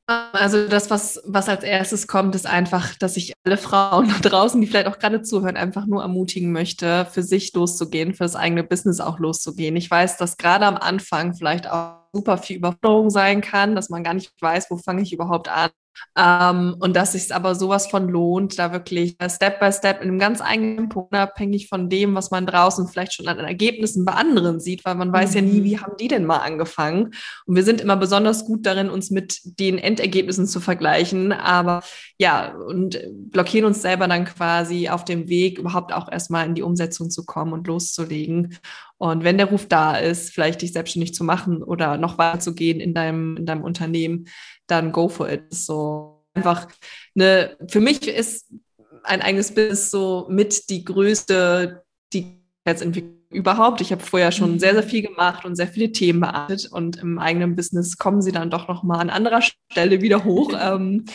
Also 0.08 0.68
das, 0.68 0.90
was, 0.90 1.22
was 1.26 1.48
als 1.48 1.64
erstes 1.64 2.08
kommt, 2.08 2.36
ist 2.36 2.46
einfach, 2.46 2.96
dass 2.96 3.16
ich 3.16 3.34
alle 3.46 3.58
Frauen 3.58 4.10
da 4.10 4.30
draußen, 4.30 4.60
die 4.60 4.68
vielleicht 4.68 4.88
auch 4.88 5.00
gerade 5.00 5.22
zuhören, 5.22 5.56
einfach 5.56 5.86
nur 5.86 6.02
ermutigen 6.02 6.52
möchte, 6.52 7.06
für 7.10 7.24
sich 7.24 7.54
loszugehen, 7.54 8.14
für 8.14 8.24
das 8.24 8.36
eigene 8.36 8.64
Business 8.64 9.00
auch 9.00 9.20
loszugehen. 9.20 9.76
Ich 9.78 9.90
weiß, 9.90 10.18
dass 10.18 10.38
gerade 10.38 10.66
am 10.66 10.76
Anfang 10.76 11.34
vielleicht 11.34 11.70
auch 11.70 12.02
super 12.12 12.38
viel 12.38 12.58
Überforderung 12.58 13.10
sein 13.10 13.40
kann, 13.40 13.76
dass 13.76 13.90
man 13.90 14.04
gar 14.04 14.14
nicht 14.14 14.34
weiß, 14.42 14.70
wo 14.70 14.78
fange 14.78 15.04
ich 15.04 15.14
überhaupt 15.14 15.48
an. 15.48 15.70
Ähm, 16.18 16.76
und 16.80 16.96
dass 16.96 17.14
sich 17.14 17.34
aber 17.34 17.56
sowas 17.56 17.88
von 17.88 18.10
lohnt, 18.10 18.60
da 18.60 18.72
wirklich 18.72 19.16
Step 19.28 19.60
by 19.60 19.72
Step 19.72 20.02
in 20.02 20.10
einem 20.10 20.20
ganz 20.20 20.42
eigenen 20.42 20.90
Punkt, 20.90 21.14
unabhängig 21.14 21.68
von 21.68 21.90
dem, 21.90 22.16
was 22.16 22.32
man 22.32 22.46
draußen 22.46 22.88
vielleicht 22.88 23.14
schon 23.14 23.28
an 23.28 23.40
Ergebnissen 23.40 24.06
bei 24.06 24.14
anderen 24.14 24.60
sieht, 24.60 24.84
weil 24.86 24.96
man 24.96 25.12
weiß 25.14 25.32
mhm. 25.32 25.36
ja 25.36 25.42
nie, 25.42 25.64
wie 25.64 25.76
mhm. 25.76 25.82
haben 25.82 25.98
die 26.00 26.08
denn 26.08 26.26
mal 26.26 26.40
angefangen. 26.40 27.14
Und 27.46 27.56
wir 27.56 27.64
sind 27.64 27.82
immer 27.82 27.98
besonders 27.98 28.46
gut 28.46 28.66
darin, 28.66 28.90
uns 28.90 29.12
mit 29.12 29.40
den 29.60 29.78
Endergebnissen 29.78 30.48
zu 30.48 30.60
vergleichen, 30.60 31.32
aber 31.32 31.82
ja, 32.18 32.56
und 32.56 33.00
blockieren 33.32 33.66
uns 33.66 33.82
selber 33.82 34.08
dann 34.08 34.26
quasi 34.26 34.90
auf 34.90 35.06
dem 35.06 35.28
Weg, 35.28 35.60
überhaupt 35.60 35.94
auch 35.94 36.12
erstmal 36.12 36.46
in 36.46 36.56
die 36.56 36.64
Umsetzung 36.64 37.10
zu 37.10 37.26
kommen 37.26 37.54
und 37.54 37.68
loszulegen. 37.68 38.58
Und 39.02 39.24
wenn 39.24 39.40
der 39.40 39.48
Ruf 39.48 39.68
da 39.68 39.96
ist, 39.96 40.30
vielleicht 40.32 40.62
dich 40.62 40.74
selbstständig 40.74 41.16
zu 41.16 41.24
machen 41.24 41.64
oder 41.64 41.98
noch 41.98 42.20
weiter 42.20 42.40
zu 42.40 42.54
gehen 42.54 42.80
in 42.80 42.94
deinem, 42.94 43.36
in 43.36 43.48
deinem 43.48 43.64
Unternehmen, 43.64 44.28
dann 44.68 44.92
go 44.92 45.10
for 45.10 45.28
it. 45.28 45.46
So 45.50 46.24
einfach 46.36 46.68
eine, 47.16 47.58
für 47.68 47.80
mich 47.80 48.08
ist 48.08 48.54
ein 49.02 49.24
eigenes 49.24 49.56
Business 49.56 49.90
so 49.90 50.28
mit 50.30 50.70
die 50.70 50.86
größte 50.86 51.82
Digitalisierungsentwicklung 52.14 53.18
überhaupt. 53.32 53.82
Ich 53.82 53.92
habe 53.92 54.04
vorher 54.04 54.32
schon 54.32 54.60
sehr, 54.60 54.74
sehr 54.76 54.84
mhm. 54.84 54.90
viel 54.90 55.02
gemacht 55.02 55.46
und 55.46 55.56
sehr 55.56 55.68
viele 55.68 55.92
Themen 55.92 56.20
beachtet 56.20 56.68
und 56.72 56.98
im 56.98 57.18
eigenen 57.18 57.56
Business 57.56 57.98
kommen 57.98 58.22
sie 58.22 58.32
dann 58.32 58.52
doch 58.52 58.68
nochmal 58.68 59.00
an 59.00 59.10
anderer 59.10 59.42
Stelle 59.42 60.02
wieder 60.04 60.24
hoch. 60.26 60.52
Ähm, 60.62 61.06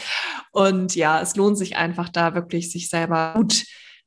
und 0.50 0.96
ja, 0.96 1.20
es 1.20 1.36
lohnt 1.36 1.56
sich 1.56 1.76
einfach 1.76 2.08
da 2.08 2.34
wirklich, 2.34 2.72
sich 2.72 2.88
selber 2.88 3.34
gut 3.36 3.64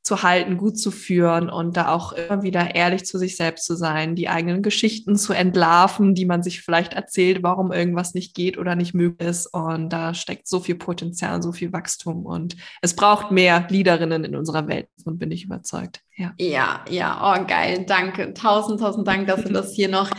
zu 0.09 0.23
halten, 0.23 0.57
gut 0.57 0.79
zu 0.79 0.89
führen 0.89 1.51
und 1.51 1.77
da 1.77 1.89
auch 1.89 2.13
immer 2.13 2.41
wieder 2.41 2.73
ehrlich 2.73 3.05
zu 3.05 3.19
sich 3.19 3.37
selbst 3.37 3.65
zu 3.65 3.75
sein, 3.75 4.15
die 4.15 4.27
eigenen 4.27 4.63
Geschichten 4.63 5.15
zu 5.15 5.33
entlarven, 5.33 6.15
die 6.15 6.25
man 6.25 6.41
sich 6.41 6.63
vielleicht 6.63 6.93
erzählt, 6.93 7.43
warum 7.43 7.71
irgendwas 7.71 8.15
nicht 8.15 8.33
geht 8.33 8.57
oder 8.57 8.75
nicht 8.75 8.95
möglich 8.95 9.29
ist. 9.29 9.45
Und 9.53 9.89
da 9.89 10.15
steckt 10.15 10.47
so 10.47 10.59
viel 10.61 10.75
Potenzial, 10.75 11.43
so 11.43 11.51
viel 11.51 11.71
Wachstum 11.71 12.25
und 12.25 12.57
es 12.81 12.95
braucht 12.95 13.29
mehr 13.29 13.67
Leaderinnen 13.69 14.23
in 14.23 14.35
unserer 14.35 14.67
Welt, 14.67 14.87
davon 14.97 15.19
bin 15.19 15.29
ich 15.29 15.43
überzeugt. 15.45 16.01
Ja, 16.19 16.33
ja, 16.37 16.85
ja, 16.89 17.17
oh 17.23 17.45
geil, 17.47 17.85
danke. 17.87 18.33
Tausend, 18.33 18.81
tausend 18.81 19.07
Dank, 19.07 19.27
dass 19.27 19.41
du 19.41 19.49
das 19.53 19.73
hier 19.73 19.87
noch 19.87 20.09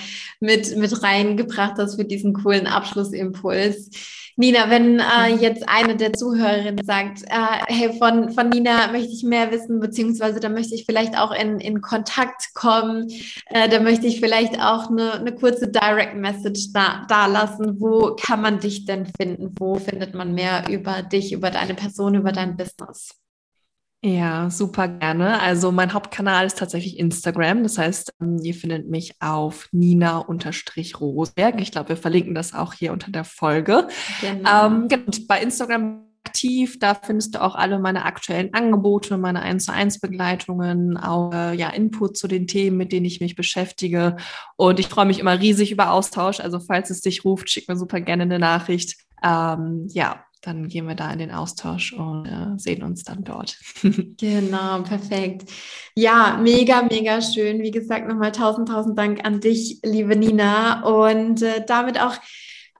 mit, 0.40 0.74
mit 0.78 1.03
reingebracht 1.03 1.74
hast 1.76 1.96
für 1.96 2.07
diesen 2.07 2.32
coolen 2.32 2.66
Abschlussimpuls. 2.66 3.90
Nina, 4.36 4.70
wenn 4.70 4.98
äh, 4.98 5.34
jetzt 5.38 5.68
eine 5.68 5.96
der 5.96 6.14
Zuhörerinnen 6.14 6.82
sagt, 6.86 7.24
äh, 7.24 7.59
hey, 7.66 7.92
von, 7.98 8.30
von 8.30 8.48
Nina 8.48 8.90
möchte 8.90 9.12
ich 9.12 9.24
mehr 9.24 9.51
wissen, 9.51 9.78
beziehungsweise 9.78 10.40
da 10.40 10.48
möchte 10.48 10.74
ich 10.74 10.86
vielleicht 10.86 11.18
auch 11.18 11.32
in, 11.32 11.61
in 11.61 11.82
Kontakt 11.82 12.55
kommen, 12.55 13.11
äh, 13.51 13.68
da 13.68 13.80
möchte 13.80 14.07
ich 14.07 14.20
vielleicht 14.20 14.59
auch 14.59 14.88
eine, 14.88 15.12
eine 15.12 15.34
kurze 15.34 15.68
Direct 15.68 16.16
Message 16.16 16.72
da, 16.72 17.05
da 17.11 17.26
lassen. 17.26 17.78
Wo 17.78 18.16
kann 18.16 18.40
man 18.40 18.59
dich 18.61 18.86
denn 18.86 19.05
finden? 19.05 19.55
Wo 19.59 19.74
findet 19.74 20.14
man 20.14 20.32
mehr 20.32 20.64
über 20.70 21.03
dich, 21.03 21.34
über 21.34 21.51
deine 21.51 21.74
Person, 21.74 22.14
über 22.14 22.32
dein 22.32 22.57
Business? 22.57 23.19
Ja, 24.03 24.48
super 24.48 24.88
gerne. 24.88 25.40
Also 25.42 25.72
mein 25.72 25.92
Hauptkanal 25.92 26.46
ist 26.46 26.59
tatsächlich 26.59 26.98
Instagram. 26.98 27.62
Das 27.62 27.76
heißt, 27.76 28.14
ähm, 28.22 28.38
ihr 28.42 28.55
findet 28.55 28.88
mich 28.88 29.20
auf 29.20 29.68
Nina-Rosberg. 29.72 31.61
Ich 31.61 31.70
glaube, 31.70 31.90
wir 31.90 31.96
verlinken 31.98 32.34
das 32.34 32.55
auch 32.55 32.72
hier 32.72 32.92
unter 32.92 33.11
der 33.11 33.24
Folge. 33.24 33.88
Genau. 34.22 34.66
Ähm, 34.66 34.88
genau. 34.88 35.05
bei 35.28 35.42
Instagram 35.42 36.07
aktiv. 36.24 36.78
Da 36.78 36.94
findest 36.94 37.34
du 37.34 37.42
auch 37.42 37.55
alle 37.55 37.78
meine 37.78 38.05
aktuellen 38.05 38.55
Angebote, 38.55 39.18
meine 39.18 39.42
1 39.42 39.66
zu 39.66 39.72
1 39.72 40.01
Begleitungen, 40.01 40.96
auch 40.96 41.32
äh, 41.32 41.55
ja, 41.55 41.70
Input 41.70 42.16
zu 42.16 42.28
den 42.28 42.46
Themen, 42.46 42.76
mit 42.76 42.92
denen 42.92 43.07
ich 43.07 43.20
mich 43.20 43.36
beschäftige. 43.36 44.16
Und 44.57 44.78
ich 44.80 44.88
freue 44.88 45.07
mich 45.07 45.18
immer 45.18 45.38
riesig 45.40 45.72
über 45.72 45.90
Austausch. 45.90 46.40
Also 46.40 46.61
falls 46.61 46.90
es 46.90 47.01
dich 47.01 47.24
ruft, 47.24 47.51
schick 47.51 47.68
mir 47.68 47.76
super 47.76 48.01
gerne 48.01 48.22
eine 48.22 48.38
Nachricht. 48.38 48.96
Ähm, 49.22 49.86
ja, 49.88 50.24
dann 50.41 50.68
gehen 50.68 50.86
wir 50.86 50.95
da 50.95 51.12
in 51.12 51.18
den 51.18 51.30
Austausch 51.30 51.93
und 51.93 52.26
äh, 52.26 52.59
sehen 52.59 52.82
uns 52.82 53.05
dann 53.05 53.24
dort. 53.24 53.59
genau, 54.16 54.82
perfekt. 54.82 55.51
Ja, 55.95 56.38
mega, 56.41 56.82
mega 56.82 57.20
schön. 57.20 57.61
Wie 57.62 57.70
gesagt, 57.70 58.09
nochmal 58.09 58.32
tausend, 58.32 58.68
tausend 58.68 58.99
Dank 58.99 59.24
an 59.24 59.41
dich, 59.41 59.80
liebe 59.82 60.16
Nina. 60.16 60.82
Und 60.82 61.43
äh, 61.43 61.64
damit 61.66 62.01
auch 62.01 62.16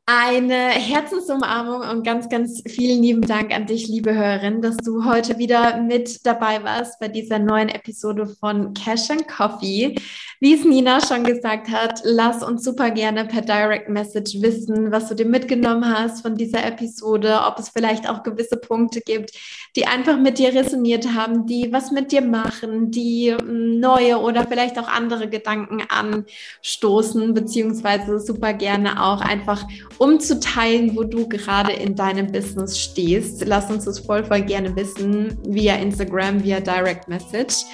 eine 0.07 0.71
Herzensumarmung 0.71 1.89
und 1.89 2.05
ganz, 2.05 2.29
ganz 2.29 2.63
vielen 2.67 3.03
lieben 3.03 3.23
Dank 3.23 3.55
an 3.55 3.67
dich, 3.67 3.87
liebe 3.87 4.13
Hörerin, 4.13 4.61
dass 4.61 4.77
du 4.79 5.05
heute 5.05 5.39
wieder 5.39 5.81
mit 5.81 6.27
dabei 6.27 6.65
warst 6.65 6.99
bei 6.99 7.07
dieser 7.07 7.39
neuen 7.39 7.69
Episode 7.69 8.27
von 8.27 8.75
Cash 8.75 9.11
and 9.11 9.29
Coffee. 9.29 9.95
Wie 10.43 10.55
es 10.55 10.64
Nina 10.64 11.07
schon 11.07 11.22
gesagt 11.24 11.68
hat, 11.68 12.01
lass 12.03 12.43
uns 12.43 12.64
super 12.64 12.91
gerne 12.91 13.26
per 13.26 13.43
Direct 13.43 13.91
Message 13.91 14.41
wissen, 14.41 14.91
was 14.91 15.07
du 15.11 15.14
dir 15.14 15.26
mitgenommen 15.26 15.84
hast 15.84 16.22
von 16.22 16.34
dieser 16.34 16.64
Episode, 16.64 17.41
ob 17.47 17.59
es 17.59 17.68
vielleicht 17.68 18.09
auch 18.09 18.22
gewisse 18.22 18.57
Punkte 18.57 19.03
gibt, 19.03 19.32
die 19.76 19.86
einfach 19.86 20.18
mit 20.18 20.38
dir 20.38 20.55
resoniert 20.55 21.12
haben, 21.14 21.45
die 21.45 21.70
was 21.74 21.91
mit 21.91 22.11
dir 22.11 22.22
machen, 22.22 22.91
die 22.91 23.36
hm, 23.38 23.80
neue 23.80 24.18
oder 24.18 24.47
vielleicht 24.47 24.78
auch 24.78 24.88
andere 24.88 25.28
Gedanken 25.28 25.82
anstoßen, 25.91 27.34
beziehungsweise 27.34 28.18
super 28.18 28.55
gerne 28.55 29.05
auch 29.05 29.20
einfach 29.20 29.68
um 29.99 30.20
zu 30.20 30.41
teilen, 30.41 30.97
wo 30.97 31.05
du 31.05 31.28
gerade 31.28 31.74
in 31.74 31.97
deinem 31.97 32.32
Business 32.32 32.78
stehst. 32.78 33.45
Lass 33.45 33.70
uns 33.70 33.84
das 33.84 33.99
voll, 33.99 34.24
voll 34.24 34.41
gerne 34.41 34.74
wissen 34.74 35.36
via 35.47 35.74
Instagram, 35.74 36.43
via 36.43 36.61
Direct 36.61 37.09
Message. 37.09 37.66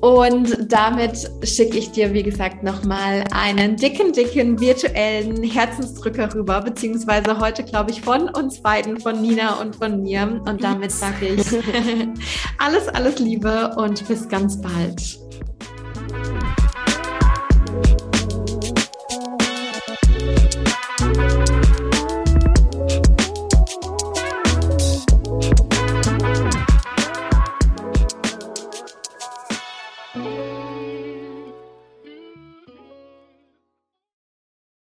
Und 0.00 0.72
damit 0.72 1.30
schicke 1.44 1.76
ich 1.76 1.90
dir, 1.90 2.14
wie 2.14 2.22
gesagt, 2.22 2.62
nochmal 2.62 3.24
einen 3.32 3.76
dicken, 3.76 4.12
dicken 4.12 4.58
virtuellen 4.58 5.42
Herzensdrücker 5.42 6.34
rüber, 6.34 6.62
beziehungsweise 6.62 7.38
heute, 7.38 7.64
glaube 7.64 7.90
ich, 7.90 8.00
von 8.00 8.30
uns 8.30 8.62
beiden, 8.62 8.98
von 8.98 9.20
Nina 9.20 9.60
und 9.60 9.76
von 9.76 10.02
mir. 10.02 10.40
Und 10.46 10.64
damit 10.64 10.90
sage 10.90 11.26
ich 11.26 11.46
alles, 12.58 12.88
alles 12.88 13.18
Liebe 13.18 13.74
und 13.76 14.06
bis 14.08 14.28
ganz 14.28 14.60
bald. 14.60 15.18